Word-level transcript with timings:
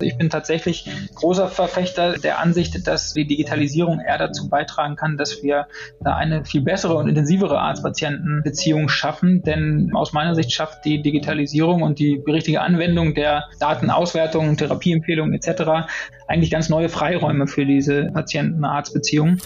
Ich 0.00 0.18
bin 0.18 0.28
tatsächlich 0.28 0.88
großer 1.14 1.48
Verfechter 1.48 2.18
der 2.18 2.38
Ansicht, 2.38 2.86
dass 2.86 3.14
die 3.14 3.26
Digitalisierung 3.26 4.00
eher 4.00 4.18
dazu 4.18 4.48
beitragen 4.50 4.94
kann, 4.94 5.16
dass 5.16 5.42
wir 5.42 5.68
da 6.00 6.14
eine 6.14 6.44
viel 6.44 6.60
bessere 6.60 6.96
und 6.96 7.08
intensivere 7.08 7.58
Arzt-Patienten-Beziehung 7.58 8.90
schaffen. 8.90 9.42
Denn 9.42 9.92
aus 9.94 10.12
meiner 10.12 10.34
Sicht 10.34 10.52
schafft 10.52 10.84
die 10.84 11.00
Digitalisierung 11.00 11.80
und 11.80 11.98
die 11.98 12.22
richtige 12.26 12.60
Anwendung 12.60 13.14
der 13.14 13.44
Datenauswertung, 13.58 14.58
Therapieempfehlungen 14.58 15.32
etc. 15.32 15.88
eigentlich 16.28 16.50
ganz 16.50 16.68
neue 16.68 16.90
Freiräume 16.90 17.46
für 17.46 17.64
diese 17.64 18.10
Patienten-Arzt-Beziehung. 18.12 19.38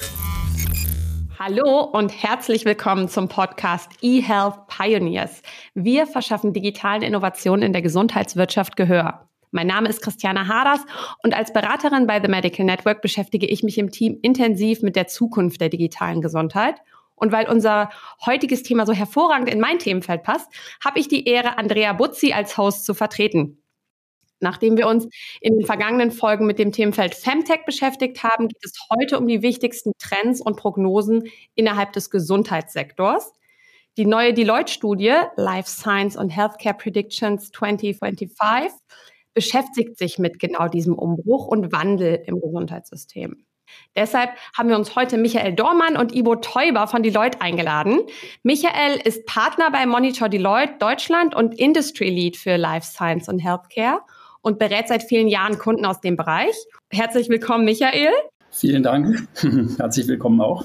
Hallo 1.38 1.80
und 1.84 2.10
herzlich 2.22 2.64
willkommen 2.64 3.08
zum 3.08 3.28
Podcast 3.28 3.88
eHealth 4.02 4.66
Pioneers. 4.66 5.42
Wir 5.74 6.06
verschaffen 6.06 6.52
digitalen 6.52 7.02
Innovationen 7.02 7.62
in 7.62 7.72
der 7.72 7.82
Gesundheitswirtschaft 7.82 8.76
Gehör. 8.76 9.29
Mein 9.52 9.66
Name 9.66 9.88
ist 9.88 10.00
Christiane 10.02 10.46
Haders 10.46 10.80
und 11.24 11.34
als 11.34 11.52
Beraterin 11.52 12.06
bei 12.06 12.20
The 12.22 12.28
Medical 12.28 12.64
Network 12.64 13.02
beschäftige 13.02 13.46
ich 13.46 13.62
mich 13.62 13.78
im 13.78 13.90
Team 13.90 14.18
intensiv 14.22 14.82
mit 14.82 14.94
der 14.94 15.08
Zukunft 15.08 15.60
der 15.60 15.68
digitalen 15.68 16.20
Gesundheit. 16.20 16.76
Und 17.16 17.32
weil 17.32 17.48
unser 17.48 17.90
heutiges 18.24 18.62
Thema 18.62 18.86
so 18.86 18.92
hervorragend 18.92 19.50
in 19.50 19.60
mein 19.60 19.78
Themenfeld 19.78 20.22
passt, 20.22 20.50
habe 20.82 20.98
ich 20.98 21.08
die 21.08 21.26
Ehre, 21.26 21.58
Andrea 21.58 21.92
Butzi 21.92 22.32
als 22.32 22.56
Host 22.56 22.86
zu 22.86 22.94
vertreten. 22.94 23.62
Nachdem 24.38 24.78
wir 24.78 24.86
uns 24.86 25.06
in 25.42 25.58
den 25.58 25.66
vergangenen 25.66 26.12
Folgen 26.12 26.46
mit 26.46 26.58
dem 26.58 26.72
Themenfeld 26.72 27.14
Femtech 27.14 27.66
beschäftigt 27.66 28.22
haben, 28.24 28.48
geht 28.48 28.64
es 28.64 28.72
heute 28.90 29.18
um 29.18 29.26
die 29.26 29.42
wichtigsten 29.42 29.92
Trends 29.98 30.40
und 30.40 30.56
Prognosen 30.56 31.24
innerhalb 31.54 31.92
des 31.92 32.08
Gesundheitssektors. 32.08 33.34
Die 33.98 34.06
neue 34.06 34.32
Deloitte-Studie 34.32 35.14
Life 35.36 35.68
Science 35.68 36.16
und 36.16 36.30
Healthcare 36.30 36.76
Predictions 36.76 37.50
2025 37.50 38.72
beschäftigt 39.34 39.98
sich 39.98 40.18
mit 40.18 40.38
genau 40.38 40.68
diesem 40.68 40.94
Umbruch 40.94 41.46
und 41.46 41.72
Wandel 41.72 42.22
im 42.26 42.40
Gesundheitssystem. 42.40 43.44
Deshalb 43.94 44.30
haben 44.56 44.68
wir 44.68 44.76
uns 44.76 44.96
heute 44.96 45.16
Michael 45.16 45.54
Dormann 45.54 45.96
und 45.96 46.14
Ivo 46.14 46.36
Teuber 46.36 46.86
von 46.88 47.02
Deloitte 47.02 47.40
eingeladen. 47.40 48.00
Michael 48.42 49.00
ist 49.04 49.26
Partner 49.26 49.70
bei 49.70 49.86
Monitor 49.86 50.28
Deloitte 50.28 50.74
Deutschland 50.78 51.34
und 51.34 51.58
Industry 51.58 52.08
Lead 52.08 52.36
für 52.36 52.56
Life 52.56 52.86
Science 52.86 53.28
und 53.28 53.38
Healthcare 53.38 54.00
und 54.42 54.58
berät 54.58 54.88
seit 54.88 55.02
vielen 55.02 55.28
Jahren 55.28 55.58
Kunden 55.58 55.84
aus 55.84 56.00
dem 56.00 56.16
Bereich. 56.16 56.54
Herzlich 56.90 57.28
willkommen, 57.28 57.64
Michael. 57.64 58.10
Vielen 58.52 58.82
Dank. 58.82 59.28
Herzlich 59.78 60.08
willkommen 60.08 60.40
auch. 60.40 60.64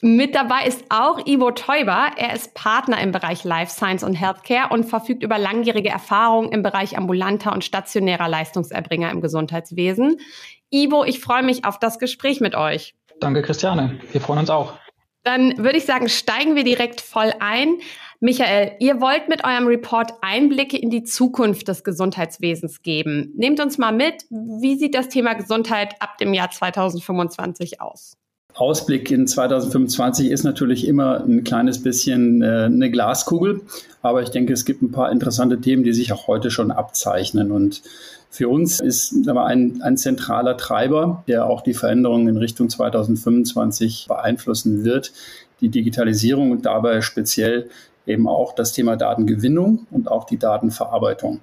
Mit 0.00 0.34
dabei 0.34 0.66
ist 0.66 0.84
auch 0.88 1.26
Ivo 1.26 1.50
Teuber. 1.50 2.10
Er 2.16 2.34
ist 2.34 2.54
Partner 2.54 3.00
im 3.00 3.12
Bereich 3.12 3.44
Life 3.44 3.72
Science 3.72 4.02
und 4.02 4.14
Healthcare 4.14 4.72
und 4.72 4.84
verfügt 4.84 5.22
über 5.22 5.38
langjährige 5.38 5.88
Erfahrung 5.88 6.50
im 6.50 6.62
Bereich 6.62 6.96
ambulanter 6.96 7.52
und 7.52 7.64
stationärer 7.64 8.28
Leistungserbringer 8.28 9.10
im 9.10 9.20
Gesundheitswesen. 9.20 10.18
Ivo, 10.70 11.04
ich 11.04 11.20
freue 11.20 11.42
mich 11.42 11.64
auf 11.64 11.78
das 11.78 11.98
Gespräch 11.98 12.40
mit 12.40 12.54
euch. 12.54 12.94
Danke, 13.20 13.42
Christiane. 13.42 13.98
Wir 14.12 14.20
freuen 14.20 14.40
uns 14.40 14.50
auch. 14.50 14.74
Dann 15.22 15.58
würde 15.58 15.78
ich 15.78 15.84
sagen, 15.84 16.08
steigen 16.08 16.54
wir 16.54 16.64
direkt 16.64 17.00
voll 17.00 17.32
ein. 17.40 17.78
Michael, 18.26 18.72
ihr 18.80 19.00
wollt 19.00 19.28
mit 19.28 19.44
eurem 19.44 19.68
Report 19.68 20.14
Einblicke 20.20 20.76
in 20.76 20.90
die 20.90 21.04
Zukunft 21.04 21.68
des 21.68 21.84
Gesundheitswesens 21.84 22.82
geben. 22.82 23.32
Nehmt 23.36 23.60
uns 23.60 23.78
mal 23.78 23.92
mit, 23.92 24.24
wie 24.30 24.76
sieht 24.76 24.96
das 24.96 25.08
Thema 25.08 25.34
Gesundheit 25.34 25.94
ab 26.00 26.18
dem 26.18 26.34
Jahr 26.34 26.50
2025 26.50 27.80
aus? 27.80 28.16
Ausblick 28.54 29.12
in 29.12 29.28
2025 29.28 30.28
ist 30.28 30.42
natürlich 30.42 30.88
immer 30.88 31.20
ein 31.20 31.44
kleines 31.44 31.80
bisschen 31.80 32.42
äh, 32.42 32.64
eine 32.64 32.90
Glaskugel, 32.90 33.60
aber 34.02 34.22
ich 34.22 34.30
denke, 34.30 34.52
es 34.54 34.64
gibt 34.64 34.82
ein 34.82 34.90
paar 34.90 35.12
interessante 35.12 35.60
Themen, 35.60 35.84
die 35.84 35.92
sich 35.92 36.12
auch 36.12 36.26
heute 36.26 36.50
schon 36.50 36.72
abzeichnen. 36.72 37.52
Und 37.52 37.82
für 38.28 38.48
uns 38.48 38.80
ist 38.80 39.28
aber 39.28 39.46
ein, 39.46 39.82
ein 39.82 39.96
zentraler 39.96 40.56
Treiber, 40.56 41.22
der 41.28 41.46
auch 41.46 41.60
die 41.60 41.74
Veränderungen 41.74 42.26
in 42.26 42.38
Richtung 42.38 42.70
2025 42.70 44.06
beeinflussen 44.08 44.84
wird, 44.84 45.12
die 45.60 45.68
Digitalisierung 45.68 46.50
und 46.50 46.66
dabei 46.66 47.02
speziell 47.02 47.70
eben 48.06 48.28
auch 48.28 48.54
das 48.54 48.72
Thema 48.72 48.96
Datengewinnung 48.96 49.86
und 49.90 50.10
auch 50.10 50.24
die 50.24 50.38
Datenverarbeitung. 50.38 51.40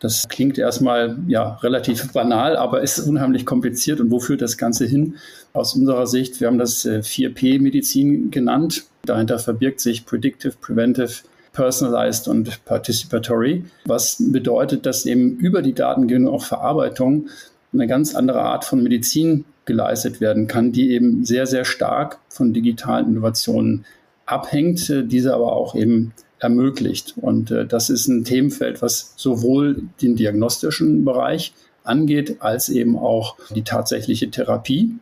Das 0.00 0.28
klingt 0.28 0.58
erstmal 0.58 1.16
ja 1.28 1.54
relativ 1.62 2.12
banal, 2.12 2.56
aber 2.56 2.82
ist 2.82 2.98
unheimlich 2.98 3.46
kompliziert. 3.46 4.00
Und 4.00 4.10
wo 4.10 4.20
führt 4.20 4.42
das 4.42 4.58
Ganze 4.58 4.84
hin? 4.84 5.14
Aus 5.54 5.74
unserer 5.74 6.06
Sicht, 6.06 6.40
wir 6.40 6.48
haben 6.48 6.58
das 6.58 6.84
4P-Medizin 6.84 8.26
äh, 8.26 8.30
genannt. 8.30 8.84
Dahinter 9.06 9.38
verbirgt 9.38 9.80
sich 9.80 10.04
Predictive, 10.04 10.54
Preventive, 10.60 11.22
Personalized 11.54 12.28
und 12.28 12.64
Participatory, 12.64 13.64
was 13.86 14.16
bedeutet, 14.18 14.84
dass 14.86 15.06
eben 15.06 15.36
über 15.36 15.62
die 15.62 15.72
Datengewinnung 15.72 16.34
auch 16.34 16.44
Verarbeitung 16.44 17.28
eine 17.72 17.86
ganz 17.86 18.14
andere 18.14 18.42
Art 18.42 18.64
von 18.64 18.82
Medizin 18.82 19.44
geleistet 19.64 20.20
werden 20.20 20.48
kann, 20.48 20.72
die 20.72 20.90
eben 20.90 21.24
sehr, 21.24 21.46
sehr 21.46 21.64
stark 21.64 22.18
von 22.28 22.52
digitalen 22.52 23.06
Innovationen 23.06 23.86
abhängt, 24.26 24.88
äh, 24.90 25.04
diese 25.04 25.34
aber 25.34 25.52
auch 25.52 25.74
eben 25.74 26.12
ermöglicht. 26.38 27.14
Und 27.20 27.50
äh, 27.50 27.66
das 27.66 27.90
ist 27.90 28.06
ein 28.08 28.24
Themenfeld, 28.24 28.82
was 28.82 29.14
sowohl 29.16 29.82
den 30.02 30.16
diagnostischen 30.16 31.04
Bereich 31.04 31.54
angeht, 31.82 32.36
als 32.40 32.68
eben 32.68 32.98
auch 32.98 33.36
die 33.54 33.62
tatsächliche 33.62 34.30
Therapie. 34.30 34.94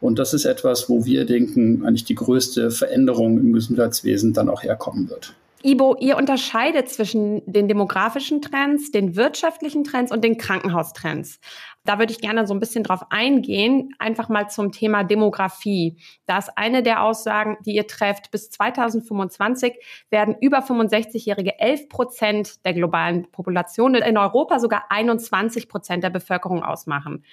Und 0.00 0.18
das 0.18 0.34
ist 0.34 0.44
etwas, 0.44 0.88
wo 0.88 1.04
wir 1.04 1.24
denken, 1.24 1.84
eigentlich 1.84 2.04
die 2.04 2.14
größte 2.14 2.70
Veränderung 2.70 3.38
im 3.38 3.52
Gesundheitswesen 3.52 4.32
dann 4.32 4.48
auch 4.48 4.62
herkommen 4.62 5.08
wird. 5.08 5.34
Ibo, 5.66 5.96
ihr 5.98 6.16
unterscheidet 6.16 6.88
zwischen 6.88 7.42
den 7.44 7.66
demografischen 7.66 8.40
Trends, 8.40 8.92
den 8.92 9.16
wirtschaftlichen 9.16 9.82
Trends 9.82 10.12
und 10.12 10.22
den 10.22 10.38
Krankenhaustrends. 10.38 11.40
Da 11.84 11.98
würde 11.98 12.12
ich 12.12 12.20
gerne 12.20 12.46
so 12.46 12.54
ein 12.54 12.60
bisschen 12.60 12.84
drauf 12.84 13.06
eingehen, 13.10 13.88
einfach 13.98 14.28
mal 14.28 14.48
zum 14.48 14.70
Thema 14.70 15.02
Demografie. 15.02 15.96
Da 16.24 16.38
ist 16.38 16.56
eine 16.56 16.84
der 16.84 17.02
Aussagen, 17.02 17.56
die 17.66 17.74
ihr 17.74 17.88
trefft, 17.88 18.30
bis 18.30 18.48
2025 18.50 19.74
werden 20.08 20.36
über 20.40 20.60
65-Jährige 20.60 21.58
11 21.58 21.88
Prozent 21.88 22.64
der 22.64 22.72
globalen 22.72 23.28
Population, 23.32 23.96
in 23.96 24.18
Europa 24.18 24.60
sogar 24.60 24.84
21 24.90 25.68
Prozent 25.68 26.04
der 26.04 26.10
Bevölkerung 26.10 26.62
ausmachen. 26.62 27.24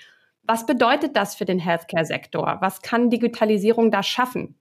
Was 0.41 0.65
bedeutet 0.65 1.15
das 1.15 1.35
für 1.35 1.45
den 1.45 1.59
Healthcare-Sektor? 1.59 2.57
Was 2.61 2.81
kann 2.81 3.11
Digitalisierung 3.11 3.91
da 3.91 4.01
schaffen? 4.01 4.55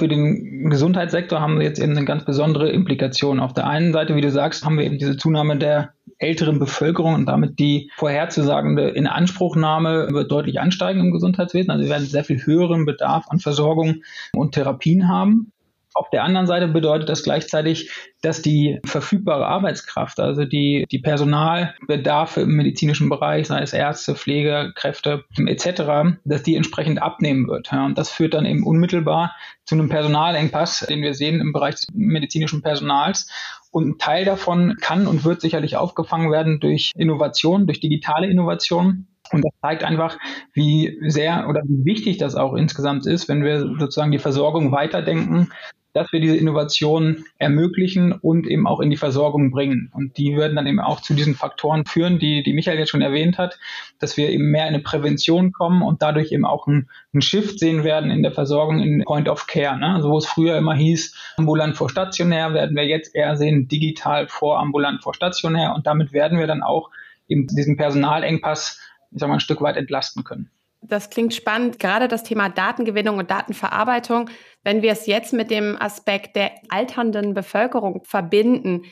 Für 0.00 0.06
den 0.06 0.70
Gesundheitssektor 0.70 1.40
haben 1.40 1.58
wir 1.58 1.66
jetzt 1.66 1.80
eben 1.80 1.96
eine 1.96 2.04
ganz 2.04 2.24
besondere 2.24 2.70
Implikation. 2.70 3.40
Auf 3.40 3.52
der 3.52 3.66
einen 3.66 3.92
Seite, 3.92 4.14
wie 4.14 4.20
du 4.20 4.30
sagst, 4.30 4.64
haben 4.64 4.78
wir 4.78 4.84
eben 4.84 4.98
diese 4.98 5.16
Zunahme 5.16 5.56
der 5.58 5.92
älteren 6.18 6.60
Bevölkerung 6.60 7.14
und 7.14 7.26
damit 7.26 7.58
die 7.58 7.90
vorherzusagende 7.96 8.90
Inanspruchnahme 8.90 10.08
wird 10.10 10.30
deutlich 10.30 10.60
ansteigen 10.60 11.00
im 11.00 11.12
Gesundheitswesen. 11.12 11.70
Also 11.70 11.84
wir 11.84 11.90
werden 11.90 12.06
sehr 12.06 12.24
viel 12.24 12.44
höheren 12.44 12.84
Bedarf 12.84 13.26
an 13.28 13.40
Versorgung 13.40 14.02
und 14.34 14.52
Therapien 14.52 15.08
haben. 15.08 15.52
Auf 15.94 16.10
der 16.10 16.22
anderen 16.22 16.46
Seite 16.46 16.68
bedeutet 16.68 17.08
das 17.08 17.22
gleichzeitig, 17.22 17.90
dass 18.20 18.42
die 18.42 18.78
verfügbare 18.84 19.46
Arbeitskraft, 19.46 20.20
also 20.20 20.44
die, 20.44 20.86
die 20.90 20.98
Personalbedarfe 20.98 22.42
im 22.42 22.56
medizinischen 22.56 23.08
Bereich, 23.08 23.46
sei 23.46 23.62
es 23.62 23.72
Ärzte, 23.72 24.14
Pflegekräfte 24.14 25.24
etc., 25.36 26.16
dass 26.24 26.42
die 26.42 26.56
entsprechend 26.56 27.00
abnehmen 27.00 27.48
wird. 27.48 27.70
Ja, 27.72 27.86
und 27.86 27.96
das 27.96 28.10
führt 28.10 28.34
dann 28.34 28.46
eben 28.46 28.64
unmittelbar 28.64 29.34
zu 29.64 29.74
einem 29.74 29.88
Personalengpass, 29.88 30.86
den 30.88 31.02
wir 31.02 31.14
sehen 31.14 31.40
im 31.40 31.52
Bereich 31.52 31.76
des 31.76 31.86
medizinischen 31.92 32.62
Personals. 32.62 33.30
Und 33.70 33.88
ein 33.88 33.98
Teil 33.98 34.24
davon 34.24 34.76
kann 34.80 35.06
und 35.06 35.24
wird 35.24 35.40
sicherlich 35.40 35.76
aufgefangen 35.76 36.32
werden 36.32 36.58
durch 36.60 36.92
Innovation, 36.96 37.66
durch 37.66 37.80
digitale 37.80 38.28
Innovation. 38.28 39.08
Und 39.32 39.44
das 39.44 39.52
zeigt 39.60 39.84
einfach, 39.84 40.18
wie 40.52 40.98
sehr 41.06 41.48
oder 41.48 41.62
wie 41.64 41.84
wichtig 41.84 42.18
das 42.18 42.34
auch 42.34 42.54
insgesamt 42.54 43.06
ist, 43.06 43.28
wenn 43.28 43.44
wir 43.44 43.60
sozusagen 43.60 44.12
die 44.12 44.18
Versorgung 44.18 44.72
weiterdenken 44.72 45.50
dass 45.94 46.12
wir 46.12 46.20
diese 46.20 46.36
Innovation 46.36 47.24
ermöglichen 47.38 48.12
und 48.12 48.46
eben 48.46 48.66
auch 48.66 48.80
in 48.80 48.90
die 48.90 48.96
Versorgung 48.96 49.50
bringen. 49.50 49.90
Und 49.92 50.16
die 50.18 50.36
würden 50.36 50.54
dann 50.54 50.66
eben 50.66 50.80
auch 50.80 51.00
zu 51.00 51.14
diesen 51.14 51.34
Faktoren 51.34 51.86
führen, 51.86 52.18
die, 52.18 52.42
die 52.42 52.52
Michael 52.52 52.78
jetzt 52.78 52.90
schon 52.90 53.02
erwähnt 53.02 53.38
hat, 53.38 53.58
dass 53.98 54.16
wir 54.16 54.28
eben 54.30 54.50
mehr 54.50 54.68
in 54.68 54.74
eine 54.74 54.82
Prävention 54.82 55.52
kommen 55.52 55.82
und 55.82 56.02
dadurch 56.02 56.30
eben 56.30 56.44
auch 56.44 56.66
einen, 56.66 56.88
einen 57.12 57.22
Shift 57.22 57.58
sehen 57.58 57.84
werden 57.84 58.10
in 58.10 58.22
der 58.22 58.32
Versorgung 58.32 58.80
in 58.80 59.02
Point 59.04 59.28
of 59.28 59.46
Care. 59.46 59.78
Ne? 59.78 59.94
Also 59.94 60.10
wo 60.10 60.18
es 60.18 60.26
früher 60.26 60.56
immer 60.56 60.74
hieß, 60.74 61.34
ambulant 61.36 61.76
vor 61.76 61.88
stationär, 61.88 62.54
werden 62.54 62.76
wir 62.76 62.86
jetzt 62.86 63.14
eher 63.14 63.36
sehen, 63.36 63.66
digital 63.66 64.28
vor 64.28 64.60
ambulant 64.60 65.02
vor 65.02 65.14
stationär. 65.14 65.74
Und 65.74 65.86
damit 65.86 66.12
werden 66.12 66.38
wir 66.38 66.46
dann 66.46 66.62
auch 66.62 66.90
eben 67.28 67.46
diesen 67.46 67.76
Personalengpass, 67.76 68.80
ich 69.10 69.20
sag 69.20 69.28
mal, 69.28 69.34
ein 69.34 69.40
Stück 69.40 69.60
weit 69.60 69.76
entlasten 69.76 70.24
können. 70.24 70.50
Das 70.80 71.10
klingt 71.10 71.34
spannend, 71.34 71.78
gerade 71.78 72.06
das 72.08 72.22
Thema 72.22 72.48
Datengewinnung 72.48 73.18
und 73.18 73.30
Datenverarbeitung. 73.30 74.30
Wenn 74.62 74.80
wir 74.82 74.92
es 74.92 75.06
jetzt 75.06 75.32
mit 75.32 75.50
dem 75.50 75.76
Aspekt 75.80 76.36
der 76.36 76.52
alternden 76.68 77.34
Bevölkerung 77.34 78.04
verbinden, 78.04 78.82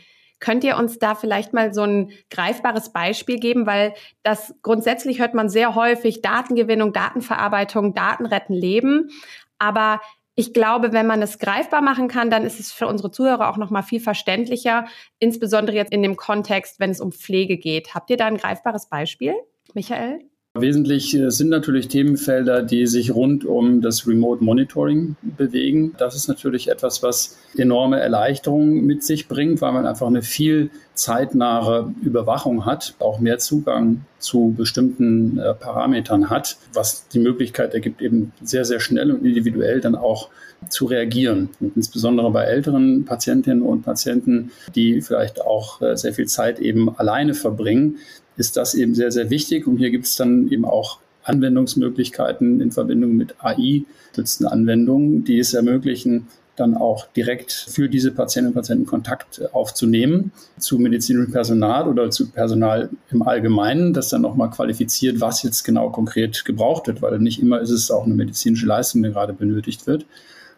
könnt 0.40 0.64
ihr 0.64 0.76
uns 0.76 0.98
da 0.98 1.14
vielleicht 1.14 1.52
mal 1.52 1.72
so 1.72 1.82
ein 1.82 2.10
greifbares 2.30 2.92
Beispiel 2.92 3.38
geben? 3.38 3.66
Weil 3.66 3.94
das 4.22 4.54
grundsätzlich 4.62 5.20
hört 5.20 5.34
man 5.34 5.48
sehr 5.48 5.74
häufig 5.74 6.22
Datengewinnung, 6.22 6.92
Datenverarbeitung, 6.92 7.94
Datenretten 7.94 8.54
Leben. 8.54 9.10
Aber 9.58 10.00
ich 10.34 10.52
glaube, 10.52 10.92
wenn 10.92 11.06
man 11.06 11.22
es 11.22 11.38
greifbar 11.38 11.80
machen 11.80 12.08
kann, 12.08 12.30
dann 12.30 12.44
ist 12.44 12.60
es 12.60 12.70
für 12.72 12.86
unsere 12.86 13.10
Zuhörer 13.10 13.48
auch 13.48 13.56
noch 13.56 13.70
mal 13.70 13.82
viel 13.82 14.00
verständlicher, 14.00 14.86
insbesondere 15.18 15.76
jetzt 15.76 15.92
in 15.92 16.02
dem 16.02 16.16
Kontext, 16.16 16.78
wenn 16.78 16.90
es 16.90 17.00
um 17.00 17.12
Pflege 17.12 17.56
geht. 17.56 17.94
Habt 17.94 18.10
ihr 18.10 18.18
da 18.18 18.26
ein 18.26 18.36
greifbares 18.36 18.90
Beispiel, 18.90 19.34
Michael? 19.76 20.20
Wesentlich 20.54 21.14
äh, 21.14 21.30
sind 21.30 21.50
natürlich 21.50 21.88
Themenfelder, 21.88 22.62
die 22.62 22.86
sich 22.86 23.14
rund 23.14 23.44
um 23.44 23.82
das 23.82 24.08
Remote 24.08 24.42
Monitoring 24.42 25.16
bewegen. 25.20 25.94
Das 25.98 26.16
ist 26.16 26.28
natürlich 26.28 26.68
etwas, 26.68 27.02
was 27.02 27.36
enorme 27.58 28.00
Erleichterungen 28.00 28.86
mit 28.86 29.04
sich 29.04 29.28
bringt, 29.28 29.60
weil 29.60 29.72
man 29.72 29.84
einfach 29.84 30.06
eine 30.06 30.22
viel 30.22 30.70
zeitnahe 30.94 31.92
Überwachung 32.00 32.64
hat, 32.64 32.94
auch 33.00 33.20
mehr 33.20 33.36
Zugang 33.36 34.06
zu 34.18 34.54
bestimmten 34.56 35.38
äh, 35.38 35.52
Parametern 35.52 36.30
hat, 36.30 36.56
was 36.72 37.06
die 37.08 37.18
Möglichkeit 37.18 37.74
ergibt, 37.74 38.00
eben 38.00 38.32
sehr, 38.42 38.64
sehr 38.64 38.80
schnell 38.80 39.12
und 39.12 39.26
individuell 39.26 39.82
dann 39.82 39.94
auch 39.94 40.30
zu 40.70 40.86
reagieren. 40.86 41.50
Und 41.60 41.76
insbesondere 41.76 42.30
bei 42.30 42.44
älteren 42.44 43.04
Patientinnen 43.04 43.62
und 43.62 43.82
Patienten, 43.82 44.52
die 44.74 45.02
vielleicht 45.02 45.42
auch 45.42 45.82
äh, 45.82 45.96
sehr 45.96 46.14
viel 46.14 46.26
Zeit 46.26 46.60
eben 46.60 46.96
alleine 46.98 47.34
verbringen, 47.34 47.98
ist 48.36 48.56
das 48.56 48.74
eben 48.74 48.94
sehr, 48.94 49.10
sehr 49.10 49.30
wichtig. 49.30 49.66
Und 49.66 49.78
hier 49.78 49.90
gibt 49.90 50.06
es 50.06 50.16
dann 50.16 50.48
eben 50.50 50.64
auch 50.64 50.98
Anwendungsmöglichkeiten 51.24 52.60
in 52.60 52.70
Verbindung 52.70 53.16
mit 53.16 53.34
AI-stützten 53.40 54.46
Anwendungen, 54.46 55.24
die 55.24 55.38
es 55.38 55.54
ermöglichen, 55.54 56.28
dann 56.56 56.74
auch 56.74 57.06
direkt 57.08 57.52
für 57.52 57.88
diese 57.88 58.12
Patientinnen 58.12 58.52
und 58.52 58.54
Patienten 58.54 58.86
Kontakt 58.86 59.42
aufzunehmen 59.52 60.32
zu 60.58 60.78
medizinischem 60.78 61.32
Personal 61.32 61.86
oder 61.86 62.10
zu 62.10 62.30
Personal 62.30 62.88
im 63.10 63.22
Allgemeinen, 63.22 63.92
das 63.92 64.08
dann 64.08 64.22
nochmal 64.22 64.50
qualifiziert, 64.50 65.20
was 65.20 65.42
jetzt 65.42 65.64
genau 65.64 65.90
konkret 65.90 66.44
gebraucht 66.44 66.86
wird, 66.86 67.02
weil 67.02 67.18
nicht 67.18 67.42
immer 67.42 67.60
ist 67.60 67.70
es 67.70 67.90
auch 67.90 68.04
eine 68.04 68.14
medizinische 68.14 68.66
Leistung, 68.66 69.02
die 69.02 69.10
gerade 69.10 69.34
benötigt 69.34 69.86
wird. 69.86 70.06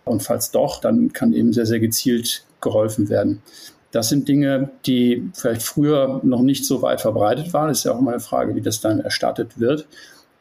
Und 0.04 0.22
falls 0.22 0.50
doch, 0.52 0.80
dann 0.80 1.12
kann 1.12 1.32
eben 1.32 1.52
sehr, 1.52 1.66
sehr 1.66 1.80
gezielt 1.80 2.44
geholfen 2.60 3.08
werden. 3.08 3.42
Das 3.90 4.08
sind 4.08 4.28
Dinge, 4.28 4.70
die 4.86 5.30
vielleicht 5.32 5.62
früher 5.62 6.20
noch 6.22 6.42
nicht 6.42 6.66
so 6.66 6.82
weit 6.82 7.00
verbreitet 7.00 7.52
waren. 7.52 7.70
Ist 7.70 7.84
ja 7.84 7.92
auch 7.92 8.00
immer 8.00 8.10
eine 8.12 8.20
Frage, 8.20 8.54
wie 8.54 8.60
das 8.60 8.80
dann 8.80 9.00
erstattet 9.00 9.58
wird. 9.58 9.86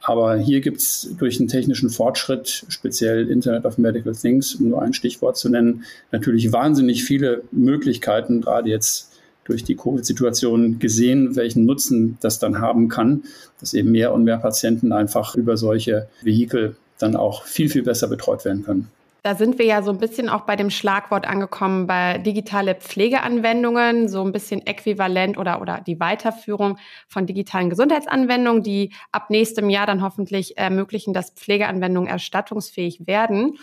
Aber 0.01 0.37
hier 0.37 0.61
gibt 0.61 0.77
es 0.77 1.15
durch 1.17 1.37
den 1.37 1.47
technischen 1.47 1.89
Fortschritt, 1.89 2.65
speziell 2.69 3.29
Internet 3.29 3.65
of 3.65 3.77
Medical 3.77 4.13
Things, 4.13 4.55
um 4.55 4.69
nur 4.69 4.81
ein 4.81 4.93
Stichwort 4.93 5.37
zu 5.37 5.49
nennen, 5.49 5.83
natürlich 6.11 6.53
wahnsinnig 6.53 7.03
viele 7.03 7.43
Möglichkeiten, 7.51 8.41
gerade 8.41 8.69
jetzt 8.69 9.11
durch 9.43 9.63
die 9.63 9.75
Covid-Situation 9.75 10.79
gesehen, 10.79 11.35
welchen 11.35 11.65
Nutzen 11.65 12.17
das 12.21 12.37
dann 12.37 12.59
haben 12.59 12.89
kann, 12.89 13.23
dass 13.59 13.73
eben 13.73 13.91
mehr 13.91 14.13
und 14.13 14.23
mehr 14.23 14.37
Patienten 14.37 14.91
einfach 14.91 15.35
über 15.35 15.57
solche 15.57 16.07
Vehikel 16.21 16.75
dann 16.99 17.15
auch 17.15 17.43
viel, 17.43 17.69
viel 17.69 17.83
besser 17.83 18.07
betreut 18.07 18.45
werden 18.45 18.63
können. 18.63 18.89
Da 19.23 19.35
sind 19.35 19.57
wir 19.57 19.65
ja 19.65 19.81
so 19.81 19.91
ein 19.91 19.97
bisschen 19.97 20.29
auch 20.29 20.41
bei 20.41 20.55
dem 20.55 20.69
Schlagwort 20.69 21.27
angekommen, 21.27 21.87
bei 21.87 22.17
digitale 22.17 22.75
Pflegeanwendungen, 22.75 24.07
so 24.07 24.23
ein 24.23 24.31
bisschen 24.31 24.65
äquivalent 24.65 25.37
oder, 25.37 25.61
oder 25.61 25.81
die 25.85 25.99
Weiterführung 25.99 26.77
von 27.07 27.25
digitalen 27.25 27.69
Gesundheitsanwendungen, 27.69 28.63
die 28.63 28.93
ab 29.11 29.29
nächstem 29.29 29.69
Jahr 29.69 29.85
dann 29.85 30.01
hoffentlich 30.01 30.57
ermöglichen, 30.57 31.13
dass 31.13 31.31
Pflegeanwendungen 31.31 32.09
erstattungsfähig 32.09 33.07
werden. 33.07 33.57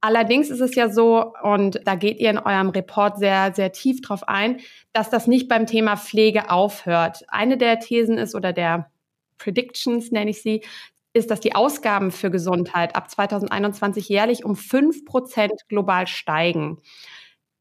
Allerdings 0.00 0.50
ist 0.50 0.60
es 0.60 0.74
ja 0.76 0.90
so, 0.90 1.32
und 1.42 1.80
da 1.84 1.96
geht 1.96 2.20
ihr 2.20 2.30
in 2.30 2.38
eurem 2.38 2.68
Report 2.68 3.18
sehr, 3.18 3.52
sehr 3.54 3.72
tief 3.72 4.00
drauf 4.00 4.28
ein, 4.28 4.60
dass 4.92 5.10
das 5.10 5.26
nicht 5.26 5.48
beim 5.48 5.66
Thema 5.66 5.96
Pflege 5.96 6.50
aufhört. 6.50 7.24
Eine 7.28 7.56
der 7.56 7.80
Thesen 7.80 8.16
ist 8.16 8.34
oder 8.34 8.52
der 8.52 8.90
Predictions 9.38 10.12
nenne 10.12 10.30
ich 10.30 10.42
sie, 10.42 10.62
ist, 11.18 11.30
dass 11.30 11.40
die 11.40 11.54
Ausgaben 11.54 12.10
für 12.10 12.30
Gesundheit 12.30 12.96
ab 12.96 13.10
2021 13.10 14.08
jährlich 14.08 14.44
um 14.44 14.56
5 14.56 15.04
Prozent 15.04 15.52
global 15.68 16.06
steigen. 16.06 16.78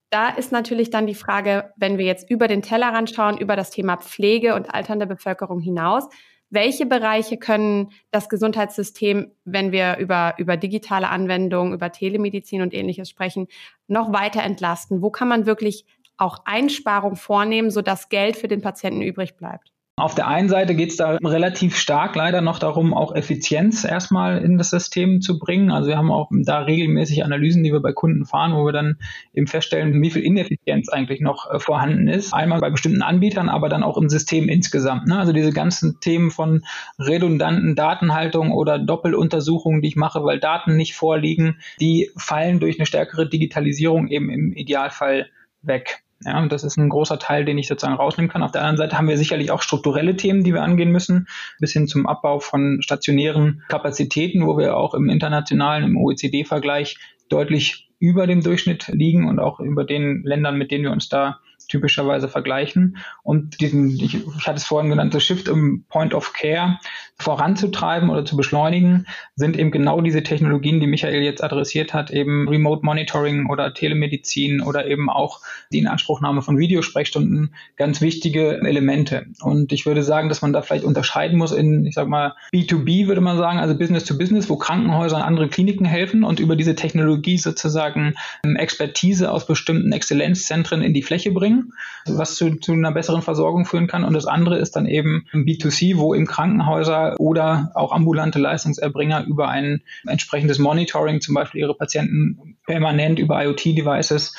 Da 0.10 0.30
ist 0.30 0.52
natürlich 0.52 0.90
dann 0.90 1.06
die 1.06 1.16
Frage, 1.16 1.74
wenn 1.76 1.98
wir 1.98 2.06
jetzt 2.06 2.30
über 2.30 2.48
den 2.48 2.62
Tellerrand 2.62 3.10
schauen, 3.10 3.38
über 3.38 3.56
das 3.56 3.72
Thema 3.72 3.98
Pflege 3.98 4.56
und 4.56 4.74
alternde 4.74 5.06
Bevölkerung 5.06 5.60
hinaus, 5.60 6.08
welche 6.50 6.86
Bereiche 6.86 7.38
können 7.38 7.92
das 8.12 8.30
Gesundheitssystem, 8.30 9.32
wenn 9.44 9.74
wir 9.74 9.98
über, 9.98 10.36
über 10.38 10.56
digitale 10.56 11.10
Anwendungen, 11.10 11.74
über 11.74 11.92
Telemedizin 11.92 12.62
und 12.62 12.74
ähnliches 12.74 13.10
sprechen, 13.10 13.48
noch 13.88 14.14
weiter 14.14 14.42
entlasten? 14.44 15.02
Wo 15.02 15.10
kann 15.10 15.28
man 15.28 15.46
wirklich 15.46 15.86
auch 16.16 16.46
Einsparungen 16.46 17.18
vornehmen, 17.18 17.70
sodass 17.70 18.08
Geld 18.08 18.38
für 18.38 18.48
den 18.48 18.62
Patienten 18.62 19.02
übrig 19.02 19.36
bleibt? 19.36 19.74
Auf 20.00 20.14
der 20.14 20.28
einen 20.28 20.48
Seite 20.48 20.76
geht 20.76 20.92
es 20.92 20.98
da 20.98 21.18
relativ 21.24 21.76
stark 21.76 22.16
leider 22.16 22.42
noch 22.42 22.60
darum, 22.60 22.94
auch 22.94 23.16
Effizienz 23.16 23.84
erstmal 23.84 24.38
in 24.38 24.60
das 24.60 24.70
System 24.70 25.22
zu 25.22 25.40
bringen. 25.40 25.72
Also 25.72 25.90
wir 25.90 25.98
haben 25.98 26.12
auch 26.12 26.30
da 26.32 26.60
regelmäßig 26.60 27.26
Analysen, 27.26 27.64
die 27.64 27.74
wir 27.74 27.80
bei 27.80 27.94
Kunden 27.94 28.24
fahren, 28.28 28.56
wo 28.56 28.64
wir 28.64 28.74
dann 28.74 29.00
eben 29.34 29.48
feststellen, 29.48 30.00
wie 30.00 30.12
viel 30.12 30.22
Ineffizienz 30.22 30.90
eigentlich 30.90 31.20
noch 31.20 31.50
äh, 31.50 31.60
vorhanden 31.60 32.08
ist. 32.08 32.32
Einmal 32.32 32.60
bei 32.60 32.70
bestimmten 32.70 33.02
Anbietern, 33.02 33.50
aber 33.50 33.70
dann 33.70 33.82
auch 33.82 33.98
im 33.98 34.08
System 34.08 34.50
insgesamt. 34.50 35.08
Ne? 35.08 35.18
Also 35.18 35.34
diese 35.34 35.52
ganzen 35.52 36.00
Themen 36.00 36.30
von 36.30 36.64
redundanten 37.00 37.76
Datenhaltung 37.76 38.52
oder 38.52 38.78
Doppeluntersuchungen, 38.78 39.82
die 39.82 39.88
ich 39.88 39.96
mache, 39.96 40.24
weil 40.24 40.40
Daten 40.40 40.76
nicht 40.76 40.94
vorliegen, 40.94 41.58
die 41.82 42.12
fallen 42.16 42.60
durch 42.60 42.78
eine 42.78 42.86
stärkere 42.86 43.28
Digitalisierung 43.28 44.10
eben 44.10 44.30
im 44.30 44.54
Idealfall 44.54 45.32
weg. 45.64 46.04
Ja, 46.24 46.40
und 46.40 46.52
das 46.52 46.64
ist 46.64 46.78
ein 46.78 46.90
großer 46.90 47.20
Teil, 47.20 47.46
den 47.46 47.58
ich 47.58 47.68
sozusagen 47.68 47.96
rausnehmen 47.96 48.32
kann. 48.32 48.42
Auf 48.42 48.52
der 48.52 48.62
anderen 48.62 48.78
Seite 48.78 48.98
haben 48.98 49.08
wir 49.08 49.18
sicherlich 49.18 49.52
auch 49.52 49.62
strukturelle 49.62 50.16
Themen, 50.16 50.44
die 50.44 50.54
wir 50.54 50.64
angehen 50.64 50.92
müssen, 50.92 51.28
bis 51.60 51.74
hin 51.74 51.88
zum 51.88 52.08
Abbau 52.08 52.40
von 52.40 52.82
stationären 52.82 53.64
Kapazitäten, 53.68 54.46
wo 54.48 54.58
wir 54.58 54.76
auch 54.76 54.96
im 54.96 55.10
internationalen, 55.10 55.84
im 55.84 55.98
OECD-Vergleich 55.98 56.98
deutlich 57.30 57.90
über 58.00 58.26
dem 58.26 58.42
Durchschnitt 58.42 58.88
liegen 58.88 59.28
und 59.28 59.40
auch 59.40 59.60
über 59.60 59.84
den 59.84 60.24
Ländern, 60.24 60.58
mit 60.58 60.72
denen 60.72 60.86
wir 60.86 60.92
uns 60.92 61.10
da 61.10 61.40
typischerweise 61.68 62.28
vergleichen. 62.28 62.98
Und 63.24 63.62
diesen, 63.62 63.90
ich, 64.00 64.16
ich 64.16 64.48
hatte 64.48 64.58
es 64.58 64.66
vorhin 64.66 64.90
genannt, 64.90 65.14
das 65.14 65.24
Shift 65.24 65.48
im 65.48 65.84
Point 65.90 66.14
of 66.14 66.34
Care 66.34 66.80
voranzutreiben 67.20 68.10
oder 68.10 68.26
zu 68.26 68.38
beschleunigen, 68.38 69.08
sind 69.36 69.58
eben 69.58 69.72
genau 69.72 70.02
diese 70.02 70.22
Technologien, 70.22 70.80
die 70.80 70.88
Michael 70.88 71.24
jetzt 71.24 71.44
adressiert 71.44 71.94
hat, 71.94 72.12
eben 72.12 72.48
Remote 72.48 72.86
Monitoring 72.86 73.50
oder 73.50 73.74
Telemedizin 73.74 74.62
oder 74.62 74.86
eben 74.86 75.10
auch 75.10 75.42
die 75.72 75.80
Inanspruchnahme 75.80 76.44
von 76.44 76.60
Videosprechstunden 76.60 77.56
ganz 77.76 78.02
wichtige 78.02 78.60
Elemente. 78.62 79.26
Und 79.42 79.74
ich 79.74 79.86
würde 79.88 80.04
sagen, 80.04 80.30
dass 80.30 80.44
man 80.44 80.54
da 80.54 80.62
vielleicht 80.62 80.84
unterscheiden 80.84 81.38
muss 81.40 81.52
in, 81.52 81.86
ich 81.86 81.96
sag 81.96 82.08
mal, 82.08 82.36
B2B 82.54 83.08
würde 83.08 83.22
man 83.22 83.38
sagen, 83.38 83.58
also 83.58 83.76
Business 83.76 84.06
to 84.06 84.18
Business, 84.18 84.48
wo 84.50 84.58
Krankenhäuser 84.58 85.18
und 85.18 85.24
andere 85.24 85.50
Kliniken 85.50 85.86
helfen 85.86 86.24
und 86.24 86.40
über 86.40 86.56
diese 86.56 86.76
Technologie 86.76 87.38
sozusagen 87.40 88.14
Expertise 88.44 89.32
aus 89.32 89.48
bestimmten 89.48 89.92
Exzellenzzentren 89.92 90.82
in 90.84 90.94
die 90.94 91.02
Fläche 91.02 91.32
bringen 91.32 91.57
was 92.06 92.36
zu, 92.36 92.56
zu 92.56 92.74
einer 92.74 92.92
besseren 92.92 93.22
Versorgung 93.22 93.66
führen 93.66 93.88
kann. 93.88 94.04
Und 94.04 94.14
das 94.14 94.26
andere 94.26 94.58
ist 94.58 94.76
dann 94.76 94.86
eben 94.86 95.26
B2C, 95.34 95.98
wo 95.98 96.16
eben 96.16 96.26
Krankenhäuser 96.26 97.20
oder 97.20 97.72
auch 97.76 97.92
ambulante 97.92 98.40
Leistungserbringer 98.40 99.26
über 99.26 99.50
ein 99.50 99.82
entsprechendes 100.06 100.60
Monitoring 100.60 101.22
zum 101.22 101.36
Beispiel 101.36 101.62
ihre 101.62 101.76
Patienten 101.76 102.58
permanent 102.66 103.20
über 103.20 103.44
IoT-Devices 103.44 104.36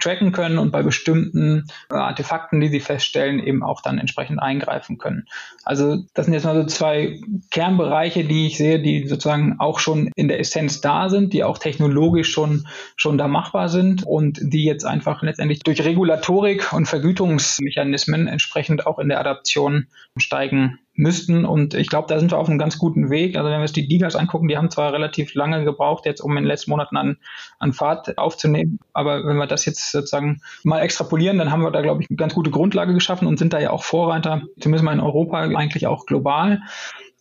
tracken 0.00 0.32
können 0.32 0.58
und 0.58 0.70
bei 0.70 0.82
bestimmten 0.82 1.66
äh, 1.90 1.94
Artefakten, 1.94 2.60
die 2.60 2.68
sie 2.68 2.80
feststellen, 2.80 3.40
eben 3.40 3.62
auch 3.62 3.80
dann 3.80 3.98
entsprechend 3.98 4.40
eingreifen 4.40 4.98
können. 4.98 5.26
Also 5.64 6.04
das 6.14 6.26
sind 6.26 6.34
jetzt 6.34 6.44
mal 6.44 6.54
so 6.54 6.66
zwei 6.66 7.20
Kernbereiche, 7.50 8.24
die 8.24 8.46
ich 8.46 8.58
sehe, 8.58 8.80
die 8.80 9.06
sozusagen 9.06 9.56
auch 9.58 9.78
schon 9.78 10.10
in 10.14 10.28
der 10.28 10.40
Essenz 10.40 10.80
da 10.80 11.08
sind, 11.08 11.32
die 11.32 11.44
auch 11.44 11.58
technologisch 11.58 12.30
schon, 12.30 12.66
schon 12.96 13.18
da 13.18 13.28
machbar 13.28 13.68
sind 13.68 14.04
und 14.04 14.38
die 14.42 14.64
jetzt 14.64 14.84
einfach 14.84 15.22
letztendlich 15.22 15.60
durch 15.60 15.84
Regulatorik 15.84 16.72
und 16.72 16.86
Vergütungsmechanismen 16.86 18.28
entsprechend 18.28 18.86
auch 18.86 18.98
in 18.98 19.08
der 19.08 19.20
Adaption 19.20 19.88
steigen 20.16 20.78
müssten. 21.02 21.44
Und 21.44 21.74
ich 21.74 21.88
glaube, 21.88 22.08
da 22.08 22.18
sind 22.18 22.30
wir 22.30 22.38
auf 22.38 22.48
einem 22.48 22.58
ganz 22.58 22.78
guten 22.78 23.10
Weg. 23.10 23.36
Also 23.36 23.50
wenn 23.50 23.58
wir 23.58 23.62
uns 23.62 23.72
die 23.72 23.88
Digas 23.88 24.16
angucken, 24.16 24.48
die 24.48 24.56
haben 24.56 24.70
zwar 24.70 24.92
relativ 24.92 25.34
lange 25.34 25.64
gebraucht, 25.64 26.06
jetzt 26.06 26.20
um 26.20 26.30
in 26.32 26.44
den 26.44 26.46
letzten 26.46 26.70
Monaten 26.70 26.96
an, 26.96 27.18
an 27.58 27.72
Fahrt 27.72 28.16
aufzunehmen. 28.16 28.78
Aber 28.92 29.26
wenn 29.26 29.36
wir 29.36 29.46
das 29.46 29.64
jetzt 29.66 29.92
sozusagen 29.92 30.40
mal 30.64 30.80
extrapolieren, 30.80 31.38
dann 31.38 31.50
haben 31.50 31.62
wir 31.62 31.70
da, 31.70 31.82
glaube 31.82 32.02
ich, 32.02 32.08
eine 32.08 32.16
ganz 32.16 32.34
gute 32.34 32.50
Grundlage 32.50 32.94
geschaffen 32.94 33.28
und 33.28 33.38
sind 33.38 33.52
da 33.52 33.60
ja 33.60 33.70
auch 33.70 33.84
Vorreiter, 33.84 34.42
zumindest 34.60 34.84
mal 34.84 34.92
in 34.92 35.00
Europa, 35.00 35.40
eigentlich 35.40 35.86
auch 35.86 36.06
global. 36.06 36.62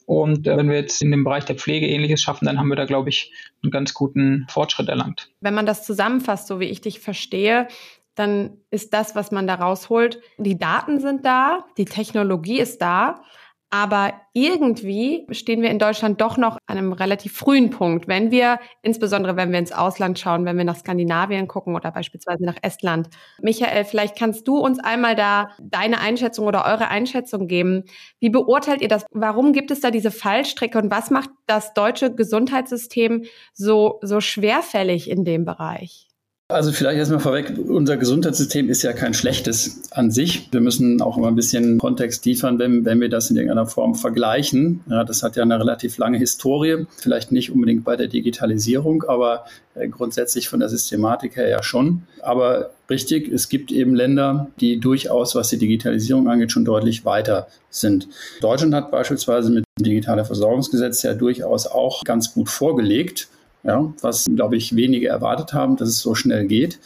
Und 0.06 0.48
äh, 0.48 0.58
wenn 0.58 0.70
wir 0.70 0.76
jetzt 0.76 1.02
in 1.02 1.12
dem 1.12 1.24
Bereich 1.24 1.46
der 1.46 1.56
Pflege 1.56 1.88
ähnliches 1.88 2.22
schaffen, 2.22 2.46
dann 2.46 2.60
haben 2.60 2.68
wir 2.68 2.76
da, 2.76 2.86
glaube 2.86 3.10
ich, 3.10 3.34
einen 3.64 3.72
ganz 3.72 3.94
guten 3.94 4.46
Fortschritt 4.50 4.90
erlangt. 4.90 5.30
Wenn 5.40 5.54
man 5.54 5.66
das 5.66 5.86
zusammenfasst, 5.86 6.48
so 6.48 6.60
wie 6.60 6.66
ich 6.66 6.82
dich 6.82 7.00
verstehe, 7.00 7.68
dann 8.16 8.58
ist 8.72 8.94
das, 8.94 9.16
was 9.16 9.32
man 9.32 9.48
da 9.48 9.56
rausholt, 9.56 10.20
die 10.38 10.58
Daten 10.58 11.00
sind 11.00 11.26
da, 11.26 11.66
die 11.78 11.86
Technologie 11.86 12.60
ist 12.60 12.82
da, 12.82 13.24
aber 13.72 14.14
irgendwie 14.34 15.26
stehen 15.32 15.62
wir 15.62 15.70
in 15.70 15.80
Deutschland 15.80 16.20
doch 16.20 16.38
noch 16.38 16.58
an 16.68 16.78
einem 16.78 16.92
relativ 16.92 17.34
frühen 17.34 17.70
Punkt, 17.70 18.08
wenn 18.10 18.30
wir, 18.30 18.60
insbesondere 18.82 19.38
wenn 19.38 19.52
wir 19.52 19.60
ins 19.60 19.72
Ausland 19.72 20.20
schauen, 20.20 20.44
wenn 20.46 20.58
wir 20.58 20.66
nach 20.66 20.76
Skandinavien 20.76 21.48
gucken 21.48 21.76
oder 21.76 21.90
beispielsweise 21.92 22.44
nach 22.44 22.58
Estland. 22.62 23.10
Michael, 23.42 23.86
vielleicht 23.86 24.18
kannst 24.18 24.46
du 24.48 24.58
uns 24.58 24.78
einmal 24.80 25.16
da 25.16 25.52
deine 25.62 26.02
Einschätzung 26.02 26.48
oder 26.48 26.66
eure 26.66 26.90
Einschätzung 26.90 27.48
geben. 27.48 27.86
Wie 28.20 28.30
beurteilt 28.30 28.82
ihr 28.82 28.90
das? 28.90 29.06
Warum 29.12 29.54
gibt 29.54 29.72
es 29.72 29.80
da 29.80 29.90
diese 29.90 30.12
Fallstrecke 30.12 30.78
und 30.78 30.92
was 30.92 31.10
macht 31.10 31.30
das 31.48 31.74
deutsche 31.74 32.14
Gesundheitssystem 32.14 33.24
so, 33.54 34.00
so 34.02 34.20
schwerfällig 34.20 35.10
in 35.10 35.24
dem 35.24 35.46
Bereich? 35.46 36.11
Also 36.52 36.72
vielleicht 36.72 36.98
erstmal 36.98 37.20
vorweg, 37.20 37.54
unser 37.68 37.98
Gesundheitssystem 37.98 38.70
ist 38.70 38.84
ja 38.84 38.94
kein 38.94 39.14
schlechtes 39.14 39.82
an 39.92 40.12
sich. 40.12 40.50
Wir 40.52 40.60
müssen 40.60 41.02
auch 41.02 41.18
immer 41.18 41.28
ein 41.28 41.36
bisschen 41.36 41.78
Kontext 41.78 42.26
liefern, 42.26 42.60
wenn, 42.60 42.86
wenn 42.86 43.00
wir 43.00 43.10
das 43.10 43.30
in 43.30 43.38
irgendeiner 43.38 43.66
Form 43.66 43.96
vergleichen. 43.96 44.82
Ja, 44.90 45.04
das 45.04 45.24
hat 45.24 45.36
ja 45.36 45.44
eine 45.44 45.60
relativ 45.60 45.98
lange 45.98 46.18
Historie, 46.18 46.86
vielleicht 46.98 47.32
nicht 47.32 47.52
unbedingt 47.52 47.84
bei 47.84 47.96
der 47.96 48.08
Digitalisierung, 48.08 49.04
aber 49.04 49.46
äh, 49.76 49.88
grundsätzlich 49.88 50.50
von 50.50 50.60
der 50.60 50.70
Systematik 50.70 51.38
her 51.38 51.48
ja 51.48 51.64
schon. 51.64 52.04
Aber 52.22 52.72
richtig, 52.90 53.32
es 53.32 53.48
gibt 53.48 53.72
eben 53.72 53.96
Länder, 53.96 54.48
die 54.60 54.80
durchaus, 54.80 55.36
was 55.36 55.50
die 55.50 55.58
Digitalisierung 55.58 56.28
angeht, 56.28 56.52
schon 56.52 56.66
deutlich 56.66 57.06
weiter 57.06 57.48
sind. 57.70 58.10
Deutschland 58.42 58.76
hat 58.76 58.92
beispielsweise 58.92 59.52
mit 59.52 59.64
dem 59.80 59.86
Digitalen 59.86 60.26
Versorgungsgesetz 60.26 61.02
ja 61.04 61.14
durchaus 61.14 61.68
auch 61.68 62.04
ganz 62.04 62.34
gut 62.34 62.50
vorgelegt 62.50 63.30
ja, 63.64 63.94
was, 64.02 64.30
glaube 64.36 64.58
ich, 64.58 64.76
wenige 64.76 65.08
erwartet 65.08 65.54
haben, 65.54 65.78
dass 65.78 65.90
es 65.90 66.00
so 66.00 66.16
schnell 66.16 66.48
geht. 66.48 66.80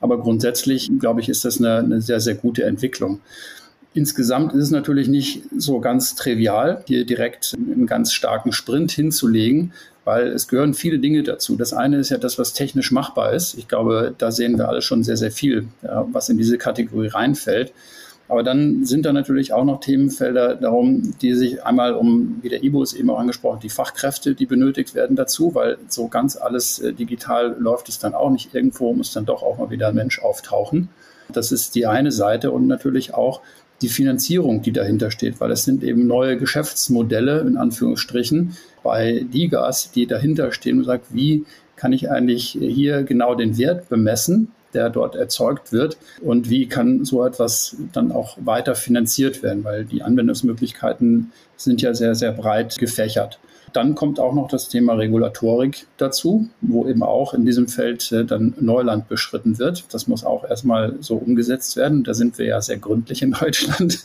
Aber 0.00 0.20
grundsätzlich, 0.20 0.90
glaube 0.98 1.20
ich, 1.20 1.28
ist 1.28 1.44
das 1.44 1.58
eine, 1.58 1.78
eine 1.78 2.00
sehr, 2.00 2.20
sehr 2.20 2.34
gute 2.34 2.64
Entwicklung. 2.64 3.20
Insgesamt 3.94 4.52
ist 4.52 4.64
es 4.64 4.70
natürlich 4.70 5.08
nicht 5.08 5.42
so 5.56 5.80
ganz 5.80 6.14
trivial, 6.14 6.84
hier 6.86 7.04
direkt 7.04 7.56
einen 7.56 7.86
ganz 7.86 8.12
starken 8.12 8.52
Sprint 8.52 8.92
hinzulegen, 8.92 9.72
weil 10.04 10.28
es 10.28 10.46
gehören 10.46 10.74
viele 10.74 10.98
Dinge 10.98 11.22
dazu. 11.22 11.56
Das 11.56 11.72
eine 11.72 11.96
ist 11.96 12.10
ja 12.10 12.18
das, 12.18 12.38
was 12.38 12.52
technisch 12.52 12.92
machbar 12.92 13.32
ist. 13.32 13.54
Ich 13.58 13.66
glaube, 13.66 14.14
da 14.16 14.30
sehen 14.30 14.56
wir 14.56 14.68
alle 14.68 14.82
schon 14.82 15.02
sehr, 15.02 15.16
sehr 15.16 15.32
viel, 15.32 15.68
ja, 15.82 16.06
was 16.12 16.28
in 16.28 16.38
diese 16.38 16.58
Kategorie 16.58 17.08
reinfällt. 17.08 17.72
Aber 18.28 18.42
dann 18.42 18.84
sind 18.84 19.06
da 19.06 19.12
natürlich 19.12 19.54
auch 19.54 19.64
noch 19.64 19.80
Themenfelder 19.80 20.54
darum, 20.54 21.14
die 21.22 21.32
sich 21.32 21.64
einmal 21.64 21.94
um, 21.94 22.38
wie 22.42 22.50
der 22.50 22.62
Ibo 22.62 22.82
es 22.82 22.92
eben 22.92 23.08
auch 23.08 23.18
angesprochen, 23.18 23.60
die 23.62 23.70
Fachkräfte, 23.70 24.34
die 24.34 24.44
benötigt 24.44 24.94
werden 24.94 25.16
dazu, 25.16 25.54
weil 25.54 25.78
so 25.88 26.08
ganz 26.08 26.36
alles 26.36 26.78
äh, 26.78 26.92
digital 26.92 27.56
läuft 27.58 27.88
es 27.88 27.98
dann 27.98 28.14
auch 28.14 28.30
nicht. 28.30 28.54
Irgendwo 28.54 28.92
muss 28.92 29.12
dann 29.12 29.24
doch 29.24 29.42
auch 29.42 29.56
mal 29.58 29.70
wieder 29.70 29.88
ein 29.88 29.94
Mensch 29.94 30.20
auftauchen. 30.20 30.90
Das 31.32 31.52
ist 31.52 31.74
die 31.74 31.86
eine 31.86 32.12
Seite 32.12 32.50
und 32.50 32.66
natürlich 32.66 33.14
auch 33.14 33.40
die 33.80 33.88
Finanzierung, 33.88 34.60
die 34.60 34.72
dahinter 34.72 35.10
steht, 35.10 35.40
weil 35.40 35.50
es 35.50 35.64
sind 35.64 35.82
eben 35.82 36.06
neue 36.06 36.36
Geschäftsmodelle 36.36 37.40
in 37.40 37.56
Anführungsstrichen 37.56 38.56
bei 38.82 39.24
Digas, 39.32 39.90
die 39.92 40.06
dahinter 40.06 40.52
stehen 40.52 40.78
und 40.78 40.84
sagt, 40.84 41.14
wie 41.14 41.44
kann 41.76 41.92
ich 41.92 42.10
eigentlich 42.10 42.58
hier 42.60 43.04
genau 43.04 43.34
den 43.34 43.56
Wert 43.56 43.88
bemessen 43.88 44.52
der 44.74 44.90
dort 44.90 45.14
erzeugt 45.16 45.72
wird 45.72 45.96
und 46.20 46.50
wie 46.50 46.66
kann 46.68 47.04
so 47.04 47.24
etwas 47.24 47.76
dann 47.92 48.12
auch 48.12 48.36
weiter 48.40 48.74
finanziert 48.74 49.42
werden, 49.42 49.64
weil 49.64 49.84
die 49.84 50.02
Anwendungsmöglichkeiten 50.02 51.32
sind 51.56 51.82
ja 51.82 51.94
sehr, 51.94 52.14
sehr 52.14 52.32
breit 52.32 52.76
gefächert. 52.78 53.38
Dann 53.72 53.94
kommt 53.94 54.20
auch 54.20 54.34
noch 54.34 54.48
das 54.48 54.68
Thema 54.68 54.94
Regulatorik 54.94 55.86
dazu, 55.96 56.48
wo 56.60 56.86
eben 56.86 57.02
auch 57.02 57.34
in 57.34 57.44
diesem 57.44 57.68
Feld 57.68 58.10
äh, 58.12 58.24
dann 58.24 58.54
Neuland 58.60 59.08
beschritten 59.08 59.58
wird. 59.58 59.84
Das 59.92 60.06
muss 60.06 60.24
auch 60.24 60.44
erstmal 60.44 60.96
so 61.00 61.16
umgesetzt 61.16 61.76
werden. 61.76 62.04
Da 62.04 62.14
sind 62.14 62.38
wir 62.38 62.46
ja 62.46 62.60
sehr 62.60 62.78
gründlich 62.78 63.22
in 63.22 63.32
Deutschland. 63.40 64.02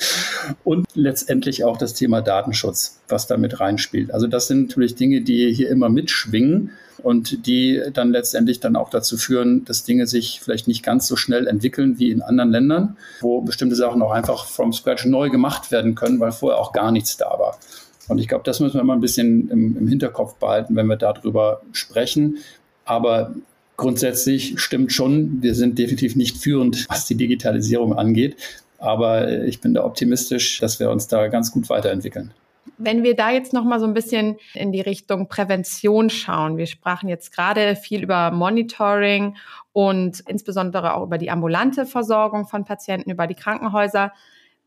Und 0.64 0.88
letztendlich 0.96 1.64
auch 1.64 1.78
das 1.78 1.94
Thema 1.94 2.22
Datenschutz, 2.22 3.00
was 3.08 3.28
damit 3.28 3.60
reinspielt. 3.60 4.12
Also 4.12 4.28
das 4.28 4.48
sind 4.48 4.70
natürlich 4.70 4.96
Dinge, 4.96 5.22
die 5.22 5.54
hier 5.54 5.70
immer 5.70 5.90
mitschwingen 5.90 6.72
und 7.04 7.46
die 7.48 7.82
dann 7.94 8.12
letztendlich 8.12 8.60
dann 8.60 8.76
auch 8.76 8.90
dazu 8.90 9.18
führen, 9.18 9.66
dass 9.66 9.84
Dinge 9.84 10.08
sich 10.08 10.40
vielleicht 10.42 10.68
nicht 10.68 10.84
ganz 10.84 11.08
so 11.08 11.16
schnell 11.16 11.48
entwickeln 11.48 12.00
wie 12.00 12.12
in 12.12 12.22
anderen 12.22 12.52
Ländern, 12.52 12.98
wo 13.22 13.42
bestimmte 13.42 13.76
Sachen 13.76 14.02
auch 14.02 14.12
einfach 14.12 14.46
from 14.46 14.74
scratch 14.74 15.06
neu 15.06 15.30
gemacht 15.30 15.72
werden 15.72 15.96
können, 15.96 16.20
weil 16.20 16.32
vorher 16.32 16.60
auch 16.60 16.72
gar 16.72 16.92
nichts 16.92 17.18
da 17.18 17.26
war. 17.38 17.60
Und 18.08 18.18
ich 18.18 18.28
glaube, 18.28 18.44
das 18.44 18.60
müssen 18.60 18.76
wir 18.76 18.82
immer 18.82 18.94
ein 18.94 19.02
bisschen 19.02 19.50
im, 19.50 19.78
im 19.78 19.88
Hinterkopf 19.88 20.36
behalten, 20.36 20.76
wenn 20.76 20.88
wir 20.88 20.98
darüber 20.98 21.62
sprechen. 21.72 22.38
Aber 22.86 23.34
grundsätzlich 23.78 24.60
stimmt 24.60 24.92
schon, 24.92 25.42
wir 25.42 25.56
sind 25.56 25.80
definitiv 25.80 26.16
nicht 26.16 26.38
führend, 26.38 26.90
was 26.90 27.06
die 27.06 27.16
Digitalisierung 27.16 27.94
angeht. 27.94 28.36
Aber 28.78 29.44
ich 29.44 29.62
bin 29.62 29.74
da 29.74 29.86
optimistisch, 29.86 30.60
dass 30.60 30.80
wir 30.80 30.90
uns 30.90 31.08
da 31.08 31.28
ganz 31.30 31.52
gut 31.52 31.70
weiterentwickeln. 31.70 32.34
Wenn 32.78 33.04
wir 33.04 33.16
da 33.16 33.32
jetzt 33.32 33.54
noch 33.54 33.64
mal 33.64 33.80
so 33.80 33.86
ein 33.86 33.94
bisschen 33.94 34.38
in 34.54 34.72
die 34.72 34.82
Richtung 34.82 35.28
Prävention 35.28 36.10
schauen, 36.10 36.58
wir 36.58 36.66
sprachen 36.66 37.08
jetzt 37.08 37.34
gerade 37.34 37.76
viel 37.76 38.04
über 38.04 38.32
Monitoring 38.32 39.38
und 39.72 40.22
insbesondere 40.28 40.96
auch 40.96 41.04
über 41.04 41.18
die 41.18 41.30
ambulante 41.30 41.86
Versorgung 41.86 42.46
von 42.46 42.66
Patienten, 42.66 43.12
über 43.12 43.28
die 43.28 43.36
Krankenhäuser. 43.36 44.12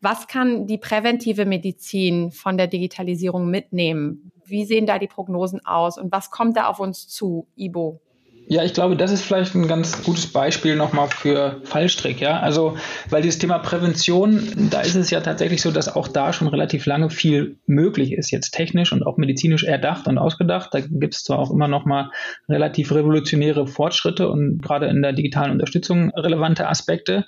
Was 0.00 0.26
kann 0.28 0.66
die 0.66 0.78
präventive 0.78 1.46
Medizin 1.46 2.30
von 2.30 2.56
der 2.56 2.66
Digitalisierung 2.66 3.50
mitnehmen? 3.50 4.30
Wie 4.44 4.64
sehen 4.64 4.86
da 4.86 4.98
die 4.98 5.08
Prognosen 5.08 5.64
aus 5.64 5.98
und 5.98 6.12
was 6.12 6.30
kommt 6.30 6.56
da 6.56 6.66
auf 6.68 6.80
uns 6.80 7.08
zu, 7.08 7.48
Ibo? 7.56 8.00
Ja, 8.48 8.62
ich 8.62 8.74
glaube, 8.74 8.96
das 8.96 9.10
ist 9.10 9.22
vielleicht 9.22 9.56
ein 9.56 9.66
ganz 9.66 10.04
gutes 10.04 10.28
Beispiel 10.28 10.76
nochmal 10.76 11.08
für 11.08 11.60
Fallstrick, 11.64 12.20
ja. 12.20 12.38
Also, 12.38 12.76
weil 13.10 13.20
dieses 13.20 13.40
Thema 13.40 13.58
Prävention, 13.58 14.68
da 14.70 14.82
ist 14.82 14.94
es 14.94 15.10
ja 15.10 15.20
tatsächlich 15.20 15.60
so, 15.62 15.72
dass 15.72 15.94
auch 15.94 16.06
da 16.06 16.32
schon 16.32 16.46
relativ 16.46 16.86
lange 16.86 17.10
viel 17.10 17.58
möglich 17.66 18.12
ist, 18.12 18.30
jetzt 18.30 18.52
technisch 18.52 18.92
und 18.92 19.04
auch 19.04 19.16
medizinisch 19.16 19.64
erdacht 19.64 20.06
und 20.06 20.16
ausgedacht. 20.16 20.72
Da 20.72 20.80
gibt 20.80 21.14
es 21.14 21.24
zwar 21.24 21.40
auch 21.40 21.50
immer 21.50 21.66
nochmal 21.66 22.10
relativ 22.48 22.92
revolutionäre 22.92 23.66
Fortschritte 23.66 24.30
und 24.30 24.62
gerade 24.62 24.86
in 24.86 25.02
der 25.02 25.12
digitalen 25.12 25.50
Unterstützung 25.50 26.10
relevante 26.10 26.68
Aspekte. 26.68 27.26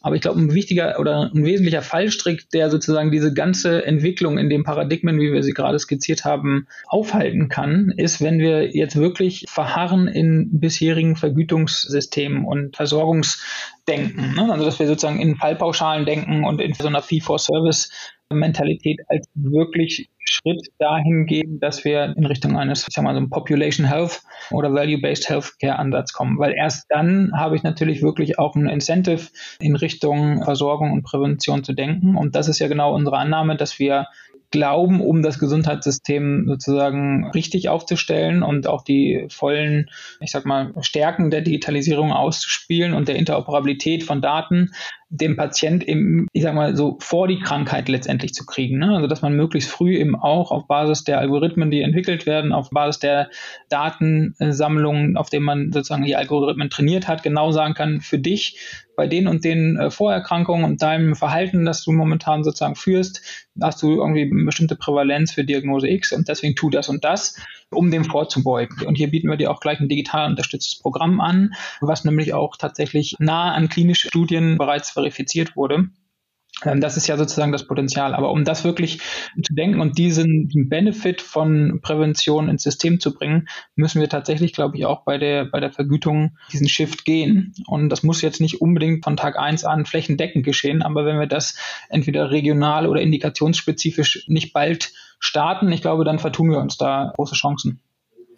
Aber 0.00 0.14
ich 0.14 0.20
glaube, 0.20 0.40
ein 0.40 0.54
wichtiger 0.54 0.98
oder 1.00 1.30
ein 1.34 1.44
wesentlicher 1.44 1.82
Fallstrick, 1.82 2.50
der 2.50 2.70
sozusagen 2.70 3.10
diese 3.10 3.34
ganze 3.34 3.84
Entwicklung 3.84 4.38
in 4.38 4.48
den 4.48 4.62
Paradigmen, 4.62 5.20
wie 5.20 5.32
wir 5.32 5.42
sie 5.42 5.52
gerade 5.52 5.78
skizziert 5.78 6.24
haben, 6.24 6.66
aufhalten 6.86 7.48
kann, 7.48 7.92
ist, 7.96 8.20
wenn 8.22 8.38
wir 8.38 8.76
jetzt 8.76 8.96
wirklich 8.96 9.46
verharren 9.48 10.06
in 10.06 10.60
bisherigen 10.60 11.16
Vergütungssystemen 11.16 12.44
und 12.44 12.76
Versorgungsdenken. 12.76 14.34
Ne? 14.34 14.52
Also, 14.52 14.64
dass 14.64 14.78
wir 14.78 14.86
sozusagen 14.86 15.20
in 15.20 15.36
Fallpauschalen 15.36 16.06
denken 16.06 16.44
und 16.44 16.60
in 16.60 16.74
so 16.74 16.86
einer 16.86 17.02
Fee-for-Service 17.02 17.90
Mentalität 18.30 19.00
als 19.08 19.26
wirklich 19.34 20.10
Schritt 20.18 20.68
dahin 20.78 21.26
gehen, 21.26 21.58
dass 21.60 21.84
wir 21.84 22.14
in 22.16 22.26
Richtung 22.26 22.56
eines, 22.56 22.86
ich 22.86 22.94
sag 22.94 23.02
mal, 23.02 23.14
so 23.14 23.18
einem 23.18 23.30
Population 23.30 23.86
Health 23.86 24.22
oder 24.50 24.72
Value-Based 24.72 25.28
Healthcare 25.28 25.78
Ansatz 25.78 26.12
kommen. 26.12 26.38
Weil 26.38 26.52
erst 26.52 26.86
dann 26.90 27.32
habe 27.34 27.56
ich 27.56 27.62
natürlich 27.62 28.02
wirklich 28.02 28.38
auch 28.38 28.54
ein 28.54 28.68
Incentive 28.68 29.28
in 29.60 29.76
Richtung 29.76 30.42
Versorgung 30.42 30.92
und 30.92 31.02
Prävention 31.02 31.64
zu 31.64 31.72
denken. 31.72 32.16
Und 32.16 32.34
das 32.34 32.48
ist 32.48 32.58
ja 32.58 32.68
genau 32.68 32.94
unsere 32.94 33.16
Annahme, 33.16 33.56
dass 33.56 33.78
wir 33.78 34.06
glauben, 34.50 35.00
um 35.00 35.22
das 35.22 35.38
Gesundheitssystem 35.38 36.46
sozusagen 36.46 37.30
richtig 37.32 37.68
aufzustellen 37.68 38.42
und 38.42 38.66
auch 38.66 38.82
die 38.82 39.26
vollen, 39.28 39.90
ich 40.20 40.30
sag 40.30 40.46
mal, 40.46 40.72
Stärken 40.80 41.30
der 41.30 41.42
Digitalisierung 41.42 42.12
auszuspielen 42.12 42.94
und 42.94 43.08
der 43.08 43.16
Interoperabilität 43.16 44.04
von 44.04 44.22
Daten 44.22 44.70
dem 45.10 45.36
Patient 45.36 45.86
eben, 45.88 46.28
ich 46.32 46.42
sag 46.42 46.54
mal, 46.54 46.76
so 46.76 46.98
vor 47.00 47.28
die 47.28 47.38
Krankheit 47.38 47.88
letztendlich 47.88 48.34
zu 48.34 48.44
kriegen. 48.44 48.78
Ne? 48.78 48.94
Also 48.94 49.06
dass 49.06 49.22
man 49.22 49.34
möglichst 49.34 49.70
früh 49.70 49.96
eben 49.96 50.14
auch 50.14 50.50
auf 50.50 50.66
Basis 50.66 51.04
der 51.04 51.18
Algorithmen, 51.18 51.70
die 51.70 51.80
entwickelt 51.80 52.26
werden, 52.26 52.52
auf 52.52 52.70
Basis 52.70 53.00
der 53.00 53.30
Datensammlungen, 53.70 55.16
auf 55.16 55.30
denen 55.30 55.46
man 55.46 55.72
sozusagen 55.72 56.04
die 56.04 56.16
Algorithmen 56.16 56.68
trainiert 56.68 57.08
hat, 57.08 57.22
genau 57.22 57.52
sagen 57.52 57.74
kann, 57.74 58.00
für 58.00 58.18
dich 58.18 58.58
bei 58.96 59.06
den 59.06 59.28
und 59.28 59.44
den 59.44 59.76
äh, 59.76 59.90
Vorerkrankungen 59.90 60.64
und 60.64 60.82
deinem 60.82 61.14
Verhalten, 61.14 61.64
das 61.64 61.84
du 61.84 61.92
momentan 61.92 62.44
sozusagen 62.44 62.74
führst, 62.74 63.22
hast 63.60 63.82
du 63.82 63.94
irgendwie 63.94 64.22
eine 64.22 64.44
bestimmte 64.44 64.76
Prävalenz 64.76 65.32
für 65.32 65.44
Diagnose 65.44 65.88
X 65.88 66.12
und 66.12 66.28
deswegen 66.28 66.54
tu 66.54 66.68
das 66.68 66.88
und 66.88 67.04
das, 67.04 67.36
um 67.70 67.90
dem 67.90 68.04
vorzubeugen. 68.04 68.86
Und 68.86 68.96
hier 68.96 69.10
bieten 69.10 69.28
wir 69.28 69.36
dir 69.36 69.50
auch 69.50 69.60
gleich 69.60 69.80
ein 69.80 69.88
digital 69.88 70.30
unterstütztes 70.30 70.78
Programm 70.78 71.20
an, 71.20 71.52
was 71.80 72.04
nämlich 72.04 72.34
auch 72.34 72.56
tatsächlich 72.56 73.16
nah 73.18 73.52
an 73.52 73.68
klinischen 73.68 74.08
Studien 74.08 74.58
bereits 74.58 74.90
verifiziert 74.90 75.56
wurde. 75.56 75.88
Ähm, 76.64 76.80
das 76.80 76.96
ist 76.96 77.06
ja 77.06 77.16
sozusagen 77.16 77.52
das 77.52 77.66
Potenzial. 77.66 78.14
Aber 78.14 78.30
um 78.30 78.44
das 78.44 78.64
wirklich 78.64 79.00
zu 79.42 79.54
denken 79.54 79.80
und 79.80 79.98
diesen 79.98 80.48
Benefit 80.68 81.20
von 81.20 81.80
Prävention 81.82 82.48
ins 82.48 82.62
System 82.62 83.00
zu 83.00 83.14
bringen, 83.14 83.48
müssen 83.76 84.00
wir 84.00 84.08
tatsächlich, 84.08 84.52
glaube 84.52 84.76
ich, 84.76 84.86
auch 84.86 85.04
bei 85.04 85.18
der, 85.18 85.44
bei 85.44 85.60
der 85.60 85.70
Vergütung 85.70 86.36
diesen 86.52 86.68
Shift 86.68 87.04
gehen. 87.04 87.54
Und 87.66 87.90
das 87.90 88.02
muss 88.02 88.22
jetzt 88.22 88.40
nicht 88.40 88.60
unbedingt 88.60 89.04
von 89.04 89.16
Tag 89.16 89.38
eins 89.38 89.64
an 89.64 89.86
flächendeckend 89.86 90.44
geschehen. 90.44 90.82
Aber 90.82 91.04
wenn 91.04 91.20
wir 91.20 91.26
das 91.26 91.56
entweder 91.88 92.30
regional 92.30 92.86
oder 92.86 93.00
indikationsspezifisch 93.00 94.24
nicht 94.26 94.52
bald 94.52 94.92
starten, 95.18 95.70
ich 95.72 95.82
glaube, 95.82 96.04
dann 96.04 96.18
vertun 96.18 96.50
wir 96.50 96.58
uns 96.58 96.76
da 96.76 97.12
große 97.16 97.34
Chancen. 97.34 97.80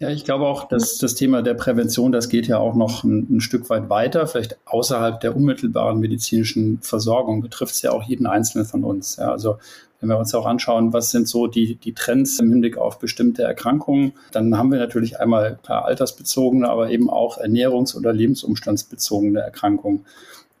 Ja, 0.01 0.09
ich 0.09 0.25
glaube 0.25 0.47
auch, 0.47 0.67
dass 0.67 0.97
das 0.97 1.13
Thema 1.13 1.43
der 1.43 1.53
Prävention, 1.53 2.11
das 2.11 2.27
geht 2.27 2.47
ja 2.47 2.57
auch 2.57 2.73
noch 2.73 3.03
ein, 3.03 3.35
ein 3.35 3.39
Stück 3.39 3.69
weit 3.69 3.87
weiter, 3.91 4.25
vielleicht 4.25 4.57
außerhalb 4.65 5.19
der 5.19 5.35
unmittelbaren 5.35 5.99
medizinischen 5.99 6.79
Versorgung, 6.81 7.41
betrifft 7.41 7.75
es 7.75 7.83
ja 7.83 7.91
auch 7.91 8.01
jeden 8.01 8.25
Einzelnen 8.25 8.65
von 8.65 8.83
uns. 8.83 9.17
Ja, 9.17 9.31
also 9.31 9.59
wenn 9.99 10.09
wir 10.09 10.17
uns 10.17 10.33
auch 10.33 10.47
anschauen, 10.47 10.91
was 10.91 11.11
sind 11.11 11.27
so 11.27 11.45
die, 11.45 11.75
die 11.75 11.93
Trends 11.93 12.39
im 12.39 12.49
Hinblick 12.49 12.79
auf 12.79 12.97
bestimmte 12.97 13.43
Erkrankungen, 13.43 14.13
dann 14.31 14.57
haben 14.57 14.71
wir 14.71 14.79
natürlich 14.79 15.19
einmal 15.19 15.59
klar 15.61 15.85
altersbezogene, 15.85 16.67
aber 16.67 16.89
eben 16.89 17.07
auch 17.07 17.37
ernährungs- 17.37 17.95
oder 17.95 18.11
lebensumstandsbezogene 18.11 19.39
Erkrankungen. 19.39 20.05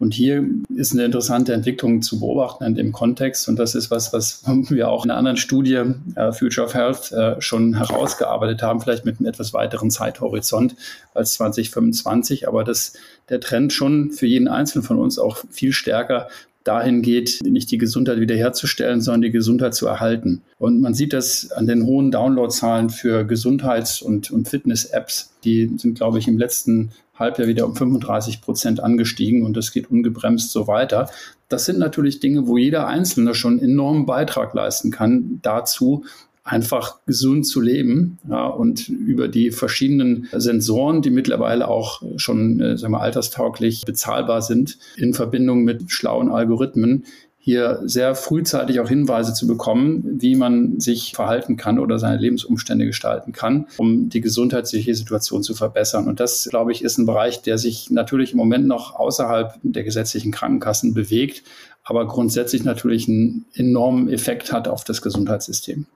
Und 0.01 0.15
hier 0.15 0.43
ist 0.75 0.93
eine 0.93 1.05
interessante 1.05 1.53
Entwicklung 1.53 2.01
zu 2.01 2.19
beobachten 2.19 2.63
in 2.63 2.73
dem 2.73 2.91
Kontext. 2.91 3.47
Und 3.47 3.59
das 3.59 3.75
ist 3.75 3.91
was, 3.91 4.11
was 4.11 4.41
wir 4.71 4.89
auch 4.89 5.05
in 5.05 5.11
einer 5.11 5.19
anderen 5.19 5.37
Studie, 5.37 5.79
äh, 6.15 6.31
Future 6.33 6.65
of 6.65 6.73
Health, 6.73 7.11
äh, 7.11 7.39
schon 7.39 7.75
herausgearbeitet 7.75 8.63
haben, 8.63 8.81
vielleicht 8.81 9.05
mit 9.05 9.19
einem 9.19 9.29
etwas 9.29 9.53
weiteren 9.53 9.91
Zeithorizont 9.91 10.75
als 11.13 11.33
2025. 11.33 12.47
Aber 12.47 12.63
dass 12.63 12.93
der 13.29 13.41
Trend 13.41 13.73
schon 13.73 14.09
für 14.09 14.25
jeden 14.25 14.47
Einzelnen 14.47 14.83
von 14.83 14.97
uns 14.97 15.19
auch 15.19 15.37
viel 15.51 15.71
stärker 15.71 16.29
dahin 16.63 17.01
geht, 17.01 17.39
nicht 17.43 17.71
die 17.71 17.77
Gesundheit 17.77 18.19
wiederherzustellen, 18.19 19.01
sondern 19.01 19.21
die 19.21 19.31
Gesundheit 19.31 19.73
zu 19.73 19.87
erhalten. 19.87 20.41
Und 20.57 20.81
man 20.81 20.93
sieht 20.93 21.13
das 21.13 21.51
an 21.51 21.67
den 21.67 21.85
hohen 21.85 22.11
Downloadzahlen 22.11 22.89
für 22.89 23.25
Gesundheits- 23.25 24.01
und, 24.01 24.31
und 24.31 24.47
Fitness-Apps. 24.47 25.33
Die 25.43 25.71
sind, 25.77 25.95
glaube 25.95 26.19
ich, 26.19 26.27
im 26.27 26.37
letzten 26.37 26.91
Halbjahr 27.15 27.47
wieder 27.47 27.65
um 27.65 27.75
35 27.75 28.41
Prozent 28.41 28.79
angestiegen 28.81 29.43
und 29.43 29.55
das 29.55 29.71
geht 29.71 29.89
ungebremst 29.89 30.51
so 30.51 30.67
weiter. 30.67 31.09
Das 31.49 31.65
sind 31.65 31.79
natürlich 31.79 32.19
Dinge, 32.19 32.47
wo 32.47 32.57
jeder 32.57 32.87
Einzelne 32.87 33.35
schon 33.35 33.59
enormen 33.59 34.05
Beitrag 34.05 34.53
leisten 34.53 34.91
kann 34.91 35.39
dazu, 35.41 36.05
einfach 36.43 37.05
gesund 37.05 37.45
zu 37.45 37.61
leben 37.61 38.17
ja, 38.27 38.47
und 38.47 38.89
über 38.89 39.27
die 39.27 39.51
verschiedenen 39.51 40.27
Sensoren, 40.31 41.01
die 41.01 41.11
mittlerweile 41.11 41.67
auch 41.67 42.01
schon 42.17 42.59
äh, 42.59 42.77
sagen 42.77 42.93
wir, 42.93 43.01
alterstauglich 43.01 43.83
bezahlbar 43.85 44.41
sind, 44.41 44.79
in 44.97 45.13
Verbindung 45.13 45.63
mit 45.63 45.91
schlauen 45.91 46.29
Algorithmen, 46.29 47.05
hier 47.43 47.81
sehr 47.85 48.13
frühzeitig 48.13 48.79
auch 48.79 48.87
Hinweise 48.87 49.33
zu 49.33 49.47
bekommen, 49.47 50.17
wie 50.21 50.35
man 50.35 50.79
sich 50.79 51.13
verhalten 51.15 51.57
kann 51.57 51.79
oder 51.79 51.97
seine 51.97 52.21
Lebensumstände 52.21 52.85
gestalten 52.85 53.31
kann, 53.31 53.65
um 53.77 54.09
die 54.09 54.21
gesundheitliche 54.21 54.93
Situation 54.93 55.41
zu 55.41 55.55
verbessern. 55.55 56.07
Und 56.07 56.19
das, 56.19 56.47
glaube 56.51 56.71
ich, 56.71 56.83
ist 56.83 56.99
ein 56.99 57.07
Bereich, 57.07 57.41
der 57.41 57.57
sich 57.57 57.89
natürlich 57.89 58.33
im 58.33 58.37
Moment 58.37 58.67
noch 58.67 58.93
außerhalb 58.93 59.55
der 59.63 59.83
gesetzlichen 59.83 60.31
Krankenkassen 60.31 60.93
bewegt, 60.93 61.41
aber 61.83 62.07
grundsätzlich 62.07 62.63
natürlich 62.63 63.07
einen 63.07 63.45
enormen 63.55 64.07
Effekt 64.07 64.53
hat 64.53 64.67
auf 64.67 64.83
das 64.83 65.01
Gesundheitssystem. 65.01 65.87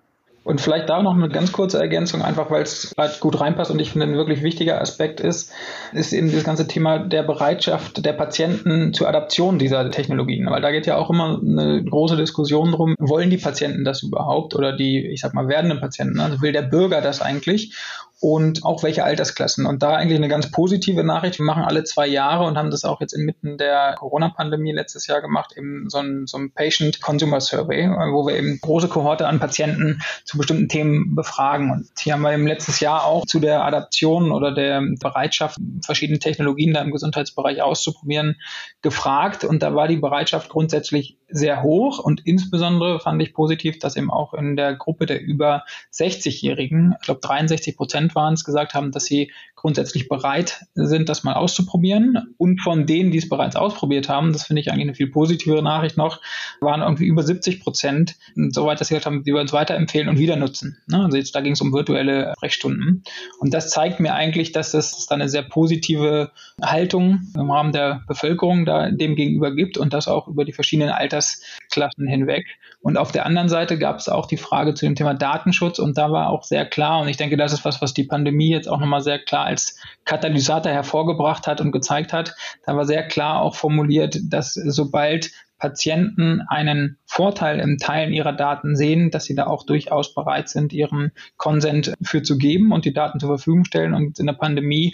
Und 0.46 0.62
vielleicht 0.62 0.90
da 0.90 1.02
noch 1.02 1.16
eine 1.16 1.28
ganz 1.28 1.52
kurze 1.52 1.80
Ergänzung, 1.80 2.22
einfach 2.22 2.52
weil 2.52 2.62
es 2.62 2.94
gut 3.20 3.42
reinpasst 3.42 3.72
und 3.72 3.80
ich 3.80 3.90
finde, 3.90 4.06
ein 4.06 4.16
wirklich 4.16 4.44
wichtiger 4.44 4.80
Aspekt 4.80 5.20
ist, 5.20 5.52
ist 5.92 6.14
eben 6.14 6.32
das 6.32 6.44
ganze 6.44 6.68
Thema 6.68 7.00
der 7.00 7.24
Bereitschaft 7.24 8.06
der 8.06 8.14
Patienten 8.14 8.94
zur 8.94 9.10
Adaption 9.10 9.58
dieser 9.58 9.90
Technologien. 9.90 10.46
Weil 10.52 10.62
da 10.62 10.70
geht 10.70 10.86
ja 10.86 10.98
auch 10.98 11.10
immer 11.10 11.42
eine 11.42 11.84
große 11.84 12.16
Diskussion 12.16 12.72
drum, 12.72 12.94
wollen 13.00 13.32
die 13.32 13.40
Patienten 13.40 13.84
das 13.84 14.04
überhaupt 14.04 14.54
oder 14.56 14.72
die, 14.72 15.08
ich 15.08 15.22
sag 15.22 15.34
mal, 15.34 15.48
werdenden 15.48 15.80
Patienten, 15.80 16.20
also 16.20 16.40
will 16.44 16.52
der 16.52 16.62
Bürger 16.62 17.02
das 17.02 17.24
eigentlich? 17.24 17.74
Und 18.22 18.64
auch 18.64 18.84
welche 18.84 19.04
Altersklassen. 19.04 19.66
Und 19.66 19.84
da 19.84 19.96
eigentlich 19.96 20.18
eine 20.18 20.30
ganz 20.30 20.50
positive 20.50 21.04
Nachricht. 21.04 21.38
Wir 21.38 21.46
machen 21.46 21.64
alle 21.64 21.84
zwei 21.84 22.08
Jahre 22.08 22.46
und 22.46 22.58
haben 22.58 22.72
das 22.72 22.86
auch 22.86 23.02
jetzt 23.02 23.14
inmitten 23.14 23.58
der 23.58 23.96
Corona-Pandemie 23.98 24.72
letztes 24.72 25.08
Jahr 25.08 25.22
gemacht, 25.22 25.54
eben 25.58 25.90
so 25.90 25.98
ein, 25.98 26.26
so 26.26 26.38
ein 26.38 26.52
Patient 26.52 27.02
Consumer 27.02 27.42
Survey, 27.42 27.90
wo 27.90 28.26
wir 28.26 28.36
eben 28.38 28.60
große 28.62 28.88
Kohorte 28.88 29.28
an 29.28 29.40
Patienten 29.40 30.02
zu 30.24 30.38
bestimmten 30.38 30.70
Themen 30.70 31.16
befragen. 31.16 31.72
Und 31.72 31.88
hier 32.00 32.14
haben 32.14 32.22
wir 32.22 32.34
im 32.34 32.48
letztes 32.48 32.80
Jahr 32.80 33.06
auch 33.06 33.26
zu 33.26 33.40
der 33.40 33.66
Adaption 33.66 34.32
oder 34.32 34.54
der 34.54 34.82
Bereitschaft, 35.00 35.58
verschiedene 35.84 36.20
Technologien 36.20 36.74
da 36.74 36.82
im 36.82 36.92
Gesundheitsbereich 36.92 37.62
auszuprobieren, 37.62 38.38
gefragt. 38.82 39.44
Und 39.44 39.62
da 39.62 39.76
war 39.76 39.88
die 39.88 39.98
Bereitschaft 39.98 40.50
grundsätzlich 40.50 41.18
sehr 41.28 41.64
hoch 41.64 42.00
und 42.00 42.22
insbesondere 42.26 43.00
fand 43.00 43.22
ich 43.22 43.34
positiv, 43.34 43.80
dass 43.80 43.96
eben 43.96 44.12
auch 44.12 44.34
in 44.34 44.56
der 44.56 44.76
Gruppe 44.76 45.06
der 45.06 45.22
über 45.22 45.64
60-Jährigen, 45.94 46.96
ich 47.00 47.06
glaube 47.06 47.20
63 47.22 47.76
Prozent 47.76 48.05
waren 48.14 48.34
es, 48.34 48.44
gesagt 48.44 48.74
haben, 48.74 48.92
dass 48.92 49.06
sie 49.06 49.32
grundsätzlich 49.66 50.08
bereit 50.08 50.68
sind, 50.76 51.10
das 51.10 51.24
mal 51.24 51.34
auszuprobieren. 51.34 52.36
Und 52.38 52.62
von 52.62 52.86
denen, 52.86 53.10
die 53.10 53.18
es 53.18 53.28
bereits 53.28 53.56
ausprobiert 53.56 54.10
haben, 54.10 54.32
das 54.32 54.44
finde 54.44 54.62
ich 54.62 54.70
eigentlich 54.70 54.84
eine 54.84 54.94
viel 54.94 55.10
positivere 55.10 55.64
Nachricht 55.64 55.98
noch, 55.98 56.22
waren 56.62 56.82
irgendwie 56.82 57.08
über 57.08 57.24
70 57.24 57.62
Prozent, 57.62 58.16
soweit 58.36 58.80
dass 58.80 58.90
sie 58.90 58.94
gesagt 58.94 59.08
haben, 59.08 59.24
die 59.24 59.34
wir 59.34 59.42
uns 59.42 59.54
weiterempfehlen 59.54 60.08
und 60.08 60.20
wieder 60.20 60.36
nutzen. 60.36 60.78
Ne? 60.86 61.04
Also 61.04 61.18
jetzt 61.18 61.34
da 61.34 61.42
ging 61.42 61.54
es 61.54 61.62
um 61.62 61.74
virtuelle 61.74 62.34
Sprechstunden. 62.38 63.04
Und 63.40 63.56
das 63.56 63.72
zeigt 63.72 64.00
mir 64.00 64.14
eigentlich, 64.14 64.52
dass 64.52 64.76
es 64.76 65.08
da 65.08 65.16
eine 65.16 65.30
sehr 65.30 65.42
positive 65.42 66.30
Haltung 66.62 67.22
im 67.36 67.50
Rahmen 67.50 67.72
der 67.72 68.04
Bevölkerung 68.08 68.66
da 68.66 68.92
dem 68.92 69.16
gegenüber 69.16 69.56
gibt 69.56 69.80
und 69.80 69.94
das 69.94 70.08
auch 70.08 70.28
über 70.28 70.46
die 70.46 70.54
verschiedenen 70.54 70.92
Altersklassen 70.92 72.06
hinweg. 72.08 72.46
Und 72.82 72.98
auf 72.98 73.12
der 73.12 73.26
anderen 73.26 73.50
Seite 73.50 73.80
gab 73.80 73.98
es 73.98 74.10
auch 74.10 74.28
die 74.28 74.38
Frage 74.38 74.76
zu 74.76 74.86
dem 74.86 74.94
Thema 74.94 75.16
Datenschutz 75.16 75.80
und 75.80 75.98
da 75.98 76.12
war 76.12 76.30
auch 76.30 76.44
sehr 76.44 76.68
klar, 76.68 77.02
und 77.02 77.08
ich 77.08 77.18
denke, 77.18 77.36
das 77.36 77.52
ist 77.52 77.66
was, 77.66 77.82
was 77.82 77.95
die 77.98 78.04
Pandemie 78.04 78.50
jetzt 78.50 78.68
auch 78.68 78.80
nochmal 78.80 79.02
sehr 79.02 79.20
klar 79.20 79.46
als 79.46 79.80
Katalysator 80.06 80.72
hervorgebracht 80.72 81.48
hat 81.48 81.62
und 81.62 81.72
gezeigt 81.72 82.14
hat. 82.14 82.36
Da 82.66 82.76
war 82.76 82.86
sehr 82.86 83.08
klar 83.08 83.42
auch 83.42 83.56
formuliert, 83.56 84.20
dass 84.30 84.54
sobald 84.54 85.32
Patienten 85.58 86.42
einen 86.48 86.98
Vorteil 87.06 87.60
im 87.60 87.78
Teilen 87.78 88.14
ihrer 88.14 88.34
Daten 88.34 88.76
sehen, 88.76 89.10
dass 89.10 89.26
sie 89.26 89.36
da 89.36 89.48
auch 89.48 89.66
durchaus 89.66 90.14
bereit 90.14 90.50
sind, 90.50 90.74
ihren 90.74 91.12
Konsent 91.38 91.94
für 92.02 92.22
zu 92.22 92.38
geben 92.38 92.72
und 92.72 92.86
die 92.86 92.94
Daten 92.94 93.20
zur 93.20 93.30
Verfügung 93.30 93.64
stellen. 93.64 93.94
Und 93.94 94.20
in 94.20 94.26
der 94.26 94.34
Pandemie 94.34 94.94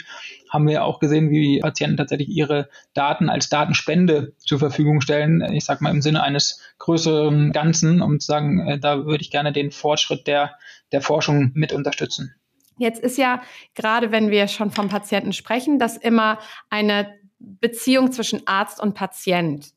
haben 0.50 0.68
wir 0.68 0.86
auch 0.86 1.00
gesehen, 1.00 1.32
wie 1.32 1.60
Patienten 1.60 1.98
tatsächlich 1.98 2.30
ihre 2.30 2.70
Daten 2.94 3.30
als 3.30 3.50
Datenspende 3.50 4.34
zur 4.38 4.60
Verfügung 4.60 5.02
stellen. 5.02 5.42
Ich 5.52 5.66
sage 5.66 5.84
mal 5.84 5.92
im 5.92 6.02
Sinne 6.02 6.22
eines 6.22 6.62
größeren 6.78 7.52
Ganzen, 7.52 8.02
um 8.02 8.20
zu 8.20 8.28
sagen, 8.28 8.68
äh, 8.68 8.80
da 8.80 9.06
würde 9.06 9.24
ich 9.24 9.32
gerne 9.32 9.52
den 9.52 9.72
Fortschritt 9.72 10.28
der, 10.28 10.56
der 10.92 11.02
Forschung 11.02 11.52
mit 11.54 11.74
unterstützen. 11.74 12.36
Jetzt 12.78 13.02
ist 13.02 13.18
ja 13.18 13.42
gerade, 13.76 14.12
wenn 14.12 14.32
wir 14.32 14.48
schon 14.48 14.72
vom 14.72 14.90
Patienten 14.90 15.34
sprechen, 15.34 15.80
das 15.80 15.98
immer 15.98 16.40
eine 16.70 17.14
Beziehung 17.40 18.12
zwischen 18.12 18.46
Arzt 18.48 18.80
und 18.80 18.94
Patient. 18.94 19.74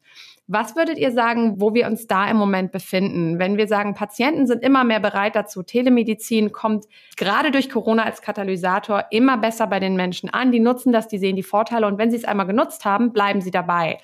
Was 0.46 0.76
würdet 0.76 0.98
ihr 0.98 1.11
sagen, 1.11 1.59
wo 1.59 1.72
wir 1.72 1.87
uns 1.87 2.07
da 2.07 2.28
im 2.28 2.37
Moment 2.37 2.70
befinden? 2.70 3.38
Wenn 3.38 3.57
wir 3.57 3.66
sagen, 3.66 3.94
Patienten 3.94 4.46
sind 4.46 4.62
immer 4.62 4.85
mehr 4.85 5.00
bereit 5.00 5.35
dazu, 5.37 5.62
Telemedizin 5.62 6.52
kommt 6.52 6.85
gerade 7.16 7.50
durch 7.50 7.70
Corona 7.70 8.04
als 8.04 8.20
Katalysator 8.20 9.07
immer 9.11 9.38
besser 9.38 9.66
bei 9.66 9.80
den 9.80 9.96
Menschen 9.96 10.28
an. 10.28 10.52
Die 10.52 10.61
nutzen 10.61 10.92
das, 10.92 11.09
die 11.09 11.16
sehen 11.16 11.37
die 11.37 11.42
Vorteile 11.42 11.87
und 11.87 11.96
wenn 11.96 12.11
sie 12.11 12.18
es 12.18 12.26
einmal 12.26 12.46
genutzt 12.46 12.85
haben, 12.85 13.14
bleiben 13.14 13.40
sie 13.40 13.50
dabei. 13.50 14.00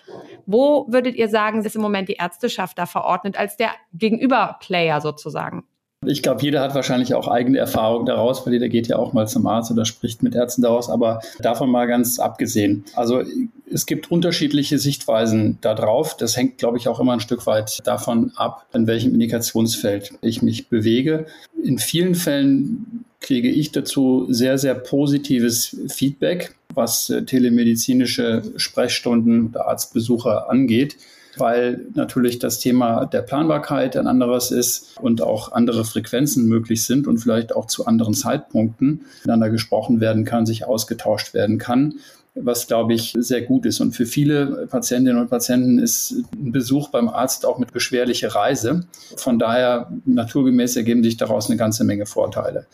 Wo 0.46 0.86
würdet 0.88 1.14
ihr 1.14 1.28
sagen, 1.28 1.62
ist 1.62 1.76
im 1.76 1.82
Moment 1.82 2.08
die 2.08 2.14
Ärzteschaft 2.14 2.78
da 2.78 2.86
verordnet 2.86 3.38
als 3.38 3.58
der 3.58 3.72
Gegenüberplayer 3.92 5.02
sozusagen? 5.02 5.64
Ich 6.06 6.22
glaube, 6.22 6.42
jeder 6.42 6.62
hat 6.62 6.74
wahrscheinlich 6.74 7.12
auch 7.12 7.28
eigene 7.28 7.58
Erfahrungen 7.58 8.06
daraus, 8.06 8.46
weil 8.46 8.54
jeder 8.54 8.70
geht 8.70 8.88
ja 8.88 8.96
auch 8.96 9.12
mal 9.12 9.28
zum 9.28 9.46
Arzt 9.46 9.70
oder 9.70 9.84
spricht 9.84 10.22
mit 10.22 10.34
Ärzten 10.34 10.62
daraus, 10.62 10.88
aber 10.88 11.20
davon 11.40 11.70
mal 11.70 11.86
ganz 11.86 12.18
abgesehen. 12.18 12.86
Also 12.94 13.22
es 13.70 13.84
gibt 13.84 14.10
unterschiedliche 14.10 14.78
Sichtweisen 14.78 15.58
darauf. 15.60 16.16
Das 16.16 16.38
hängt, 16.38 16.56
glaube 16.56 16.78
ich, 16.78 16.88
auch 16.88 17.00
immer 17.00 17.12
ein 17.12 17.20
Stück 17.20 17.46
weit 17.46 17.86
davon 17.86 18.32
ab, 18.36 18.64
in 18.72 18.86
welchem 18.86 19.12
Indikationsfeld 19.12 20.12
ich 20.22 20.40
mich 20.40 20.68
bewege. 20.68 21.26
In 21.62 21.76
vielen 21.76 22.14
Fällen 22.14 23.04
kriege 23.20 23.50
ich 23.50 23.70
dazu 23.70 24.26
sehr, 24.30 24.56
sehr 24.56 24.76
positives 24.76 25.76
Feedback, 25.88 26.54
was 26.72 27.10
äh, 27.10 27.24
telemedizinische 27.24 28.40
Sprechstunden 28.56 29.48
oder 29.48 29.66
Arztbesuche 29.68 30.48
angeht 30.48 30.96
weil 31.40 31.86
natürlich 31.94 32.38
das 32.38 32.58
Thema 32.58 33.06
der 33.06 33.22
Planbarkeit 33.22 33.96
ein 33.96 34.06
anderes 34.06 34.50
ist 34.50 34.98
und 35.00 35.22
auch 35.22 35.52
andere 35.52 35.84
Frequenzen 35.84 36.46
möglich 36.46 36.84
sind 36.84 37.06
und 37.06 37.18
vielleicht 37.18 37.54
auch 37.56 37.66
zu 37.66 37.86
anderen 37.86 38.14
Zeitpunkten 38.14 39.06
miteinander 39.22 39.50
gesprochen 39.50 40.00
werden 40.00 40.24
kann, 40.24 40.46
sich 40.46 40.64
ausgetauscht 40.64 41.34
werden 41.34 41.58
kann 41.58 41.94
was, 42.34 42.66
glaube 42.66 42.94
ich, 42.94 43.14
sehr 43.18 43.42
gut 43.42 43.66
ist. 43.66 43.80
Und 43.80 43.92
für 43.92 44.06
viele 44.06 44.66
Patientinnen 44.70 45.20
und 45.20 45.30
Patienten 45.30 45.78
ist 45.78 46.12
ein 46.32 46.52
Besuch 46.52 46.88
beim 46.88 47.08
Arzt 47.08 47.44
auch 47.44 47.58
mit 47.58 47.72
beschwerliche 47.72 48.34
Reise. 48.34 48.86
Von 49.16 49.38
daher, 49.38 49.90
naturgemäß 50.04 50.76
ergeben 50.76 51.02
sich 51.02 51.16
daraus 51.16 51.48
eine 51.48 51.56
ganze 51.56 51.84
Menge 51.84 52.06
Vorteile. 52.06 52.66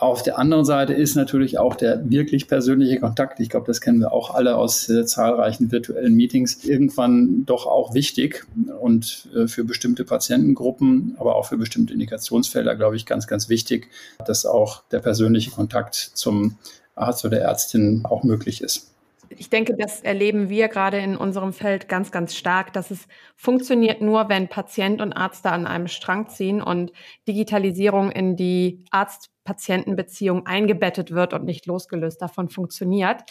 Auf 0.00 0.22
der 0.22 0.38
anderen 0.38 0.64
Seite 0.64 0.94
ist 0.94 1.16
natürlich 1.16 1.58
auch 1.58 1.74
der 1.74 2.08
wirklich 2.08 2.46
persönliche 2.46 3.00
Kontakt. 3.00 3.40
Ich 3.40 3.50
glaube, 3.50 3.66
das 3.66 3.80
kennen 3.80 3.98
wir 3.98 4.12
auch 4.12 4.32
alle 4.32 4.54
aus 4.54 4.88
äh, 4.88 5.04
zahlreichen 5.04 5.72
virtuellen 5.72 6.14
Meetings. 6.14 6.64
Irgendwann 6.64 7.44
doch 7.46 7.66
auch 7.66 7.94
wichtig 7.94 8.46
und 8.80 9.28
äh, 9.34 9.48
für 9.48 9.64
bestimmte 9.64 10.04
Patientengruppen, 10.04 11.16
aber 11.18 11.34
auch 11.34 11.46
für 11.46 11.56
bestimmte 11.56 11.94
Indikationsfelder, 11.94 12.76
glaube 12.76 12.94
ich, 12.94 13.06
ganz, 13.06 13.26
ganz 13.26 13.48
wichtig, 13.48 13.88
dass 14.24 14.46
auch 14.46 14.84
der 14.92 15.00
persönliche 15.00 15.50
Kontakt 15.50 15.96
zum 15.96 16.58
Arzt 16.94 17.24
oder 17.24 17.40
Ärztin 17.40 18.02
auch 18.04 18.22
möglich 18.22 18.62
ist. 18.62 18.92
Ich 19.30 19.50
denke, 19.50 19.74
das 19.76 20.00
erleben 20.00 20.48
wir 20.48 20.68
gerade 20.68 20.98
in 20.98 21.16
unserem 21.16 21.52
Feld 21.52 21.88
ganz, 21.88 22.10
ganz 22.10 22.34
stark, 22.34 22.72
dass 22.72 22.90
es 22.90 23.06
funktioniert 23.36 24.00
nur, 24.00 24.28
wenn 24.28 24.48
Patient 24.48 25.00
und 25.00 25.12
Arzt 25.12 25.44
da 25.44 25.50
an 25.50 25.66
einem 25.66 25.88
Strang 25.88 26.28
ziehen 26.28 26.62
und 26.62 26.92
Digitalisierung 27.26 28.10
in 28.10 28.36
die 28.36 28.84
Arzt-Patienten-Beziehung 28.90 30.46
eingebettet 30.46 31.10
wird 31.10 31.34
und 31.34 31.44
nicht 31.44 31.66
losgelöst 31.66 32.22
davon 32.22 32.48
funktioniert. 32.48 33.22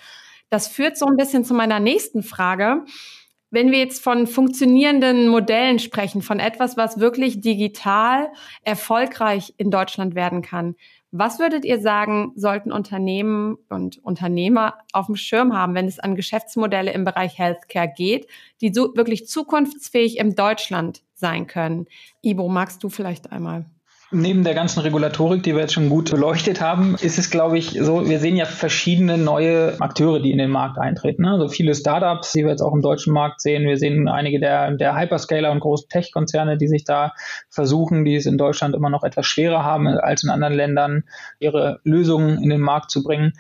Das 0.50 0.68
führt 0.68 0.98
so 0.98 1.06
ein 1.06 1.18
bisschen 1.18 1.44
zu 1.44 1.54
meiner 1.54 1.80
nächsten 1.80 2.24
Frage. 2.24 2.86
Wenn 3.50 3.72
wir 3.72 3.80
jetzt 3.80 4.04
von 4.04 4.28
funktionierenden 4.28 5.30
Modellen 5.30 5.80
sprechen, 5.80 6.22
von 6.22 6.40
etwas, 6.40 6.76
was 6.76 7.00
wirklich 7.00 7.40
digital 7.40 8.30
erfolgreich 8.64 9.54
in 9.58 9.72
Deutschland 9.72 10.16
werden 10.16 10.42
kann, 10.42 10.76
Was 11.12 11.40
würdet 11.40 11.64
ihr 11.64 11.80
sagen, 11.80 12.34
sollten 12.36 12.72
Unternehmen 12.72 13.58
und 13.70 14.04
Unternehmer 14.04 14.78
auf 14.92 15.06
dem 15.06 15.16
Schirm 15.16 15.56
haben, 15.56 15.74
wenn 15.74 15.88
es 15.88 16.00
an 16.00 16.16
Geschäftsmodelle 16.16 16.92
im 16.92 17.06
Bereich 17.06 17.38
Healthcare 17.38 17.88
geht, 17.96 18.28
die 18.60 18.74
so 18.74 18.94
wirklich 18.96 19.26
zukunftsfähig 19.28 20.18
im 20.18 20.36
Deutschland 20.36 21.04
sein 21.14 21.48
können? 21.48 21.88
Ibo, 22.22 22.50
magst 22.50 22.84
du 22.84 22.90
vielleicht 22.90 23.32
einmal? 23.32 23.66
Neben 24.10 24.46
der 24.46 24.54
ganzen 24.54 24.80
Regulatorik, 24.80 25.44
die 25.44 25.54
wir 25.54 25.62
jetzt 25.62 25.74
schon 25.74 25.90
gut 25.90 26.10
beleuchtet 26.12 26.62
haben, 26.62 26.96
ist 26.96 27.20
es, 27.20 27.30
glaube 27.30 27.58
ich, 27.58 27.72
so, 27.72 28.08
wir 28.08 28.20
sehen 28.20 28.38
ja 28.38 28.46
verschiedene 28.46 29.18
neue 29.18 29.76
Akteure, 29.82 30.22
die 30.22 30.32
in 30.32 30.38
den 30.38 30.50
Markt 30.50 30.78
eintreten. 30.78 31.24
Ne? 31.24 31.32
Also 31.32 31.50
viele 31.50 31.76
Startups, 31.76 32.32
die 32.32 32.44
wir 32.44 32.52
jetzt 32.52 32.62
auch 32.62 32.74
im 32.74 32.82
deutschen 32.82 33.12
Markt 33.12 33.42
sehen. 33.42 33.68
Wir 33.68 33.78
sehen 33.78 34.08
einige 34.08 34.40
der, 34.40 34.72
der 34.72 34.98
Hyperscaler 34.98 35.52
und 35.52 35.60
großen 35.60 35.90
Tech-Konzerne, 35.90 36.58
die 36.58 36.70
sich 36.70 36.86
da 36.86 37.12
versuchen, 37.50 38.06
die 38.06 38.16
es 38.16 38.26
in 38.26 38.38
Deutschland 38.38 38.76
immer 38.76 38.90
noch 38.90 39.04
etwas 39.04 39.26
schwerer 39.26 39.66
haben 39.66 39.88
als 39.88 40.24
in 40.24 40.30
anderen 40.30 40.54
Ländern, 40.54 41.04
ihre 41.40 41.82
Lösungen 41.84 42.42
in 42.42 42.50
den 42.50 42.62
Markt 42.62 42.92
zu 42.92 43.04
bringen. 43.04 43.34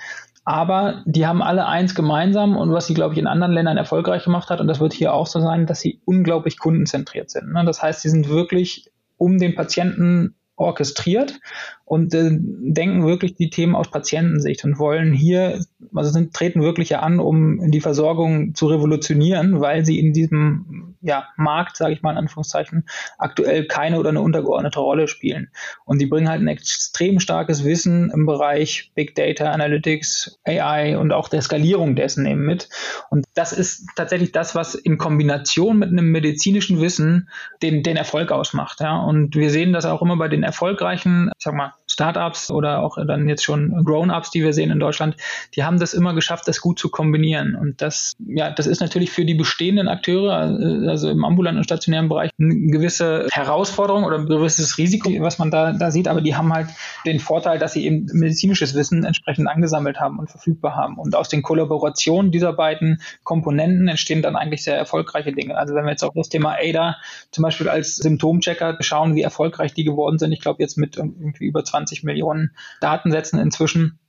Aber 0.43 1.03
die 1.05 1.27
haben 1.27 1.41
alle 1.41 1.65
eins 1.65 1.95
gemeinsam 1.95 2.57
und 2.57 2.73
was 2.73 2.87
sie, 2.87 2.93
glaube 2.93 3.13
ich, 3.13 3.19
in 3.19 3.27
anderen 3.27 3.53
Ländern 3.53 3.77
erfolgreich 3.77 4.25
gemacht 4.25 4.49
hat, 4.49 4.59
und 4.59 4.67
das 4.67 4.81
wird 4.81 4.93
hier 4.93 5.13
auch 5.13 5.27
so 5.27 5.39
sein, 5.39 5.65
dass 5.65 5.79
sie 5.79 6.01
unglaublich 6.03 6.59
kundenzentriert 6.59 7.29
sind. 7.29 7.53
Ne? 7.53 7.63
Das 7.65 7.81
heißt, 7.81 8.01
sie 8.01 8.09
sind 8.09 8.27
wirklich 8.27 8.89
um 9.17 9.39
den 9.39 9.55
Patienten 9.55 10.36
orchestriert 10.57 11.39
und 11.85 12.13
äh, 12.13 12.29
denken 12.31 13.05
wirklich 13.05 13.35
die 13.35 13.49
Themen 13.49 13.75
aus 13.75 13.89
Patientensicht 13.89 14.65
und 14.65 14.77
wollen 14.77 15.13
hier, 15.13 15.63
also 15.95 16.11
sind, 16.11 16.33
treten 16.33 16.61
wirklich 16.61 16.97
an, 16.97 17.19
um 17.19 17.71
die 17.71 17.79
Versorgung 17.79 18.55
zu 18.55 18.67
revolutionieren, 18.67 19.61
weil 19.61 19.85
sie 19.85 19.99
in 19.99 20.11
diesem 20.11 20.95
ja, 21.01 21.27
Markt, 21.37 21.77
sage 21.77 21.93
ich 21.93 22.01
mal 22.01 22.11
in 22.11 22.17
Anführungszeichen, 22.17 22.85
aktuell 23.17 23.65
keine 23.67 23.99
oder 23.99 24.09
eine 24.09 24.21
untergeordnete 24.21 24.79
Rolle 24.79 25.07
spielen. 25.07 25.49
Und 25.85 25.99
sie 25.99 26.07
bringen 26.07 26.27
halt 26.27 26.41
ein 26.41 26.47
extrem 26.47 27.19
starkes 27.21 27.63
Wissen 27.63 28.11
im 28.11 28.25
Bereich 28.25 28.91
Big 28.95 29.15
Data, 29.15 29.51
Analytics, 29.51 30.39
AI 30.45 30.97
und 30.97 31.13
auch 31.13 31.29
der 31.29 31.41
Skalierung 31.41 31.95
dessen 31.95 32.25
eben 32.25 32.45
mit. 32.45 32.67
Und 33.09 33.25
das 33.33 33.53
ist 33.53 33.87
tatsächlich 33.95 34.33
das, 34.33 34.55
was 34.55 34.75
in 34.75 34.97
Kombination 34.97 35.77
mit 35.77 35.89
einem 35.89 36.11
medizinischen 36.11 36.81
Wissen 36.81 37.29
den, 37.61 37.83
den 37.83 37.95
Erfolg 37.95 38.31
ausmacht. 38.31 38.81
Ja. 38.81 38.97
Und 38.97 39.35
wir 39.35 39.51
sehen 39.51 39.71
das 39.71 39.85
auch 39.85 40.01
immer 40.01 40.17
bei 40.17 40.27
den 40.27 40.43
erfolgreichen, 40.47 41.29
ich 41.37 41.43
sag 41.43 41.53
mal, 41.53 41.73
Startups 41.97 42.51
oder 42.51 42.83
auch 42.83 42.97
dann 43.07 43.27
jetzt 43.27 43.43
schon 43.43 43.83
Grown-ups, 43.83 44.29
die 44.29 44.43
wir 44.43 44.53
sehen 44.53 44.69
in 44.69 44.79
Deutschland, 44.79 45.17
die 45.55 45.63
haben 45.63 45.79
das 45.79 45.95
immer 45.95 46.13
geschafft, 46.13 46.47
das 46.47 46.61
gut 46.61 46.77
zu 46.77 46.89
kombinieren. 46.89 47.55
Und 47.55 47.81
das, 47.81 48.13
ja, 48.19 48.51
das 48.51 48.67
ist 48.67 48.81
natürlich 48.81 49.09
für 49.09 49.25
die 49.25 49.33
bestehenden 49.33 49.87
Akteure, 49.87 50.87
also 50.87 51.09
im 51.09 51.25
ambulanten 51.25 51.57
und 51.57 51.63
stationären 51.63 52.07
Bereich, 52.07 52.29
eine 52.39 52.53
gewisse 52.67 53.27
Herausforderung 53.31 54.03
oder 54.03 54.19
ein 54.19 54.27
gewisses 54.27 54.77
Risiko, 54.77 55.09
was 55.21 55.39
man 55.39 55.49
da, 55.49 55.73
da 55.73 55.89
sieht. 55.89 56.07
Aber 56.07 56.21
die 56.21 56.35
haben 56.35 56.53
halt 56.53 56.67
den 57.07 57.19
Vorteil, 57.19 57.57
dass 57.57 57.73
sie 57.73 57.83
eben 57.87 58.05
medizinisches 58.13 58.75
Wissen 58.75 59.03
entsprechend 59.03 59.49
angesammelt 59.49 59.99
haben 59.99 60.19
und 60.19 60.29
verfügbar 60.29 60.75
haben. 60.75 60.99
Und 60.99 61.15
aus 61.15 61.29
den 61.29 61.41
Kollaborationen 61.41 62.31
dieser 62.31 62.53
beiden 62.53 63.01
Komponenten 63.23 63.87
entstehen 63.87 64.21
dann 64.21 64.35
eigentlich 64.35 64.63
sehr 64.63 64.77
erfolgreiche 64.77 65.31
Dinge. 65.31 65.57
Also 65.57 65.73
wenn 65.73 65.85
wir 65.85 65.91
jetzt 65.91 66.03
auch 66.03 66.13
das 66.13 66.29
Thema 66.29 66.57
ADA 66.61 66.97
zum 67.31 67.41
Beispiel 67.41 67.69
als 67.69 67.95
Symptomchecker 67.95 68.77
schauen, 68.81 69.15
wie 69.15 69.23
erfolgreich 69.23 69.73
die 69.73 69.83
geworden 69.83 70.19
sind, 70.19 70.31
ich 70.31 70.41
glaube 70.41 70.61
jetzt 70.61 70.77
mit 70.77 70.97
irgendwie 70.97 71.45
über 71.45 71.63
20 71.63 71.86
20 71.87 72.03
Millionen 72.03 72.51
Datensätzen 72.81 73.39
inzwischen 73.39 73.99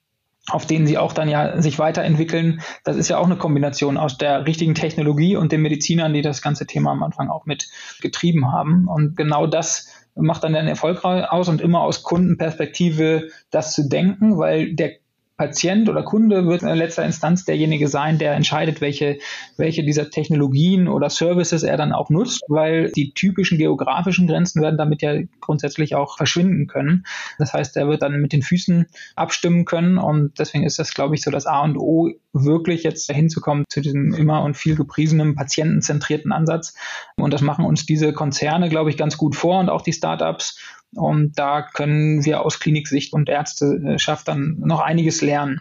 auf 0.50 0.64
denen 0.64 0.86
sie 0.86 0.96
auch 0.96 1.12
dann 1.12 1.28
ja 1.28 1.60
sich 1.60 1.78
weiterentwickeln. 1.78 2.62
Das 2.82 2.96
ist 2.96 3.08
ja 3.08 3.18
auch 3.18 3.26
eine 3.26 3.36
Kombination 3.36 3.98
aus 3.98 4.16
der 4.16 4.46
richtigen 4.46 4.74
Technologie 4.74 5.36
und 5.36 5.52
den 5.52 5.60
Medizinern, 5.60 6.14
die 6.14 6.22
das 6.22 6.40
ganze 6.40 6.66
Thema 6.66 6.92
am 6.92 7.02
Anfang 7.02 7.28
auch 7.28 7.44
mit 7.44 7.68
getrieben 8.00 8.50
haben. 8.50 8.88
Und 8.88 9.14
genau 9.14 9.46
das 9.46 9.88
macht 10.14 10.44
dann 10.44 10.54
den 10.54 10.66
Erfolg 10.66 11.04
aus 11.04 11.50
und 11.50 11.60
immer 11.60 11.82
aus 11.82 12.02
Kundenperspektive 12.02 13.28
das 13.50 13.74
zu 13.74 13.90
denken, 13.90 14.38
weil 14.38 14.74
der 14.74 14.92
Patient 15.38 15.88
oder 15.88 16.02
Kunde 16.02 16.46
wird 16.46 16.62
in 16.62 16.68
letzter 16.68 17.04
Instanz 17.04 17.44
derjenige 17.44 17.86
sein, 17.86 18.18
der 18.18 18.34
entscheidet, 18.34 18.80
welche, 18.80 19.18
welche 19.56 19.84
dieser 19.84 20.10
Technologien 20.10 20.88
oder 20.88 21.10
Services 21.10 21.62
er 21.62 21.76
dann 21.76 21.92
auch 21.92 22.10
nutzt, 22.10 22.42
weil 22.48 22.90
die 22.90 23.14
typischen 23.14 23.56
geografischen 23.56 24.26
Grenzen 24.26 24.60
werden 24.60 24.76
damit 24.76 25.00
ja 25.00 25.14
grundsätzlich 25.40 25.94
auch 25.94 26.16
verschwinden 26.16 26.66
können. 26.66 27.04
Das 27.38 27.52
heißt, 27.52 27.76
er 27.76 27.88
wird 27.88 28.02
dann 28.02 28.20
mit 28.20 28.32
den 28.32 28.42
Füßen 28.42 28.86
abstimmen 29.14 29.64
können 29.64 29.96
und 29.96 30.40
deswegen 30.40 30.64
ist 30.64 30.80
das, 30.80 30.92
glaube 30.92 31.14
ich, 31.14 31.22
so 31.22 31.30
das 31.30 31.46
A 31.46 31.62
und 31.62 31.78
O, 31.78 32.10
wirklich 32.32 32.82
jetzt 32.82 33.10
hinzukommen 33.10 33.64
zu 33.68 33.80
diesem 33.80 34.12
immer 34.14 34.42
und 34.42 34.56
viel 34.56 34.74
gepriesenen 34.74 35.34
patientenzentrierten 35.34 36.32
Ansatz. 36.32 36.74
Und 37.16 37.32
das 37.32 37.42
machen 37.42 37.64
uns 37.64 37.86
diese 37.86 38.12
Konzerne, 38.12 38.68
glaube 38.68 38.90
ich, 38.90 38.96
ganz 38.96 39.16
gut 39.16 39.36
vor 39.36 39.60
und 39.60 39.68
auch 39.70 39.82
die 39.82 39.92
Startups. 39.92 40.58
Und 40.94 41.38
da 41.38 41.62
können 41.62 42.24
wir 42.24 42.40
aus 42.42 42.60
Kliniksicht 42.60 43.12
und 43.12 43.28
Ärzteschaft 43.28 44.26
dann 44.26 44.56
noch 44.58 44.80
einiges 44.80 45.20
lernen. 45.20 45.60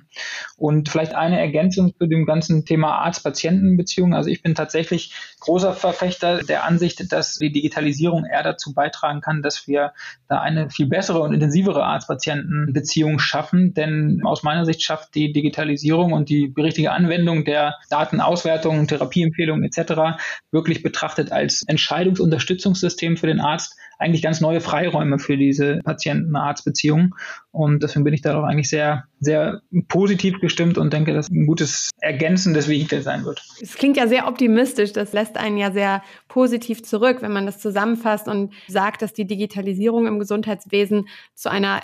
Und 0.56 0.88
vielleicht 0.88 1.16
eine 1.16 1.38
Ergänzung 1.38 1.94
zu 1.98 2.08
dem 2.08 2.26
ganzen 2.26 2.64
Thema 2.64 2.96
Arzt-Patienten-Beziehung. 3.00 4.14
Also 4.14 4.30
ich 4.30 4.42
bin 4.42 4.56
tatsächlich 4.56 5.14
großer 5.42 5.74
Verfechter 5.74 6.44
der 6.44 6.64
Ansicht, 6.64 7.12
dass 7.12 7.36
die 7.36 7.52
Digitalisierung 7.52 8.24
eher 8.26 8.42
dazu 8.42 8.74
beitragen 8.74 9.20
kann, 9.20 9.42
dass 9.42 9.68
wir 9.68 9.94
da 10.30 10.40
eine 10.40 10.70
viel 10.70 10.88
bessere 10.88 11.20
und 11.20 11.34
intensivere 11.34 11.84
Arzt-Patienten-Beziehung 11.84 13.20
schaffen. 13.20 13.74
Denn 13.74 14.22
aus 14.24 14.44
meiner 14.44 14.66
Sicht 14.66 14.82
schafft 14.82 15.14
die 15.14 15.34
Digitalisierung 15.34 16.14
und 16.14 16.30
die 16.30 16.54
richtige 16.58 16.94
Anwendung 16.94 17.44
der 17.44 17.76
Datenauswertung, 17.90 18.88
Therapieempfehlungen 18.88 19.66
etc. 19.66 20.22
wirklich 20.52 20.84
betrachtet 20.84 21.34
als 21.34 21.64
Entscheidungsunterstützungssystem 21.68 23.18
für 23.18 23.28
den 23.28 23.42
Arzt 23.42 23.76
eigentlich 23.98 24.22
ganz 24.22 24.42
neue 24.42 24.62
Freiräume 24.62 25.20
für 25.20 25.38
diese 25.38 25.80
Patienten-Arzt-Beziehung. 25.84 27.16
Und 27.52 27.82
deswegen 27.82 28.04
bin 28.04 28.14
ich 28.14 28.22
da 28.22 28.40
auch 28.40 28.44
eigentlich 28.44 28.70
sehr, 28.70 29.06
sehr 29.20 29.62
positiv 29.88 30.40
gestimmt 30.40 30.78
und 30.78 30.94
denke, 30.94 31.14
dass 31.14 31.30
ein 31.30 31.48
gutes 31.48 31.90
ergänzendes 32.00 32.68
Vehikel 32.68 33.02
sein 33.02 33.26
wird. 33.26 33.42
Es 33.62 33.76
klingt 33.76 33.98
ja 33.98 34.08
sehr 34.08 34.28
optimistisch. 34.28 34.94
Das 34.94 35.14
lässt 35.14 35.38
einen 35.38 35.58
ja 35.58 35.72
sehr 35.72 36.04
positiv 36.28 36.84
zurück, 36.84 37.18
wenn 37.22 37.34
man 37.34 37.46
das 37.46 37.60
zusammenfasst 37.60 38.28
und 38.28 38.54
sagt, 38.68 39.02
dass 39.02 39.14
die 39.14 39.26
Digitalisierung 39.26 40.06
im 40.06 40.20
Gesundheitswesen 40.20 41.08
zu 41.34 41.50
einer 41.50 41.82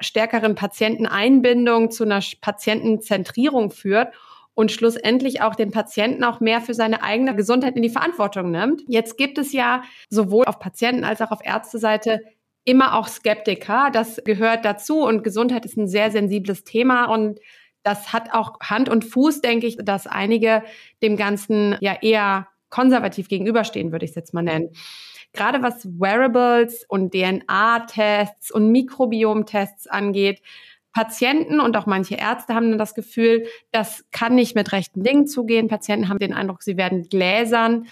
stärkeren 0.00 0.54
Patienteneinbindung, 0.54 1.90
zu 1.90 2.04
einer 2.04 2.20
Patientenzentrierung 2.40 3.70
führt 3.70 4.08
und 4.54 4.72
schlussendlich 4.72 5.42
auch 5.42 5.54
den 5.54 5.70
Patienten 5.70 6.24
auch 6.24 6.40
mehr 6.40 6.60
für 6.60 6.74
seine 6.74 7.02
eigene 7.02 7.34
Gesundheit 7.34 7.76
in 7.76 7.82
die 7.82 7.90
Verantwortung 7.90 8.50
nimmt. 8.50 8.82
Jetzt 8.86 9.16
gibt 9.16 9.38
es 9.38 9.52
ja 9.52 9.82
sowohl 10.08 10.46
auf 10.46 10.58
Patienten 10.58 11.04
als 11.04 11.20
auch 11.20 11.32
auf 11.32 11.40
Ärzteseite 11.44 12.20
immer 12.64 12.96
auch 12.96 13.08
Skeptiker. 13.08 13.90
Das 13.92 14.22
gehört 14.24 14.64
dazu 14.64 15.04
und 15.04 15.24
Gesundheit 15.24 15.64
ist 15.64 15.76
ein 15.76 15.88
sehr 15.88 16.10
sensibles 16.10 16.64
Thema 16.64 17.06
und 17.06 17.40
das 17.82 18.12
hat 18.12 18.32
auch 18.32 18.58
Hand 18.60 18.88
und 18.88 19.04
Fuß, 19.04 19.42
denke 19.42 19.66
ich, 19.66 19.76
dass 19.76 20.06
einige 20.06 20.62
dem 21.02 21.16
Ganzen 21.16 21.76
ja 21.80 21.96
eher 22.00 22.48
konservativ 22.70 23.28
gegenüberstehen, 23.28 23.92
würde 23.92 24.04
ich 24.04 24.12
es 24.12 24.16
jetzt 24.16 24.34
mal 24.34 24.42
nennen. 24.42 24.70
Gerade 25.34 25.62
was 25.62 25.84
Wearables 25.98 26.84
und 26.88 27.12
DNA-Tests 27.12 28.50
und 28.50 28.70
Mikrobiom-Tests 28.72 29.86
angeht, 29.88 30.40
Patienten 30.94 31.60
und 31.60 31.76
auch 31.76 31.86
manche 31.86 32.14
Ärzte 32.14 32.54
haben 32.54 32.70
dann 32.70 32.78
das 32.78 32.94
Gefühl, 32.94 33.46
das 33.72 34.04
kann 34.12 34.36
nicht 34.36 34.54
mit 34.54 34.72
rechten 34.72 35.02
Dingen 35.02 35.26
zugehen. 35.26 35.68
Patienten 35.68 36.08
haben 36.08 36.18
den 36.18 36.32
Eindruck, 36.32 36.62
sie 36.62 36.76
werden 36.76 37.08
gläsern. 37.08 37.86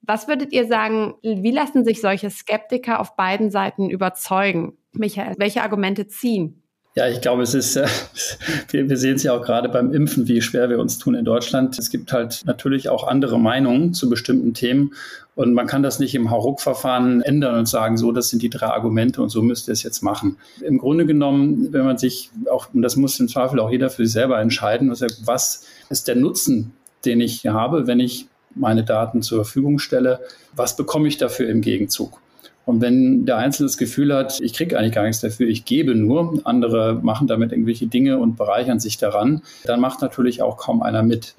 Was 0.00 0.26
würdet 0.26 0.52
ihr 0.52 0.66
sagen, 0.66 1.14
wie 1.22 1.50
lassen 1.50 1.84
sich 1.84 2.00
solche 2.00 2.30
Skeptiker 2.30 2.98
auf 2.98 3.14
beiden 3.14 3.50
Seiten 3.50 3.90
überzeugen? 3.90 4.78
Michael, 4.92 5.34
welche 5.38 5.62
Argumente 5.62 6.06
ziehen? 6.06 6.62
Ja, 6.98 7.06
ich 7.08 7.20
glaube, 7.20 7.42
es 7.42 7.52
ist, 7.52 7.76
äh, 7.76 7.86
wir, 8.70 8.96
sehen 8.96 9.16
es 9.16 9.22
ja 9.22 9.34
auch 9.34 9.42
gerade 9.42 9.68
beim 9.68 9.92
Impfen, 9.92 10.28
wie 10.28 10.40
schwer 10.40 10.70
wir 10.70 10.78
uns 10.78 10.96
tun 10.96 11.14
in 11.14 11.26
Deutschland. 11.26 11.78
Es 11.78 11.90
gibt 11.90 12.10
halt 12.10 12.42
natürlich 12.46 12.88
auch 12.88 13.06
andere 13.06 13.38
Meinungen 13.38 13.92
zu 13.92 14.08
bestimmten 14.08 14.54
Themen. 14.54 14.94
Und 15.34 15.52
man 15.52 15.66
kann 15.66 15.82
das 15.82 15.98
nicht 15.98 16.14
im 16.14 16.30
Hauruck-Verfahren 16.30 17.20
ändern 17.20 17.58
und 17.58 17.68
sagen, 17.68 17.98
so, 17.98 18.12
das 18.12 18.30
sind 18.30 18.40
die 18.40 18.48
drei 18.48 18.68
Argumente 18.68 19.20
und 19.20 19.28
so 19.28 19.42
müsst 19.42 19.68
ihr 19.68 19.72
es 19.72 19.82
jetzt 19.82 20.02
machen. 20.02 20.38
Im 20.62 20.78
Grunde 20.78 21.04
genommen, 21.04 21.70
wenn 21.70 21.84
man 21.84 21.98
sich 21.98 22.30
auch, 22.50 22.72
und 22.72 22.80
das 22.80 22.96
muss 22.96 23.20
im 23.20 23.28
Zweifel 23.28 23.60
auch 23.60 23.70
jeder 23.70 23.90
für 23.90 24.06
sich 24.06 24.14
selber 24.14 24.40
entscheiden, 24.40 24.90
was 25.24 25.66
ist 25.90 26.08
der 26.08 26.16
Nutzen, 26.16 26.72
den 27.04 27.20
ich 27.20 27.46
habe, 27.46 27.86
wenn 27.86 28.00
ich 28.00 28.26
meine 28.54 28.84
Daten 28.84 29.20
zur 29.20 29.44
Verfügung 29.44 29.78
stelle? 29.78 30.20
Was 30.54 30.76
bekomme 30.76 31.08
ich 31.08 31.18
dafür 31.18 31.50
im 31.50 31.60
Gegenzug? 31.60 32.18
Und 32.66 32.80
wenn 32.80 33.24
der 33.26 33.38
Einzelne 33.38 33.68
das 33.68 33.78
Gefühl 33.78 34.12
hat, 34.12 34.40
ich 34.40 34.52
kriege 34.52 34.76
eigentlich 34.76 34.92
gar 34.92 35.04
nichts 35.04 35.20
dafür, 35.20 35.46
ich 35.48 35.64
gebe 35.64 35.94
nur, 35.94 36.40
andere 36.44 36.98
machen 37.00 37.28
damit 37.28 37.52
irgendwelche 37.52 37.86
Dinge 37.86 38.18
und 38.18 38.36
bereichern 38.36 38.80
sich 38.80 38.98
daran, 38.98 39.40
dann 39.64 39.80
macht 39.80 40.02
natürlich 40.02 40.42
auch 40.42 40.56
kaum 40.56 40.82
einer 40.82 41.04
mit. 41.04 41.36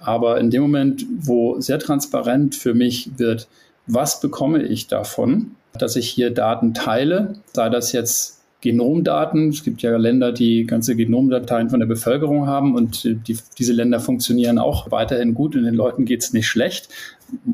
Aber 0.00 0.40
in 0.40 0.50
dem 0.50 0.62
Moment, 0.62 1.06
wo 1.20 1.60
sehr 1.60 1.78
transparent 1.78 2.56
für 2.56 2.74
mich 2.74 3.10
wird, 3.16 3.46
was 3.86 4.20
bekomme 4.20 4.62
ich 4.64 4.88
davon, 4.88 5.52
dass 5.78 5.94
ich 5.94 6.08
hier 6.08 6.30
Daten 6.30 6.74
teile, 6.74 7.34
sei 7.52 7.68
das 7.68 7.92
jetzt 7.92 8.36
Genomdaten. 8.60 9.50
Es 9.50 9.62
gibt 9.62 9.82
ja 9.82 9.96
Länder, 9.96 10.32
die 10.32 10.64
ganze 10.64 10.96
Genomdateien 10.96 11.70
von 11.70 11.78
der 11.78 11.86
Bevölkerung 11.86 12.48
haben 12.48 12.74
und 12.74 13.04
die, 13.04 13.38
diese 13.58 13.72
Länder 13.72 14.00
funktionieren 14.00 14.58
auch 14.58 14.90
weiterhin 14.90 15.34
gut 15.34 15.54
und 15.54 15.62
den 15.62 15.74
Leuten 15.74 16.04
geht 16.04 16.22
es 16.24 16.32
nicht 16.32 16.48
schlecht. 16.48 16.88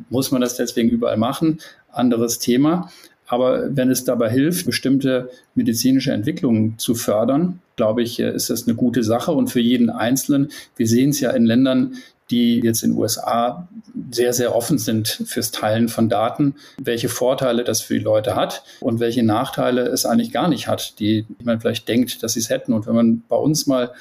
Muss 0.08 0.30
man 0.30 0.40
das 0.40 0.56
deswegen 0.56 0.88
überall 0.88 1.18
machen? 1.18 1.58
Anderes 1.92 2.38
Thema. 2.38 2.90
Aber 3.26 3.74
wenn 3.74 3.90
es 3.90 4.04
dabei 4.04 4.28
hilft, 4.28 4.66
bestimmte 4.66 5.30
medizinische 5.54 6.12
Entwicklungen 6.12 6.78
zu 6.78 6.94
fördern, 6.94 7.60
glaube 7.76 8.02
ich, 8.02 8.20
ist 8.20 8.50
das 8.50 8.66
eine 8.66 8.76
gute 8.76 9.02
Sache. 9.02 9.32
Und 9.32 9.48
für 9.48 9.60
jeden 9.60 9.88
Einzelnen, 9.88 10.50
wir 10.76 10.86
sehen 10.86 11.10
es 11.10 11.20
ja 11.20 11.30
in 11.30 11.46
Ländern, 11.46 11.94
die 12.30 12.60
jetzt 12.60 12.82
in 12.82 12.90
den 12.90 12.98
USA 12.98 13.68
sehr, 14.10 14.32
sehr 14.32 14.54
offen 14.54 14.78
sind 14.78 15.22
fürs 15.26 15.50
Teilen 15.50 15.88
von 15.88 16.08
Daten, 16.08 16.56
welche 16.78 17.08
Vorteile 17.08 17.64
das 17.64 17.80
für 17.80 17.94
die 17.94 18.04
Leute 18.04 18.34
hat 18.34 18.64
und 18.80 19.00
welche 19.00 19.22
Nachteile 19.22 19.82
es 19.82 20.04
eigentlich 20.06 20.32
gar 20.32 20.48
nicht 20.48 20.68
hat, 20.68 20.98
die 20.98 21.26
man 21.42 21.60
vielleicht 21.60 21.88
denkt, 21.88 22.22
dass 22.22 22.34
sie 22.34 22.40
es 22.40 22.50
hätten. 22.50 22.72
Und 22.72 22.86
wenn 22.86 22.94
man 22.94 23.22
bei 23.28 23.36
uns 23.36 23.66
mal 23.66 23.92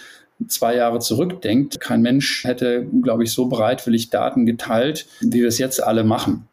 zwei 0.47 0.75
Jahre 0.75 0.99
zurückdenkt, 0.99 1.80
kein 1.80 2.01
Mensch 2.01 2.43
hätte, 2.43 2.86
glaube 3.01 3.23
ich, 3.23 3.32
so 3.32 3.45
bereitwillig 3.45 4.10
Daten 4.10 4.45
geteilt, 4.45 5.08
wie 5.19 5.41
wir 5.41 5.47
es 5.47 5.58
jetzt 5.58 5.84
alle 5.84 6.04
machen 6.04 6.47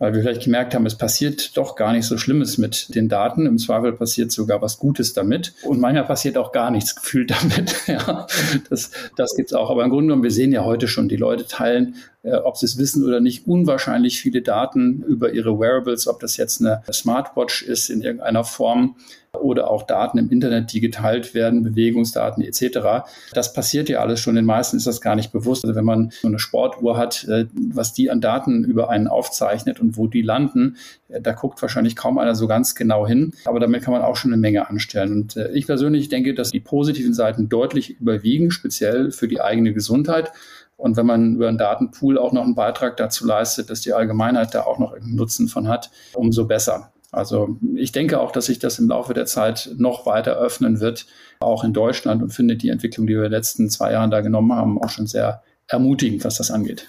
weil 0.00 0.14
wir 0.14 0.22
vielleicht 0.22 0.42
gemerkt 0.42 0.74
haben, 0.74 0.86
es 0.86 0.96
passiert 0.96 1.56
doch 1.58 1.76
gar 1.76 1.92
nicht 1.92 2.06
so 2.06 2.16
Schlimmes 2.16 2.56
mit 2.56 2.94
den 2.94 3.08
Daten. 3.08 3.44
Im 3.44 3.58
Zweifel 3.58 3.92
passiert 3.92 4.32
sogar 4.32 4.62
was 4.62 4.78
Gutes 4.78 5.12
damit. 5.12 5.52
Und 5.62 5.78
manchmal 5.78 6.06
passiert 6.06 6.38
auch 6.38 6.52
gar 6.52 6.70
nichts 6.70 6.96
gefühlt 6.96 7.30
damit. 7.42 7.76
ja, 7.86 8.26
das, 8.70 8.90
das 9.16 9.36
gibt's 9.36 9.52
auch. 9.52 9.70
Aber 9.70 9.84
im 9.84 9.90
Grunde 9.90 10.06
genommen, 10.06 10.22
wir 10.22 10.30
sehen 10.30 10.52
ja 10.52 10.64
heute 10.64 10.88
schon, 10.88 11.08
die 11.08 11.16
Leute 11.16 11.46
teilen 11.46 11.96
äh, 12.22 12.34
ob 12.34 12.56
sie 12.56 12.66
es 12.66 12.76
wissen 12.76 13.04
oder 13.04 13.20
nicht, 13.20 13.46
unwahrscheinlich 13.46 14.20
viele 14.20 14.42
Daten 14.42 15.02
über 15.02 15.32
ihre 15.32 15.58
Wearables, 15.58 16.06
ob 16.06 16.20
das 16.20 16.36
jetzt 16.36 16.60
eine 16.60 16.82
Smartwatch 16.92 17.62
ist 17.62 17.88
in 17.88 18.02
irgendeiner 18.02 18.44
Form 18.44 18.96
oder 19.32 19.70
auch 19.70 19.84
Daten 19.84 20.18
im 20.18 20.28
Internet, 20.28 20.72
die 20.72 20.80
geteilt 20.80 21.34
werden, 21.34 21.62
Bewegungsdaten 21.62 22.42
etc. 22.42 23.06
Das 23.32 23.52
passiert 23.52 23.88
ja 23.88 24.00
alles 24.00 24.20
schon. 24.20 24.34
Den 24.34 24.44
meisten 24.44 24.76
ist 24.76 24.86
das 24.86 25.00
gar 25.00 25.14
nicht 25.14 25.32
bewusst. 25.32 25.64
Also 25.64 25.76
wenn 25.76 25.84
man 25.84 26.10
so 26.20 26.28
eine 26.28 26.38
Sportuhr 26.38 26.98
hat, 26.98 27.24
äh, 27.24 27.46
was 27.54 27.92
die 27.92 28.10
an 28.10 28.20
Daten 28.20 28.64
über 28.64 28.90
einen 28.90 29.06
aufzeichnet 29.06 29.80
und 29.80 29.96
wo 29.96 30.06
die 30.06 30.22
landen, 30.22 30.76
äh, 31.08 31.20
da 31.20 31.32
guckt 31.32 31.62
wahrscheinlich 31.62 31.96
kaum 31.96 32.18
einer 32.18 32.34
so 32.34 32.48
ganz 32.48 32.74
genau 32.74 33.06
hin. 33.06 33.32
Aber 33.44 33.60
damit 33.60 33.82
kann 33.82 33.92
man 33.92 34.02
auch 34.02 34.16
schon 34.16 34.32
eine 34.32 34.40
Menge 34.40 34.68
anstellen. 34.68 35.12
Und 35.12 35.36
ich 35.54 35.66
persönlich 35.66 36.08
denke, 36.08 36.34
dass 36.34 36.50
die 36.50 36.60
positiven 36.60 37.14
Seiten 37.14 37.48
deutlich 37.48 38.00
überwiegen, 38.00 38.50
speziell 38.50 39.10
für 39.12 39.28
die 39.28 39.40
eigene 39.40 39.72
Gesundheit. 39.72 40.32
Und 40.80 40.96
wenn 40.96 41.06
man 41.06 41.34
über 41.34 41.48
einen 41.48 41.58
Datenpool 41.58 42.18
auch 42.18 42.32
noch 42.32 42.42
einen 42.42 42.54
Beitrag 42.54 42.96
dazu 42.96 43.26
leistet, 43.26 43.68
dass 43.68 43.82
die 43.82 43.92
Allgemeinheit 43.92 44.54
da 44.54 44.62
auch 44.62 44.78
noch 44.78 44.94
einen 44.94 45.14
Nutzen 45.14 45.46
von 45.46 45.68
hat, 45.68 45.90
umso 46.14 46.46
besser. 46.46 46.90
Also 47.12 47.56
ich 47.74 47.92
denke 47.92 48.20
auch, 48.20 48.32
dass 48.32 48.46
sich 48.46 48.60
das 48.60 48.78
im 48.78 48.88
Laufe 48.88 49.12
der 49.12 49.26
Zeit 49.26 49.70
noch 49.76 50.06
weiter 50.06 50.36
öffnen 50.36 50.80
wird, 50.80 51.06
auch 51.40 51.64
in 51.64 51.72
Deutschland 51.72 52.22
und 52.22 52.30
finde 52.30 52.56
die 52.56 52.70
Entwicklung, 52.70 53.06
die 53.06 53.14
wir 53.14 53.24
in 53.24 53.30
den 53.30 53.32
letzten 53.32 53.68
zwei 53.68 53.92
Jahren 53.92 54.10
da 54.10 54.20
genommen 54.20 54.52
haben, 54.54 54.80
auch 54.80 54.90
schon 54.90 55.06
sehr 55.06 55.42
ermutigend, 55.66 56.24
was 56.24 56.36
das 56.36 56.50
angeht. 56.50 56.88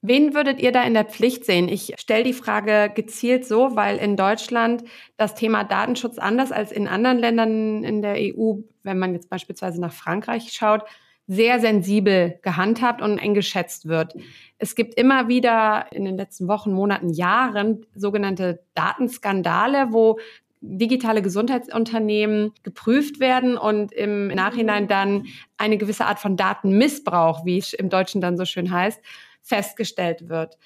Wen 0.00 0.32
würdet 0.32 0.60
ihr 0.60 0.70
da 0.70 0.84
in 0.84 0.94
der 0.94 1.04
Pflicht 1.04 1.44
sehen? 1.44 1.68
Ich 1.68 1.92
stelle 1.98 2.22
die 2.22 2.32
Frage 2.32 2.90
gezielt 2.94 3.44
so, 3.44 3.74
weil 3.74 3.96
in 3.98 4.16
Deutschland 4.16 4.84
das 5.16 5.34
Thema 5.34 5.64
Datenschutz 5.64 6.18
anders 6.18 6.52
als 6.52 6.70
in 6.70 6.86
anderen 6.86 7.18
Ländern 7.18 7.82
in 7.82 8.00
der 8.00 8.14
EU, 8.16 8.58
wenn 8.84 8.98
man 8.98 9.12
jetzt 9.12 9.28
beispielsweise 9.28 9.80
nach 9.80 9.92
Frankreich 9.92 10.52
schaut, 10.52 10.84
sehr 11.28 11.60
sensibel 11.60 12.38
gehandhabt 12.42 13.02
und 13.02 13.18
eng 13.18 13.34
geschätzt 13.34 13.86
wird. 13.86 14.14
Es 14.56 14.74
gibt 14.74 14.94
immer 14.94 15.28
wieder 15.28 15.86
in 15.92 16.06
den 16.06 16.16
letzten 16.16 16.48
Wochen, 16.48 16.72
Monaten, 16.72 17.10
Jahren 17.10 17.86
sogenannte 17.94 18.64
Datenskandale, 18.74 19.88
wo 19.90 20.18
digitale 20.60 21.22
Gesundheitsunternehmen 21.22 22.52
geprüft 22.62 23.20
werden 23.20 23.58
und 23.58 23.92
im 23.92 24.28
Nachhinein 24.28 24.88
dann 24.88 25.26
eine 25.58 25.76
gewisse 25.76 26.06
Art 26.06 26.18
von 26.18 26.36
Datenmissbrauch, 26.36 27.44
wie 27.44 27.58
es 27.58 27.74
im 27.74 27.90
Deutschen 27.90 28.20
dann 28.20 28.36
so 28.36 28.46
schön 28.46 28.72
heißt, 28.72 29.00
festgestellt 29.42 30.28
wird. 30.28 30.56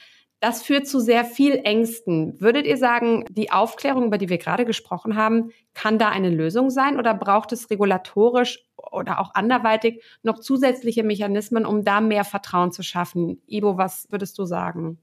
Das 0.43 0.65
führt 0.65 0.89
zu 0.89 0.99
sehr 0.99 1.25
viel 1.25 1.61
Ängsten. 1.63 2.41
Würdet 2.41 2.67
ihr 2.67 2.77
sagen, 2.77 3.25
die 3.31 3.53
Aufklärung, 3.53 4.07
über 4.07 4.19
die 4.19 4.29
wir 4.29 4.39
gerade 4.39 4.65
gesprochen 4.65 5.15
haben, 5.15 5.53
kann 5.73 6.01
da 6.01 6.09
eine 6.09 6.31
Lösung 6.31 6.69
sein 6.69 6.99
oder 6.99 7.15
braucht 7.15 7.53
es 7.53 7.71
regulatorisch 7.71 8.67
oder 8.77 9.21
auch 9.21 9.37
anderweitig 9.37 10.03
noch 10.25 10.41
zusätzliche 10.41 11.05
Mechanismen, 11.05 11.65
um 11.65 11.85
da 11.85 12.01
mehr 12.01 12.25
Vertrauen 12.25 12.73
zu 12.73 12.83
schaffen? 12.83 13.41
Ibo, 13.47 13.79
was 13.79 14.09
würdest 14.11 14.37
du 14.37 14.45
sagen? 14.45 14.99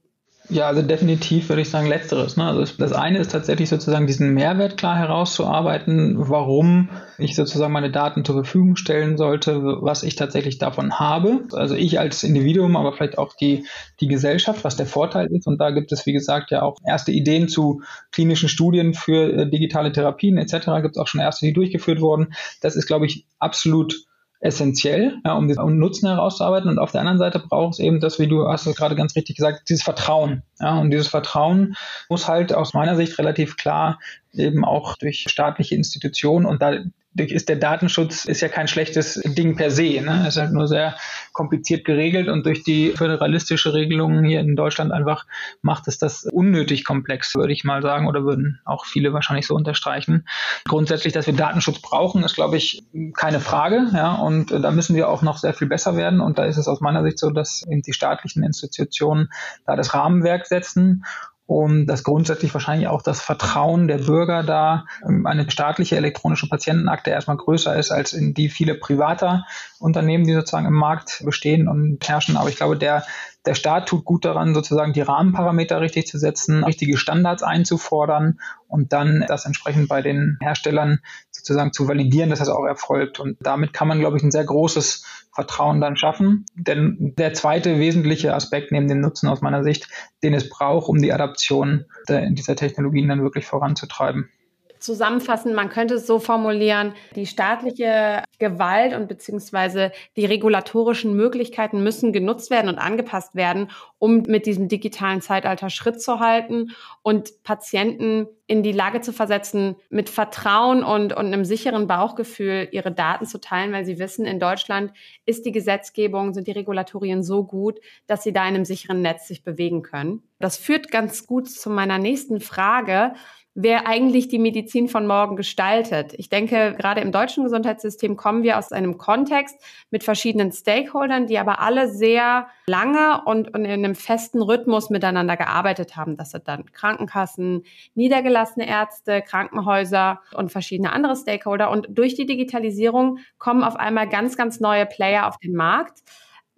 Ja, 0.50 0.66
also 0.66 0.82
definitiv 0.82 1.48
würde 1.48 1.62
ich 1.62 1.70
sagen 1.70 1.86
letzteres. 1.86 2.36
Ne? 2.36 2.44
Also 2.44 2.64
das 2.76 2.92
eine 2.92 3.18
ist 3.18 3.30
tatsächlich 3.30 3.68
sozusagen 3.68 4.08
diesen 4.08 4.34
Mehrwert 4.34 4.76
klar 4.76 4.98
herauszuarbeiten, 4.98 6.16
warum 6.18 6.88
ich 7.18 7.36
sozusagen 7.36 7.72
meine 7.72 7.92
Daten 7.92 8.24
zur 8.24 8.34
Verfügung 8.34 8.74
stellen 8.74 9.16
sollte, 9.16 9.62
was 9.62 10.02
ich 10.02 10.16
tatsächlich 10.16 10.58
davon 10.58 10.98
habe. 10.98 11.44
Also 11.52 11.76
ich 11.76 12.00
als 12.00 12.24
Individuum, 12.24 12.74
aber 12.74 12.92
vielleicht 12.92 13.16
auch 13.16 13.34
die, 13.34 13.64
die 14.00 14.08
Gesellschaft, 14.08 14.64
was 14.64 14.74
der 14.74 14.86
Vorteil 14.86 15.28
ist. 15.28 15.46
Und 15.46 15.60
da 15.60 15.70
gibt 15.70 15.92
es, 15.92 16.04
wie 16.04 16.12
gesagt, 16.12 16.50
ja 16.50 16.62
auch 16.62 16.78
erste 16.84 17.12
Ideen 17.12 17.46
zu 17.46 17.82
klinischen 18.10 18.48
Studien 18.48 18.92
für 18.92 19.32
äh, 19.32 19.48
digitale 19.48 19.92
Therapien 19.92 20.36
etc. 20.36 20.66
Gibt 20.82 20.96
es 20.96 20.98
auch 21.00 21.06
schon 21.06 21.20
erste, 21.20 21.46
die 21.46 21.52
durchgeführt 21.52 22.00
wurden. 22.00 22.34
Das 22.60 22.74
ist, 22.74 22.86
glaube 22.86 23.06
ich, 23.06 23.24
absolut 23.38 23.94
essentiell, 24.40 25.18
ja, 25.24 25.34
um 25.34 25.48
den 25.48 25.78
Nutzen 25.78 26.08
herauszuarbeiten. 26.08 26.70
Und 26.70 26.78
auf 26.78 26.92
der 26.92 27.02
anderen 27.02 27.18
Seite 27.18 27.38
braucht 27.38 27.74
es 27.74 27.78
eben 27.78 28.00
das, 28.00 28.18
wie 28.18 28.26
du 28.26 28.48
hast 28.48 28.66
es 28.66 28.74
gerade 28.74 28.96
ganz 28.96 29.14
richtig 29.14 29.36
gesagt, 29.36 29.68
dieses 29.68 29.82
Vertrauen. 29.82 30.42
Ja, 30.58 30.78
und 30.78 30.90
dieses 30.90 31.08
Vertrauen 31.08 31.76
muss 32.08 32.26
halt 32.26 32.52
aus 32.54 32.72
meiner 32.72 32.96
Sicht 32.96 33.18
relativ 33.18 33.56
klar 33.56 33.98
eben 34.32 34.64
auch 34.64 34.96
durch 34.96 35.26
staatliche 35.28 35.74
Institutionen 35.74 36.46
und 36.46 36.62
da 36.62 36.78
ist 37.16 37.48
der 37.48 37.56
Datenschutz 37.56 38.24
ist 38.24 38.40
ja 38.40 38.48
kein 38.48 38.68
schlechtes 38.68 39.20
Ding 39.24 39.56
per 39.56 39.70
se. 39.70 40.00
Ne? 40.00 40.26
Ist 40.28 40.36
halt 40.36 40.52
nur 40.52 40.68
sehr 40.68 40.96
kompliziert 41.32 41.84
geregelt 41.84 42.28
und 42.28 42.46
durch 42.46 42.62
die 42.62 42.92
föderalistische 42.92 43.74
Regelung 43.74 44.24
hier 44.24 44.40
in 44.40 44.56
Deutschland 44.56 44.92
einfach 44.92 45.26
macht 45.60 45.88
es 45.88 45.98
das 45.98 46.24
unnötig 46.24 46.84
komplex, 46.84 47.34
würde 47.34 47.52
ich 47.52 47.64
mal 47.64 47.82
sagen, 47.82 48.06
oder 48.06 48.24
würden 48.24 48.60
auch 48.64 48.84
viele 48.86 49.12
wahrscheinlich 49.12 49.46
so 49.46 49.54
unterstreichen. 49.54 50.26
Grundsätzlich, 50.68 51.12
dass 51.12 51.26
wir 51.26 51.34
Datenschutz 51.34 51.80
brauchen, 51.80 52.22
ist, 52.22 52.36
glaube 52.36 52.56
ich, 52.56 52.84
keine 53.14 53.40
Frage. 53.40 53.88
Ja? 53.92 54.14
Und 54.14 54.50
da 54.52 54.70
müssen 54.70 54.94
wir 54.94 55.08
auch 55.08 55.22
noch 55.22 55.38
sehr 55.38 55.54
viel 55.54 55.68
besser 55.68 55.96
werden. 55.96 56.20
Und 56.20 56.38
da 56.38 56.44
ist 56.44 56.58
es 56.58 56.68
aus 56.68 56.80
meiner 56.80 57.02
Sicht 57.02 57.18
so, 57.18 57.30
dass 57.30 57.64
eben 57.68 57.82
die 57.82 57.92
staatlichen 57.92 58.44
Institutionen 58.44 59.30
da 59.66 59.76
das 59.76 59.94
Rahmenwerk 59.94 60.46
setzen 60.46 61.04
und 61.50 61.86
dass 61.86 62.04
grundsätzlich 62.04 62.54
wahrscheinlich 62.54 62.86
auch 62.86 63.02
das 63.02 63.20
Vertrauen 63.20 63.88
der 63.88 63.98
Bürger 63.98 64.44
da 64.44 64.84
ähm, 65.04 65.26
eine 65.26 65.50
staatliche 65.50 65.96
elektronische 65.96 66.48
Patientenakte 66.48 67.10
erstmal 67.10 67.38
größer 67.38 67.74
ist 67.74 67.90
als 67.90 68.12
in 68.12 68.34
die 68.34 68.48
viele 68.48 68.76
privater 68.76 69.44
Unternehmen, 69.80 70.22
die 70.22 70.32
sozusagen 70.32 70.66
im 70.68 70.74
Markt 70.74 71.22
bestehen 71.24 71.66
und 71.66 72.08
herrschen. 72.08 72.36
Aber 72.36 72.50
ich 72.50 72.54
glaube, 72.54 72.76
der, 72.76 73.04
der 73.46 73.56
Staat 73.56 73.88
tut 73.88 74.04
gut 74.04 74.24
daran, 74.24 74.54
sozusagen 74.54 74.92
die 74.92 75.00
Rahmenparameter 75.00 75.80
richtig 75.80 76.06
zu 76.06 76.18
setzen, 76.18 76.62
richtige 76.62 76.96
Standards 76.96 77.42
einzufordern 77.42 78.38
und 78.68 78.92
dann 78.92 79.24
das 79.26 79.44
entsprechend 79.44 79.88
bei 79.88 80.02
den 80.02 80.38
Herstellern 80.40 81.00
sozusagen 81.40 81.72
zu 81.72 81.88
validieren, 81.88 82.30
dass 82.30 82.38
das 82.38 82.48
auch 82.48 82.64
erfolgt. 82.64 83.20
Und 83.20 83.36
damit 83.40 83.72
kann 83.72 83.88
man, 83.88 83.98
glaube 83.98 84.16
ich, 84.16 84.22
ein 84.22 84.30
sehr 84.30 84.44
großes 84.44 85.04
Vertrauen 85.32 85.80
dann 85.80 85.96
schaffen. 85.96 86.46
Denn 86.54 87.14
der 87.18 87.34
zweite 87.34 87.78
wesentliche 87.78 88.34
Aspekt 88.34 88.72
neben 88.72 88.88
dem 88.88 89.00
Nutzen 89.00 89.28
aus 89.28 89.40
meiner 89.40 89.62
Sicht, 89.62 89.88
den 90.22 90.34
es 90.34 90.48
braucht, 90.48 90.88
um 90.88 91.00
die 91.00 91.12
Adaption 91.12 91.84
dieser 92.08 92.56
Technologien 92.56 93.08
dann 93.08 93.22
wirklich 93.22 93.46
voranzutreiben 93.46 94.30
zusammenfassen, 94.80 95.54
man 95.54 95.68
könnte 95.68 95.94
es 95.94 96.06
so 96.06 96.18
formulieren, 96.18 96.94
die 97.14 97.26
staatliche 97.26 98.24
Gewalt 98.38 98.94
und 98.94 99.08
beziehungsweise 99.08 99.92
die 100.16 100.24
regulatorischen 100.24 101.14
Möglichkeiten 101.14 101.82
müssen 101.82 102.12
genutzt 102.12 102.50
werden 102.50 102.68
und 102.68 102.78
angepasst 102.78 103.34
werden, 103.34 103.70
um 103.98 104.22
mit 104.22 104.46
diesem 104.46 104.68
digitalen 104.68 105.20
Zeitalter 105.20 105.70
Schritt 105.70 106.00
zu 106.00 106.20
halten 106.20 106.70
und 107.02 107.42
Patienten 107.44 108.26
in 108.46 108.64
die 108.64 108.72
Lage 108.72 109.00
zu 109.00 109.12
versetzen, 109.12 109.76
mit 109.90 110.08
Vertrauen 110.08 110.82
und, 110.82 111.12
und 111.12 111.26
einem 111.26 111.44
sicheren 111.44 111.86
Bauchgefühl 111.86 112.66
ihre 112.72 112.90
Daten 112.90 113.24
zu 113.24 113.40
teilen, 113.40 113.72
weil 113.72 113.84
sie 113.84 114.00
wissen, 114.00 114.26
in 114.26 114.40
Deutschland 114.40 114.92
ist 115.24 115.46
die 115.46 115.52
Gesetzgebung, 115.52 116.34
sind 116.34 116.48
die 116.48 116.52
Regulatorien 116.52 117.22
so 117.22 117.44
gut, 117.44 117.78
dass 118.08 118.24
sie 118.24 118.32
da 118.32 118.48
in 118.48 118.56
einem 118.56 118.64
sicheren 118.64 119.02
Netz 119.02 119.28
sich 119.28 119.44
bewegen 119.44 119.82
können. 119.82 120.24
Das 120.40 120.56
führt 120.56 120.90
ganz 120.90 121.28
gut 121.28 121.48
zu 121.48 121.70
meiner 121.70 121.98
nächsten 121.98 122.40
Frage 122.40 123.12
wer 123.54 123.86
eigentlich 123.86 124.28
die 124.28 124.38
Medizin 124.38 124.88
von 124.88 125.06
morgen 125.06 125.36
gestaltet. 125.36 126.12
Ich 126.16 126.28
denke, 126.28 126.74
gerade 126.78 127.00
im 127.00 127.10
deutschen 127.10 127.44
Gesundheitssystem 127.44 128.16
kommen 128.16 128.42
wir 128.42 128.58
aus 128.58 128.70
einem 128.70 128.96
Kontext 128.96 129.56
mit 129.90 130.04
verschiedenen 130.04 130.52
Stakeholdern, 130.52 131.26
die 131.26 131.38
aber 131.38 131.60
alle 131.60 131.90
sehr 131.90 132.46
lange 132.66 133.22
und, 133.24 133.52
und 133.52 133.64
in 133.64 133.84
einem 133.84 133.94
festen 133.94 134.40
Rhythmus 134.40 134.90
miteinander 134.90 135.36
gearbeitet 135.36 135.96
haben. 135.96 136.16
Das 136.16 136.30
sind 136.30 136.46
dann 136.46 136.70
Krankenkassen, 136.72 137.64
niedergelassene 137.94 138.68
Ärzte, 138.68 139.20
Krankenhäuser 139.22 140.20
und 140.34 140.52
verschiedene 140.52 140.92
andere 140.92 141.16
Stakeholder. 141.16 141.70
Und 141.70 141.88
durch 141.90 142.14
die 142.14 142.26
Digitalisierung 142.26 143.18
kommen 143.38 143.64
auf 143.64 143.76
einmal 143.76 144.08
ganz, 144.08 144.36
ganz 144.36 144.60
neue 144.60 144.86
Player 144.86 145.26
auf 145.26 145.38
den 145.38 145.54
Markt. 145.54 146.02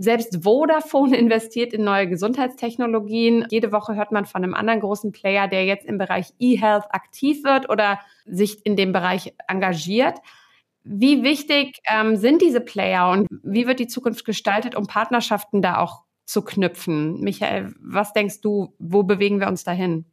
Selbst 0.02 0.42
Vodafone 0.42 1.16
investiert 1.16 1.72
in 1.72 1.84
neue 1.84 2.08
Gesundheitstechnologien. 2.08 3.46
Jede 3.50 3.70
Woche 3.70 3.94
hört 3.94 4.10
man 4.10 4.26
von 4.26 4.42
einem 4.42 4.54
anderen 4.54 4.80
großen 4.80 5.12
Player, 5.12 5.46
der 5.46 5.64
jetzt 5.64 5.86
im 5.86 5.96
Bereich 5.96 6.32
E-Health 6.40 6.86
aktiv 6.90 7.44
wird 7.44 7.70
oder 7.70 8.00
sich 8.26 8.66
in 8.66 8.74
dem 8.74 8.92
Bereich 8.92 9.32
engagiert. 9.46 10.18
Wie 10.82 11.22
wichtig 11.22 11.78
ähm, 11.88 12.16
sind 12.16 12.42
diese 12.42 12.60
Player 12.60 13.10
und 13.10 13.28
wie 13.44 13.68
wird 13.68 13.78
die 13.78 13.86
Zukunft 13.86 14.24
gestaltet, 14.24 14.74
um 14.74 14.88
Partnerschaften 14.88 15.62
da 15.62 15.78
auch 15.78 16.02
zu 16.24 16.42
knüpfen? 16.42 17.20
Michael, 17.20 17.72
was 17.80 18.12
denkst 18.12 18.40
du, 18.40 18.74
wo 18.80 19.04
bewegen 19.04 19.38
wir 19.38 19.46
uns 19.46 19.62
dahin? 19.62 20.04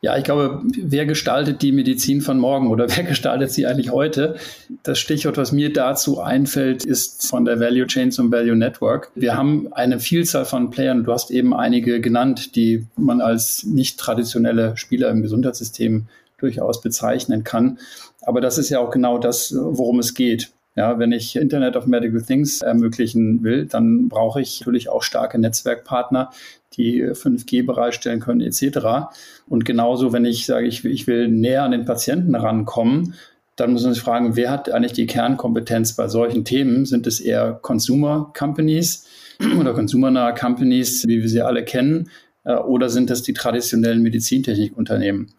Ja, 0.00 0.16
ich 0.16 0.22
glaube, 0.22 0.62
wer 0.80 1.06
gestaltet 1.06 1.60
die 1.60 1.72
Medizin 1.72 2.20
von 2.20 2.38
morgen 2.38 2.68
oder 2.68 2.88
wer 2.96 3.04
gestaltet 3.04 3.50
sie 3.50 3.66
eigentlich 3.66 3.90
heute? 3.90 4.36
Das 4.84 4.98
Stichwort, 4.98 5.36
was 5.36 5.50
mir 5.50 5.72
dazu 5.72 6.20
einfällt, 6.20 6.84
ist 6.84 7.28
von 7.28 7.44
der 7.44 7.58
Value 7.58 7.86
Chain 7.86 8.12
zum 8.12 8.30
Value 8.30 8.56
Network. 8.56 9.10
Wir 9.14 9.36
haben 9.36 9.72
eine 9.72 9.98
Vielzahl 9.98 10.44
von 10.44 10.70
Playern. 10.70 11.04
Du 11.04 11.12
hast 11.12 11.30
eben 11.30 11.52
einige 11.52 12.00
genannt, 12.00 12.54
die 12.54 12.86
man 12.96 13.20
als 13.20 13.64
nicht 13.64 13.98
traditionelle 13.98 14.76
Spieler 14.76 15.10
im 15.10 15.22
Gesundheitssystem 15.22 16.06
durchaus 16.38 16.80
bezeichnen 16.80 17.42
kann. 17.42 17.78
Aber 18.22 18.40
das 18.40 18.58
ist 18.58 18.68
ja 18.68 18.78
auch 18.78 18.90
genau 18.90 19.18
das, 19.18 19.52
worum 19.56 19.98
es 19.98 20.14
geht. 20.14 20.52
Ja, 20.78 20.96
wenn 21.00 21.10
ich 21.10 21.34
Internet 21.34 21.74
of 21.74 21.86
Medical 21.86 22.22
Things 22.22 22.62
ermöglichen 22.62 23.42
will, 23.42 23.66
dann 23.66 24.08
brauche 24.08 24.40
ich 24.40 24.60
natürlich 24.60 24.88
auch 24.88 25.02
starke 25.02 25.36
Netzwerkpartner, 25.36 26.30
die 26.74 27.02
5G 27.02 27.66
bereitstellen 27.66 28.20
können 28.20 28.42
etc. 28.42 29.10
Und 29.48 29.64
genauso, 29.64 30.12
wenn 30.12 30.24
ich 30.24 30.46
sage, 30.46 30.68
ich, 30.68 30.84
ich 30.84 31.08
will 31.08 31.26
näher 31.26 31.64
an 31.64 31.72
den 31.72 31.84
Patienten 31.84 32.36
rankommen, 32.36 33.14
dann 33.56 33.72
muss 33.72 33.82
man 33.82 33.92
sich 33.92 34.04
fragen, 34.04 34.36
wer 34.36 34.52
hat 34.52 34.70
eigentlich 34.70 34.92
die 34.92 35.06
Kernkompetenz 35.06 35.94
bei 35.94 36.06
solchen 36.06 36.44
Themen? 36.44 36.86
Sind 36.86 37.08
es 37.08 37.18
eher 37.18 37.58
Consumer 37.60 38.32
Companies 38.38 39.04
oder 39.58 39.74
consumernahe 39.74 40.32
Companies, 40.32 41.08
wie 41.08 41.20
wir 41.22 41.28
sie 41.28 41.42
alle 41.42 41.64
kennen, 41.64 42.08
äh, 42.44 42.54
oder 42.54 42.88
sind 42.88 43.10
es 43.10 43.24
die 43.24 43.32
traditionellen 43.32 44.00
Medizintechnikunternehmen? 44.00 45.32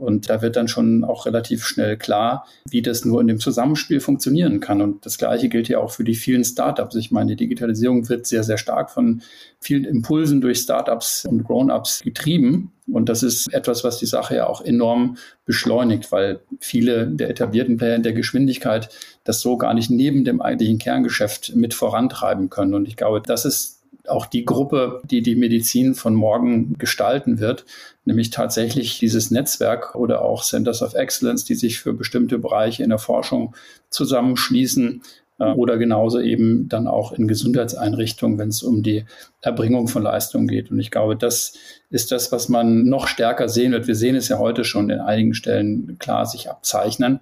Und 0.00 0.30
da 0.30 0.40
wird 0.40 0.56
dann 0.56 0.66
schon 0.66 1.04
auch 1.04 1.26
relativ 1.26 1.64
schnell 1.64 1.98
klar, 1.98 2.46
wie 2.70 2.80
das 2.80 3.04
nur 3.04 3.20
in 3.20 3.26
dem 3.26 3.38
Zusammenspiel 3.38 4.00
funktionieren 4.00 4.60
kann. 4.60 4.80
Und 4.80 5.04
das 5.04 5.18
Gleiche 5.18 5.50
gilt 5.50 5.68
ja 5.68 5.78
auch 5.78 5.90
für 5.90 6.04
die 6.04 6.14
vielen 6.14 6.42
Startups. 6.42 6.96
Ich 6.96 7.10
meine, 7.10 7.32
die 7.32 7.44
Digitalisierung 7.44 8.08
wird 8.08 8.26
sehr, 8.26 8.42
sehr 8.42 8.56
stark 8.56 8.90
von 8.90 9.20
vielen 9.60 9.84
Impulsen 9.84 10.40
durch 10.40 10.60
Startups 10.60 11.26
und 11.26 11.44
Grown-ups 11.44 12.00
getrieben. 12.02 12.72
Und 12.90 13.10
das 13.10 13.22
ist 13.22 13.52
etwas, 13.52 13.84
was 13.84 13.98
die 13.98 14.06
Sache 14.06 14.36
ja 14.36 14.46
auch 14.46 14.62
enorm 14.62 15.18
beschleunigt, 15.44 16.10
weil 16.10 16.40
viele 16.60 17.06
der 17.06 17.28
etablierten 17.28 17.76
Player 17.76 17.96
in 17.96 18.02
der 18.02 18.14
Geschwindigkeit 18.14 18.88
das 19.24 19.40
so 19.40 19.58
gar 19.58 19.74
nicht 19.74 19.90
neben 19.90 20.24
dem 20.24 20.40
eigentlichen 20.40 20.78
Kerngeschäft 20.78 21.54
mit 21.54 21.74
vorantreiben 21.74 22.48
können. 22.48 22.72
Und 22.72 22.88
ich 22.88 22.96
glaube, 22.96 23.20
das 23.20 23.44
ist 23.44 23.79
auch 24.10 24.26
die 24.26 24.44
Gruppe, 24.44 25.00
die 25.04 25.22
die 25.22 25.36
Medizin 25.36 25.94
von 25.94 26.14
morgen 26.14 26.76
gestalten 26.78 27.38
wird, 27.38 27.64
nämlich 28.04 28.30
tatsächlich 28.30 28.98
dieses 28.98 29.30
Netzwerk 29.30 29.94
oder 29.94 30.22
auch 30.22 30.42
Centers 30.42 30.82
of 30.82 30.94
Excellence, 30.94 31.44
die 31.44 31.54
sich 31.54 31.80
für 31.80 31.92
bestimmte 31.92 32.38
Bereiche 32.38 32.82
in 32.82 32.90
der 32.90 32.98
Forschung 32.98 33.54
zusammenschließen 33.90 35.02
äh, 35.40 35.44
oder 35.44 35.78
genauso 35.78 36.20
eben 36.20 36.68
dann 36.68 36.86
auch 36.86 37.12
in 37.12 37.26
Gesundheitseinrichtungen, 37.26 38.38
wenn 38.38 38.50
es 38.50 38.62
um 38.62 38.82
die 38.82 39.04
Erbringung 39.40 39.88
von 39.88 40.02
Leistungen 40.02 40.46
geht. 40.46 40.70
Und 40.70 40.78
ich 40.78 40.90
glaube, 40.90 41.16
das 41.16 41.54
ist 41.88 42.12
das, 42.12 42.30
was 42.30 42.48
man 42.48 42.84
noch 42.84 43.08
stärker 43.08 43.48
sehen 43.48 43.72
wird. 43.72 43.88
Wir 43.88 43.96
sehen 43.96 44.14
es 44.14 44.28
ja 44.28 44.38
heute 44.38 44.64
schon 44.64 44.90
in 44.90 45.00
einigen 45.00 45.34
Stellen 45.34 45.98
klar 45.98 46.26
sich 46.26 46.50
abzeichnen. 46.50 47.20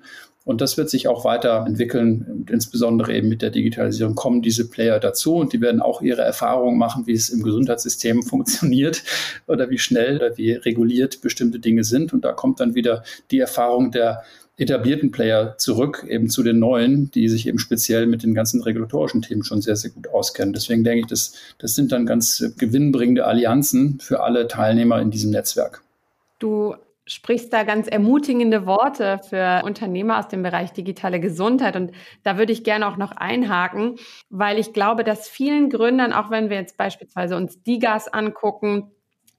Und 0.49 0.63
das 0.63 0.79
wird 0.79 0.89
sich 0.89 1.09
auch 1.09 1.27
weiterentwickeln. 1.27 2.47
Insbesondere 2.51 3.15
eben 3.15 3.29
mit 3.29 3.43
der 3.43 3.51
Digitalisierung 3.51 4.15
kommen 4.15 4.41
diese 4.41 4.67
Player 4.67 4.99
dazu 4.99 5.35
und 5.35 5.53
die 5.53 5.61
werden 5.61 5.83
auch 5.83 6.01
ihre 6.01 6.23
Erfahrungen 6.23 6.79
machen, 6.79 7.07
wie 7.07 7.13
es 7.13 7.29
im 7.29 7.43
Gesundheitssystem 7.43 8.23
funktioniert 8.27 9.05
oder 9.47 9.69
wie 9.69 9.77
schnell 9.77 10.17
oder 10.17 10.39
wie 10.39 10.53
reguliert 10.53 11.21
bestimmte 11.21 11.59
Dinge 11.59 11.85
sind. 11.85 12.15
Und 12.15 12.25
da 12.25 12.33
kommt 12.33 12.61
dann 12.61 12.75
wieder 12.75 13.03
die 13.31 13.41
Erfahrung 13.41 13.91
der 13.91 14.23
etablierten 14.57 15.11
Player 15.11 15.59
zurück, 15.59 16.07
eben 16.09 16.31
zu 16.31 16.43
den 16.43 16.59
neuen, 16.59 17.11
die 17.11 17.29
sich 17.29 17.47
eben 17.47 17.59
speziell 17.59 18.07
mit 18.07 18.23
den 18.23 18.33
ganzen 18.33 18.63
regulatorischen 18.63 19.21
Themen 19.21 19.45
schon 19.45 19.61
sehr, 19.61 19.77
sehr 19.77 19.91
gut 19.91 20.09
auskennen. 20.09 20.55
Deswegen 20.55 20.83
denke 20.83 21.01
ich, 21.01 21.07
das, 21.09 21.35
das 21.59 21.75
sind 21.75 21.93
dann 21.93 22.07
ganz 22.07 22.43
gewinnbringende 22.57 23.27
Allianzen 23.27 23.99
für 24.01 24.23
alle 24.23 24.49
Teilnehmer 24.49 24.99
in 24.99 25.11
diesem 25.11 25.31
Netzwerk. 25.31 25.83
Du 26.39 26.75
sprichst 27.09 27.53
da 27.53 27.65
ganz 27.65 27.89
ermutigende 27.89 28.67
Worte 28.67 29.19
für 29.29 29.63
Unternehmer 29.65 30.19
aus 30.19 30.29
dem 30.29 30.43
Bereich 30.43 30.73
digitale 30.73 31.19
Gesundheit. 31.19 31.75
Und 31.75 31.93
da 32.23 32.39
würde 32.39 32.53
ich 32.53 32.63
gerne 32.63 32.87
auch 32.87 32.97
noch 32.97 33.13
einhaken, 33.13 33.97
weil 34.31 34.59
ich 34.59 34.73
glaube, 34.73 35.03
dass 35.03 35.29
vielen 35.29 35.71
Gründern, 35.71 36.13
auch 36.13 36.31
wenn 36.31 36.51
wir 36.51 36.59
jetzt 36.59 36.77
beispielsweise 36.77 37.37
uns 37.37 37.63
Digas 37.63 38.09
angucken, 38.09 38.93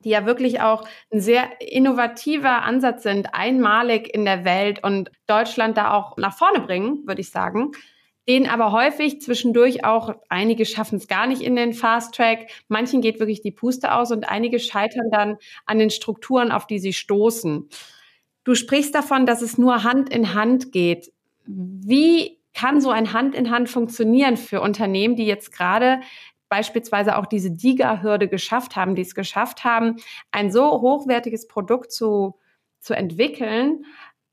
die 0.04 0.10
ja 0.10 0.26
wirklich 0.26 0.62
auch 0.62 0.86
ein 1.12 1.20
sehr 1.20 1.50
innovativer 1.60 2.64
Ansatz 2.64 3.04
sind, 3.04 3.34
einmalig 3.34 4.14
in 4.14 4.26
der 4.26 4.46
Welt 4.46 4.84
und 4.84 5.12
Deutschland 5.28 5.78
da 5.78 5.94
auch 5.94 6.18
nach 6.18 6.38
vorne 6.38 6.62
bringen, 6.62 7.06
würde 7.06 7.22
ich 7.22 7.32
sagen, 7.32 7.72
denen 8.30 8.46
aber 8.46 8.72
häufig 8.72 9.22
zwischendurch 9.22 9.84
auch, 9.84 10.14
einige 10.30 10.64
schaffen 10.66 10.98
es 10.98 11.08
gar 11.08 11.26
nicht 11.26 11.42
in 11.42 11.56
den 11.56 11.74
Fast 11.74 12.14
Track, 12.14 12.48
manchen 12.68 13.02
geht 13.02 13.20
wirklich 13.20 13.42
die 13.42 13.52
Puste 13.52 13.92
aus 13.92 14.12
und 14.12 14.30
einige 14.30 14.60
scheitern 14.60 15.10
dann 15.12 15.38
an 15.66 15.80
den 15.80 15.90
Strukturen, 15.90 16.52
auf 16.52 16.68
die 16.68 16.78
sie 16.78 16.94
stoßen. 16.94 17.68
Du 18.44 18.54
sprichst 18.54 18.94
davon, 18.94 19.26
dass 19.26 19.42
es 19.42 19.58
nur 19.58 19.84
Hand 19.84 20.10
in 20.10 20.36
Hand 20.36 20.72
geht. 20.72 21.12
Wie 21.46 22.38
kann 22.54 22.82
so 22.82 22.92
ein 22.92 23.14
Hand 23.14 23.34
in 23.34 23.50
Hand 23.50 23.68
funktionieren 23.68 24.38
für 24.38 24.62
Unternehmen, 24.62 25.16
die 25.16 25.26
jetzt 25.26 25.52
gerade 25.52 26.00
beispielsweise 26.50 27.18
auch 27.18 27.26
diese 27.26 27.50
DIGA-Hürde 27.50 28.28
geschafft 28.28 28.76
haben, 28.76 28.94
die 28.94 29.02
es 29.02 29.16
geschafft 29.16 29.64
haben, 29.64 29.96
ein 30.32 30.52
so 30.52 30.82
hochwertiges 30.82 31.48
Produkt 31.48 31.92
zu, 31.92 32.36
zu 32.80 32.96
entwickeln, 32.96 33.86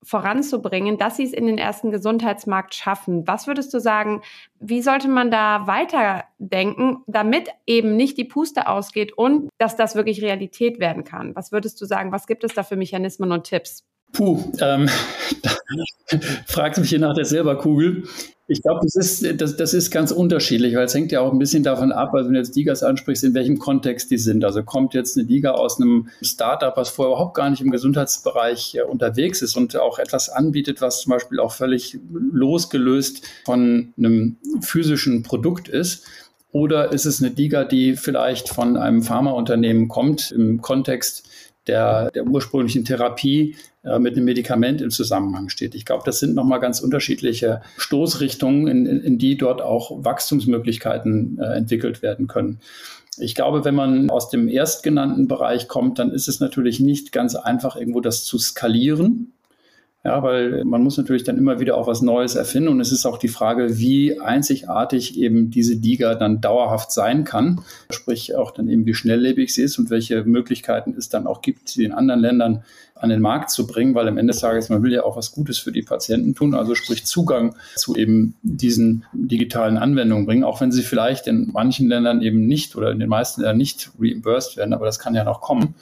voranzubringen, 0.07 0.99
dass 0.99 1.17
sie 1.17 1.25
es 1.25 1.33
in 1.33 1.47
den 1.47 1.59
ersten 1.59 1.91
Gesundheitsmarkt 1.91 2.75
schaffen. 2.75 3.27
Was 3.27 3.47
würdest 3.47 3.75
du 3.75 3.81
sagen, 3.81 4.23
wie 4.61 4.81
sollte 4.81 5.09
man 5.09 5.31
da 5.31 5.67
weiterdenken, 5.67 7.03
damit 7.07 7.49
eben 7.67 7.97
nicht 7.97 8.17
die 8.17 8.25
Puste 8.25 8.69
ausgeht 8.69 9.13
und 9.13 9.49
dass 9.59 9.77
das 9.77 9.97
wirklich 9.97 10.23
Realität 10.23 10.79
werden 10.79 11.05
kann? 11.05 11.35
Was 11.35 11.51
würdest 11.51 11.81
du 11.81 11.87
sagen, 11.87 12.13
was 12.13 12.27
gibt 12.27 12.45
es 12.45 12.55
da 12.55 12.63
für 12.63 12.77
Mechanismen 12.77 13.33
und 13.33 13.45
Tipps? 13.45 13.85
Puh, 14.13 14.53
ähm, 14.61 14.89
fragt 16.47 16.79
mich 16.79 16.89
hier 16.89 17.01
nach 17.01 17.15
der 17.15 17.25
Silberkugel. 17.25 18.05
Ich 18.49 18.63
glaube, 18.63 18.81
das 18.85 18.95
ist, 18.95 19.41
das, 19.41 19.57
das 19.57 19.75
ist 19.75 19.91
ganz 19.91 20.13
unterschiedlich, 20.13 20.77
weil 20.77 20.85
es 20.85 20.95
hängt 20.95 21.11
ja 21.11 21.21
auch 21.21 21.33
ein 21.33 21.39
bisschen 21.39 21.65
davon 21.65 21.91
ab, 21.91 22.15
also 22.15 22.29
wenn 22.29 22.35
du 22.35 22.39
jetzt 22.39 22.55
Digas 22.55 22.85
ansprichst, 22.85 23.25
in 23.25 23.35
welchem 23.35 23.59
Kontext 23.59 24.09
die 24.13 24.19
sind. 24.19 24.45
Also 24.45 24.63
kommt 24.63 24.95
jetzt 24.95 25.19
eine 25.19 25.27
Liga 25.27 25.53
aus 25.53 25.81
einem 25.81 26.11
Startup, 26.23 26.77
was 26.77 26.91
vorher 26.91 27.15
überhaupt 27.15 27.35
gar 27.35 27.51
nicht 27.51 27.61
im 27.61 27.73
Gesundheitsbereich 27.73 28.77
äh, 28.77 28.83
unterwegs 28.83 29.43
ist 29.43 29.57
und 29.57 29.77
auch 29.77 29.99
etwas 29.99 30.29
anbietet, 30.29 30.81
was 30.81 31.01
zum 31.01 31.11
Beispiel 31.11 31.41
auch 31.41 31.53
völlig 31.53 31.99
losgelöst 32.13 33.23
von 33.45 33.93
einem 33.99 34.37
physischen 34.61 35.25
Produkt 35.25 35.67
ist. 35.69 36.05
Oder 36.53 36.93
ist 36.93 37.05
es 37.05 37.21
eine 37.21 37.35
Liga, 37.35 37.65
die 37.65 37.97
vielleicht 37.97 38.49
von 38.49 38.77
einem 38.77 39.03
Pharmaunternehmen 39.03 39.89
kommt, 39.89 40.31
im 40.31 40.63
Kontext 40.63 41.29
der, 41.67 42.11
der 42.11 42.27
ursprünglichen 42.27 42.85
Therapie 42.85 43.57
äh, 43.85 43.99
mit 43.99 44.17
einem 44.17 44.25
Medikament 44.25 44.81
im 44.81 44.91
Zusammenhang 44.91 45.49
steht. 45.49 45.75
Ich 45.75 45.85
glaube, 45.85 46.03
das 46.05 46.21
sind 46.21 46.35
nochmal 46.35 46.61
ganz 46.61 46.81
unterschiedliche 46.81 47.63
Stoßrichtungen, 47.77 48.67
in, 48.67 48.87
in, 48.87 49.01
in 49.01 49.19
die 49.19 49.37
dort 49.37 49.63
auch 49.63 50.05
Wachstumsmöglichkeiten 50.05 51.39
äh, 51.41 51.57
entwickelt 51.57 52.03
werden 52.03 52.27
können. 52.27 52.61
Ich 53.19 53.35
glaube, 53.35 53.65
wenn 53.65 53.75
man 53.75 54.11
aus 54.11 54.29
dem 54.29 54.49
erstgenannten 54.49 55.27
Bereich 55.27 55.69
kommt, 55.69 55.99
dann 55.99 56.11
ist 56.11 56.29
es 56.29 56.41
natürlich 56.41 56.81
nicht 56.81 57.13
ganz 57.13 57.35
einfach, 57.35 57.77
irgendwo 57.77 58.01
das 58.01 58.25
zu 58.25 58.39
skalieren. 58.39 59.33
Ja, 60.07 60.23
weil 60.23 60.65
man 60.65 60.85
muss 60.85 60.97
natürlich 60.99 61.25
dann 61.25 61.37
immer 61.37 61.59
wieder 61.59 61.77
auch 61.77 61.89
was 61.89 62.01
Neues 62.01 62.37
erfinden. 62.37 62.69
Und 62.69 62.79
es 62.79 62.93
ist 62.93 63.07
auch 63.07 63.19
die 63.19 63.27
Frage, 63.27 63.77
wie 63.81 64.21
einzigartig 64.21 65.19
eben 65.19 65.51
diese 65.51 65.75
Liga 65.75 66.15
dann 66.15 66.41
dauerhaft 66.41 66.93
sein 66.93 67.25
kann. 67.25 67.63
Sprich 67.91 68.37
auch 68.37 68.53
dann 68.53 68.69
eben, 68.69 68.87
wie 68.87 68.95
schnelllebig 68.95 69.53
sie 69.53 69.63
ist 69.63 69.81
und 69.81 69.91
welche 69.91 70.23
Möglichkeiten 70.23 70.95
es 70.97 71.09
dann 71.09 71.27
auch 71.27 71.43
gibt, 71.43 71.71
sie 71.71 71.83
in 71.83 71.91
anderen 71.91 72.21
Ländern 72.21 72.63
an 72.95 73.11
den 73.11 73.21
Markt 73.21 73.51
zu 73.51 73.67
bringen, 73.67 73.97
weil 73.97 74.07
am 74.07 74.17
Ende 74.17 74.33
des 74.33 74.41
Tages, 74.41 74.69
man 74.69 74.85
will 74.85 74.93
ja 74.93 75.03
auch 75.03 75.17
was 75.17 75.33
Gutes 75.33 75.59
für 75.59 75.73
die 75.73 75.83
Patienten 75.83 76.37
tun, 76.37 76.55
also 76.55 76.77
sprich 76.77 77.05
Zugang 77.05 77.57
zu 77.75 77.97
eben 77.97 78.37
diesen 78.43 79.05
digitalen 79.13 79.77
Anwendungen 79.77 80.25
bringen, 80.25 80.45
auch 80.45 80.61
wenn 80.61 80.73
sie 80.73 80.83
vielleicht 80.83 81.27
in 81.27 81.51
manchen 81.53 81.89
Ländern 81.89 82.23
eben 82.23 82.47
nicht 82.47 82.77
oder 82.77 82.93
in 82.93 83.01
den 83.01 83.09
meisten 83.09 83.43
Ländern 83.43 83.59
nicht 83.59 83.91
reimbursed 83.99 84.57
werden, 84.57 84.73
aber 84.73 84.87
das 84.87 84.99
kann 84.99 85.15
ja 85.15 85.25
noch 85.25 85.41
kommen. 85.41 85.75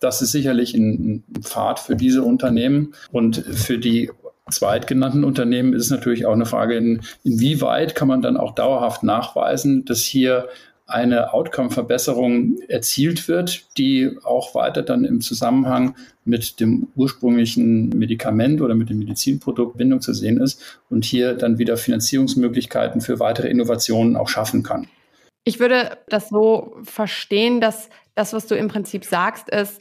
Das 0.00 0.22
ist 0.22 0.32
sicherlich 0.32 0.74
ein, 0.74 1.22
Pfad 1.42 1.78
für 1.78 1.96
diese 1.96 2.22
Unternehmen 2.22 2.94
und 3.12 3.36
für 3.36 3.78
die 3.78 4.10
zweitgenannten 4.50 5.24
Unternehmen 5.24 5.74
ist 5.74 5.84
es 5.84 5.90
natürlich 5.90 6.26
auch 6.26 6.32
eine 6.32 6.46
Frage, 6.46 6.76
in, 6.76 7.02
inwieweit 7.22 7.94
kann 7.94 8.08
man 8.08 8.22
dann 8.22 8.36
auch 8.36 8.54
dauerhaft 8.54 9.02
nachweisen, 9.02 9.84
dass 9.84 10.02
hier 10.02 10.48
eine 10.90 11.32
Outcome-Verbesserung 11.32 12.58
erzielt 12.68 13.28
wird, 13.28 13.66
die 13.78 14.18
auch 14.24 14.54
weiter 14.54 14.82
dann 14.82 15.04
im 15.04 15.20
Zusammenhang 15.20 15.94
mit 16.24 16.60
dem 16.60 16.88
ursprünglichen 16.96 17.90
Medikament 17.90 18.60
oder 18.60 18.74
mit 18.74 18.90
dem 18.90 18.98
Medizinprodukt 18.98 19.78
Bindung 19.78 20.00
zu 20.00 20.12
sehen 20.12 20.40
ist 20.40 20.80
und 20.90 21.04
hier 21.04 21.34
dann 21.34 21.58
wieder 21.58 21.76
Finanzierungsmöglichkeiten 21.76 23.00
für 23.00 23.20
weitere 23.20 23.48
Innovationen 23.48 24.16
auch 24.16 24.28
schaffen 24.28 24.62
kann. 24.62 24.88
Ich 25.44 25.60
würde 25.60 25.96
das 26.08 26.28
so 26.28 26.76
verstehen, 26.82 27.60
dass 27.60 27.88
das, 28.14 28.32
was 28.32 28.46
du 28.46 28.56
im 28.56 28.68
Prinzip 28.68 29.04
sagst, 29.04 29.48
ist, 29.48 29.80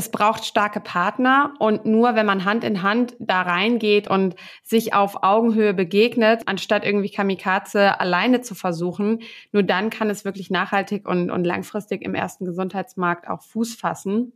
es 0.00 0.10
braucht 0.10 0.46
starke 0.46 0.80
Partner 0.80 1.52
und 1.58 1.84
nur 1.84 2.14
wenn 2.14 2.24
man 2.24 2.46
Hand 2.46 2.64
in 2.64 2.82
Hand 2.82 3.14
da 3.18 3.42
reingeht 3.42 4.08
und 4.08 4.34
sich 4.62 4.94
auf 4.94 5.22
Augenhöhe 5.22 5.74
begegnet, 5.74 6.44
anstatt 6.46 6.86
irgendwie 6.86 7.10
Kamikaze 7.10 8.00
alleine 8.00 8.40
zu 8.40 8.54
versuchen, 8.54 9.20
nur 9.52 9.62
dann 9.62 9.90
kann 9.90 10.08
es 10.08 10.24
wirklich 10.24 10.48
nachhaltig 10.50 11.06
und, 11.06 11.30
und 11.30 11.44
langfristig 11.44 12.00
im 12.00 12.14
ersten 12.14 12.46
Gesundheitsmarkt 12.46 13.28
auch 13.28 13.42
Fuß 13.42 13.74
fassen. 13.74 14.32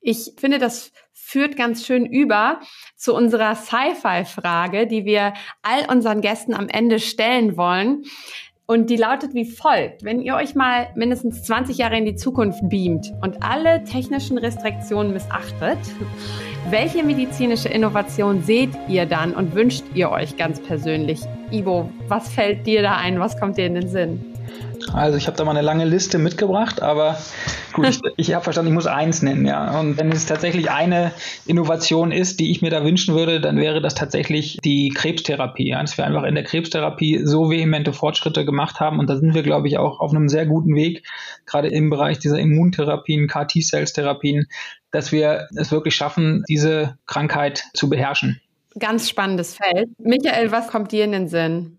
Ich 0.00 0.32
finde, 0.38 0.58
das 0.58 0.92
führt 1.12 1.56
ganz 1.56 1.86
schön 1.86 2.04
über 2.04 2.60
zu 2.94 3.14
unserer 3.14 3.54
Sci-Fi-Frage, 3.54 4.86
die 4.86 5.06
wir 5.06 5.32
all 5.62 5.90
unseren 5.90 6.20
Gästen 6.20 6.54
am 6.54 6.68
Ende 6.68 7.00
stellen 7.00 7.56
wollen. 7.56 8.04
Und 8.70 8.90
die 8.90 8.96
lautet 8.96 9.32
wie 9.32 9.46
folgt. 9.46 10.04
Wenn 10.04 10.20
ihr 10.20 10.34
euch 10.34 10.54
mal 10.54 10.88
mindestens 10.94 11.42
20 11.44 11.78
Jahre 11.78 11.96
in 11.96 12.04
die 12.04 12.16
Zukunft 12.16 12.60
beamt 12.68 13.14
und 13.22 13.42
alle 13.42 13.82
technischen 13.84 14.36
Restriktionen 14.36 15.14
missachtet, 15.14 15.78
welche 16.68 17.02
medizinische 17.02 17.70
Innovation 17.70 18.42
seht 18.42 18.68
ihr 18.86 19.06
dann 19.06 19.32
und 19.32 19.54
wünscht 19.54 19.84
ihr 19.94 20.10
euch 20.10 20.36
ganz 20.36 20.60
persönlich? 20.60 21.22
Ivo, 21.50 21.90
was 22.08 22.28
fällt 22.28 22.66
dir 22.66 22.82
da 22.82 22.98
ein? 22.98 23.18
Was 23.18 23.40
kommt 23.40 23.56
dir 23.56 23.64
in 23.64 23.74
den 23.74 23.88
Sinn? 23.88 24.22
Also 24.92 25.18
ich 25.18 25.26
habe 25.26 25.36
da 25.36 25.44
mal 25.44 25.52
eine 25.52 25.62
lange 25.62 25.84
Liste 25.84 26.18
mitgebracht, 26.18 26.82
aber 26.82 27.18
gut, 27.72 27.88
ich, 27.88 28.00
ich 28.16 28.34
habe 28.34 28.44
verstanden, 28.44 28.70
ich 28.70 28.74
muss 28.74 28.86
eins 28.86 29.22
nennen, 29.22 29.46
ja. 29.46 29.78
Und 29.78 29.98
wenn 29.98 30.10
es 30.12 30.26
tatsächlich 30.26 30.70
eine 30.70 31.12
Innovation 31.46 32.12
ist, 32.12 32.40
die 32.40 32.50
ich 32.50 32.62
mir 32.62 32.70
da 32.70 32.84
wünschen 32.84 33.14
würde, 33.14 33.40
dann 33.40 33.56
wäre 33.56 33.80
das 33.80 33.94
tatsächlich 33.94 34.58
die 34.64 34.90
Krebstherapie. 34.90 35.68
Ja. 35.68 35.80
Dass 35.80 35.98
wir 35.98 36.06
einfach 36.06 36.24
in 36.24 36.34
der 36.34 36.44
Krebstherapie 36.44 37.22
so 37.24 37.50
vehemente 37.50 37.92
Fortschritte 37.92 38.44
gemacht 38.44 38.80
haben 38.80 38.98
und 38.98 39.08
da 39.08 39.16
sind 39.16 39.34
wir, 39.34 39.42
glaube 39.42 39.68
ich, 39.68 39.78
auch 39.78 40.00
auf 40.00 40.12
einem 40.12 40.28
sehr 40.28 40.46
guten 40.46 40.74
Weg, 40.74 41.04
gerade 41.46 41.68
im 41.68 41.90
Bereich 41.90 42.18
dieser 42.18 42.38
Immuntherapien, 42.38 43.28
KT-Cells-Therapien, 43.28 44.46
dass 44.90 45.12
wir 45.12 45.48
es 45.56 45.70
wirklich 45.70 45.94
schaffen, 45.94 46.44
diese 46.48 46.98
Krankheit 47.06 47.64
zu 47.74 47.88
beherrschen. 47.88 48.40
Ganz 48.78 49.08
spannendes 49.08 49.54
Feld. 49.54 49.88
Michael, 49.98 50.52
was 50.52 50.68
kommt 50.68 50.92
dir 50.92 51.04
in 51.04 51.12
den 51.12 51.28
Sinn? 51.28 51.78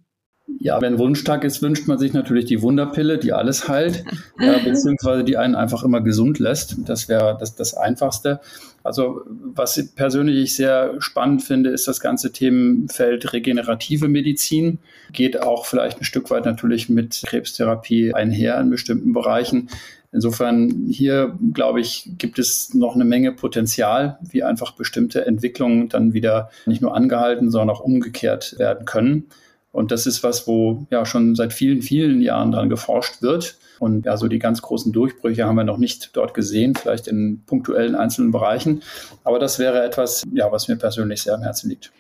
Ja, 0.58 0.82
wenn 0.82 0.98
Wunschtag 0.98 1.44
ist, 1.44 1.62
wünscht 1.62 1.88
man 1.88 1.98
sich 1.98 2.14
natürlich 2.14 2.46
die 2.46 2.62
Wunderpille, 2.62 3.18
die 3.18 3.32
alles 3.34 3.68
heilt, 3.68 4.04
äh, 4.40 4.60
beziehungsweise 4.64 5.24
die 5.24 5.38
einen 5.38 5.56
einfach 5.56 5.84
immer 5.84 6.02
gesund 6.02 6.40
lässt. 6.40 6.76
Das 6.86 7.08
wäre 7.08 7.38
das, 7.40 7.56
das 7.56 7.76
Einfachste. 7.76 8.40
Also 8.84 9.22
was 9.28 9.82
persönlich 9.96 10.38
ich 10.38 10.56
sehr 10.56 10.96
spannend 11.00 11.44
finde, 11.44 11.70
ist 11.70 11.88
das 11.88 12.00
ganze 12.00 12.32
Themenfeld 12.32 13.34
regenerative 13.34 14.08
Medizin. 14.08 14.80
Geht 15.12 15.42
auch 15.42 15.66
vielleicht 15.66 16.00
ein 16.00 16.06
Stück 16.06 16.30
weit 16.32 16.46
natürlich 16.46 16.90
mit 16.90 17.22
Krebstherapie 17.26 18.14
einher 18.14 18.60
in 18.60 18.70
bestimmten 18.70 19.14
Bereichen. 19.14 19.70
Insofern 20.12 20.88
hier, 20.90 21.38
glaube 21.54 21.82
ich, 21.82 22.10
gibt 22.18 22.40
es 22.40 22.74
noch 22.74 22.96
eine 22.96 23.06
Menge 23.06 23.32
Potenzial, 23.32 24.18
wie 24.22 24.44
einfach 24.44 24.72
bestimmte 24.72 25.26
Entwicklungen 25.26 25.90
dann 25.90 26.14
wieder 26.14 26.50
nicht 26.66 26.82
nur 26.82 26.96
angehalten, 26.96 27.52
sondern 27.52 27.76
auch 27.76 27.82
umgekehrt 27.82 28.58
werden 28.58 28.86
können. 28.86 29.26
Und 29.72 29.92
das 29.92 30.06
ist 30.08 30.24
was, 30.24 30.48
wo 30.48 30.88
ja 30.90 31.06
schon 31.06 31.36
seit 31.36 31.54
vielen, 31.54 31.82
vielen 31.82 32.22
Jahren 32.22 32.52
dran 32.52 32.70
geforscht 32.70 33.22
wird. 33.22 33.58
Und 33.80 34.06
ja, 34.06 34.18
so 34.18 34.28
die 34.28 34.40
ganz 34.40 34.62
großen 34.62 34.92
Durchbrüche 34.92 35.46
haben 35.46 35.56
wir 35.56 35.64
noch 35.64 35.78
nicht 35.78 36.10
dort 36.14 36.34
gesehen, 36.34 36.76
vielleicht 36.76 37.08
in 37.08 37.44
punktuellen 37.46 37.96
einzelnen 37.96 38.32
Bereichen. 38.32 38.82
Aber 39.24 39.40
das 39.40 39.60
wäre 39.60 39.84
etwas, 39.84 40.24
ja, 40.34 40.52
was 40.52 40.68
mir 40.68 40.76
persönlich 40.76 41.22
sehr 41.22 41.36
am 41.36 41.44
Herzen 41.44 41.70
liegt. 41.70 41.92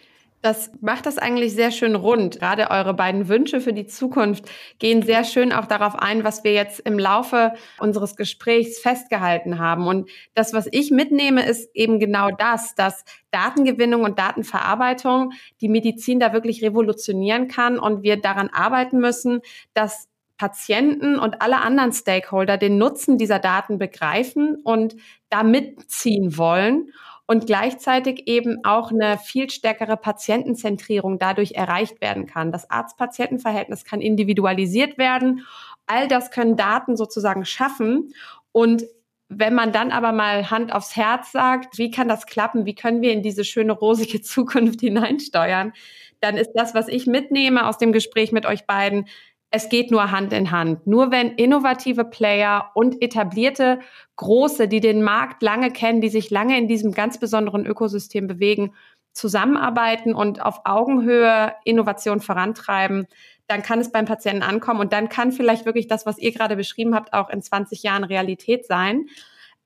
Das 0.42 0.72
macht 0.80 1.06
das 1.06 1.18
eigentlich 1.18 1.54
sehr 1.54 1.70
schön 1.72 1.96
rund. 1.96 2.40
Gerade 2.40 2.72
eure 2.72 2.94
beiden 2.94 3.28
Wünsche 3.28 3.60
für 3.60 3.74
die 3.74 3.88
Zukunft 3.88 4.46
gehen 4.80 5.02
sehr 5.02 5.26
schön 5.26 5.52
auch 5.52 5.66
darauf 5.66 5.96
ein, 5.96 6.24
was 6.24 6.46
wir 6.46 6.54
jetzt 6.54 6.80
im 6.80 6.98
Laufe 6.98 7.54
unseres 7.78 8.16
Gesprächs 8.16 8.80
festgehalten 8.80 9.60
haben. 9.60 9.86
Und 9.86 10.10
das, 10.36 10.54
was 10.54 10.70
ich 10.72 10.92
mitnehme, 10.92 11.46
ist 11.46 11.70
eben 11.76 12.00
genau 12.00 12.30
das, 12.30 12.74
dass 12.76 13.04
Datengewinnung 13.32 14.04
und 14.04 14.18
Datenverarbeitung 14.18 15.34
die 15.60 15.68
Medizin 15.68 16.22
da 16.22 16.32
wirklich 16.32 16.64
revolutionieren 16.64 17.50
kann 17.50 17.78
und 17.78 18.04
wir 18.04 18.16
daran 18.16 18.50
arbeiten 18.50 19.00
müssen, 19.00 19.42
dass 19.74 20.08
Patienten 20.38 21.20
und 21.20 21.42
alle 21.42 21.58
anderen 21.58 21.92
Stakeholder 21.92 22.58
den 22.58 22.78
Nutzen 22.78 23.18
dieser 23.18 23.40
Daten 23.40 23.78
begreifen 23.78 24.56
und 24.64 24.96
da 25.30 25.44
mitziehen 25.44 26.38
wollen 26.38 26.94
und 27.30 27.46
gleichzeitig 27.46 28.28
eben 28.28 28.66
auch 28.66 28.90
eine 28.92 29.20
viel 29.20 29.52
stärkere 29.52 29.98
Patientenzentrierung 29.98 31.20
dadurch 31.20 31.52
erreicht 31.52 32.02
werden 32.02 32.26
kann. 32.26 32.52
Das 32.52 32.72
Arzt-Patienten-Verhältnis 32.72 33.86
kann 33.86 34.02
individualisiert 34.02 34.98
werden. 34.98 35.46
All 35.86 36.08
das 36.08 36.32
können 36.32 36.58
Daten 36.58 36.98
sozusagen 36.98 37.46
schaffen 37.46 38.16
und 38.52 38.84
wenn 39.32 39.54
man 39.54 39.72
dann 39.72 39.92
aber 39.92 40.12
mal 40.12 40.50
Hand 40.50 40.74
aufs 40.74 40.96
Herz 40.96 41.32
sagt, 41.32 41.78
wie 41.78 41.92
kann 41.92 42.08
das 42.08 42.26
klappen? 42.26 42.66
Wie 42.66 42.74
können 42.74 43.04
wir 43.04 43.14
in 43.14 43.22
diese 43.22 43.44
schöne 43.44 43.74
rosige 43.74 44.22
Zukunft 44.24 44.80
hineinsteuern? 44.80 45.74
Dann 46.20 46.36
ist 46.36 46.54
das, 46.56 46.74
was 46.74 46.88
ich 46.88 47.06
mitnehme 47.06 47.68
aus 47.68 47.78
dem 47.78 47.92
Gespräch 47.92 48.32
mit 48.32 48.48
euch 48.48 48.66
beiden, 48.66 49.08
es 49.52 49.70
geht 49.70 49.89
nur 49.91 50.12
Hand 50.12 50.32
in 50.32 50.52
Hand. 50.52 50.86
Nur 50.86 51.12
wenn 51.12 51.32
innovative 51.32 52.06
Player 52.06 52.72
und 52.76 53.02
etablierte 53.02 53.80
große, 54.16 54.68
die 54.68 54.80
den 54.80 55.02
Markt 55.02 55.41
lange 55.41 55.72
kennen, 55.72 56.02
die 56.02 56.10
sich 56.10 56.30
lange 56.30 56.58
in 56.58 56.68
diesem 56.68 56.91
ganz 56.91 57.20
besonderen 57.20 57.66
Ökosystem 57.66 58.28
bewegen, 58.28 58.74
zusammenarbeiten 59.14 60.14
und 60.14 60.41
auf 60.41 60.62
Augenhöhe 60.66 61.54
Innovation 61.66 62.22
vorantreiben, 62.22 63.08
dann 63.47 63.64
kann 63.64 63.80
es 63.80 63.91
beim 63.91 64.06
Patienten 64.06 64.43
ankommen 64.43 64.80
und 64.80 64.93
dann 64.93 65.10
kann 65.10 65.32
vielleicht 65.32 65.66
wirklich 65.66 65.88
das, 65.88 66.06
was 66.06 66.20
ihr 66.20 66.32
gerade 66.32 66.56
beschrieben 66.56 66.93
habt, 66.93 67.14
auch 67.14 67.30
in 67.30 67.41
20 67.41 67.82
Jahren 67.82 68.04
Realität 68.04 68.68
sein. 68.68 69.08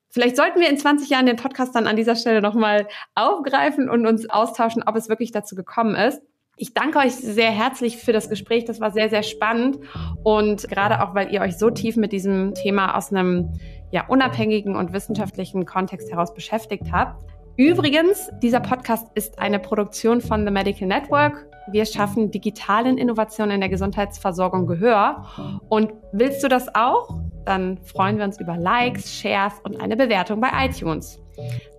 Vielleicht 0.09 0.37
sollten 0.37 0.61
wir 0.61 0.69
in 0.69 0.77
20 0.77 1.09
Jahren 1.09 1.25
den 1.25 1.35
Podcast 1.35 1.75
dann 1.75 1.87
an 1.87 1.97
dieser 1.97 2.15
Stelle 2.15 2.41
nochmal 2.41 2.87
aufgreifen 3.15 3.89
und 3.89 4.07
uns 4.07 4.29
austauschen, 4.29 4.83
ob 4.83 4.95
es 4.95 5.09
wirklich 5.09 5.31
dazu 5.31 5.55
gekommen 5.55 5.95
ist. 5.95 6.21
Ich 6.55 6.75
danke 6.75 6.99
euch 6.99 7.15
sehr 7.15 7.49
herzlich 7.49 7.97
für 7.97 8.13
das 8.13 8.29
Gespräch. 8.29 8.65
Das 8.65 8.79
war 8.79 8.91
sehr, 8.91 9.09
sehr 9.09 9.23
spannend. 9.23 9.79
Und 10.23 10.69
gerade 10.69 11.03
auch, 11.03 11.15
weil 11.15 11.33
ihr 11.33 11.41
euch 11.41 11.57
so 11.57 11.71
tief 11.71 11.95
mit 11.97 12.11
diesem 12.11 12.53
Thema 12.53 12.95
aus 12.95 13.11
einem 13.11 13.53
ja, 13.91 14.05
unabhängigen 14.07 14.75
und 14.75 14.93
wissenschaftlichen 14.93 15.65
Kontext 15.65 16.11
heraus 16.11 16.33
beschäftigt 16.33 16.91
habt. 16.91 17.25
Übrigens, 17.57 18.29
dieser 18.41 18.59
Podcast 18.59 19.07
ist 19.15 19.39
eine 19.39 19.59
Produktion 19.59 20.21
von 20.21 20.45
The 20.45 20.51
Medical 20.51 20.87
Network. 20.87 21.47
Wir 21.71 21.85
schaffen 21.85 22.29
digitalen 22.29 22.97
Innovationen 22.97 23.55
in 23.55 23.61
der 23.61 23.69
Gesundheitsversorgung 23.69 24.67
Gehör. 24.67 25.25
Und 25.69 25.91
willst 26.11 26.43
du 26.43 26.49
das 26.49 26.73
auch? 26.75 27.19
Dann 27.45 27.77
freuen 27.79 28.17
wir 28.17 28.25
uns 28.25 28.39
über 28.39 28.57
Likes, 28.57 29.13
Shares 29.13 29.53
und 29.63 29.81
eine 29.81 29.95
Bewertung 29.95 30.39
bei 30.39 30.49
iTunes. 30.65 31.22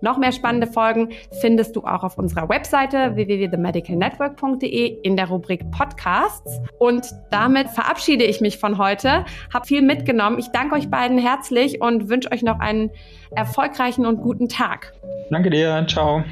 Noch 0.01 0.17
mehr 0.17 0.31
spannende 0.31 0.67
Folgen 0.67 1.09
findest 1.41 1.75
du 1.75 1.81
auch 1.81 2.03
auf 2.03 2.17
unserer 2.17 2.49
Webseite 2.49 3.15
www.themedicalnetwork.de 3.15 4.99
in 5.01 5.15
der 5.15 5.27
Rubrik 5.27 5.69
Podcasts. 5.71 6.59
Und 6.79 7.07
damit 7.31 7.69
verabschiede 7.69 8.23
ich 8.23 8.41
mich 8.41 8.57
von 8.57 8.77
heute. 8.77 9.25
Hab 9.53 9.67
viel 9.67 9.81
mitgenommen. 9.81 10.39
Ich 10.39 10.49
danke 10.49 10.75
euch 10.75 10.89
beiden 10.89 11.17
herzlich 11.17 11.81
und 11.81 12.09
wünsche 12.09 12.31
euch 12.31 12.43
noch 12.43 12.59
einen 12.59 12.91
erfolgreichen 13.35 14.05
und 14.05 14.21
guten 14.21 14.49
Tag. 14.49 14.93
Danke 15.29 15.49
dir. 15.49 15.85
Ciao. 15.87 16.23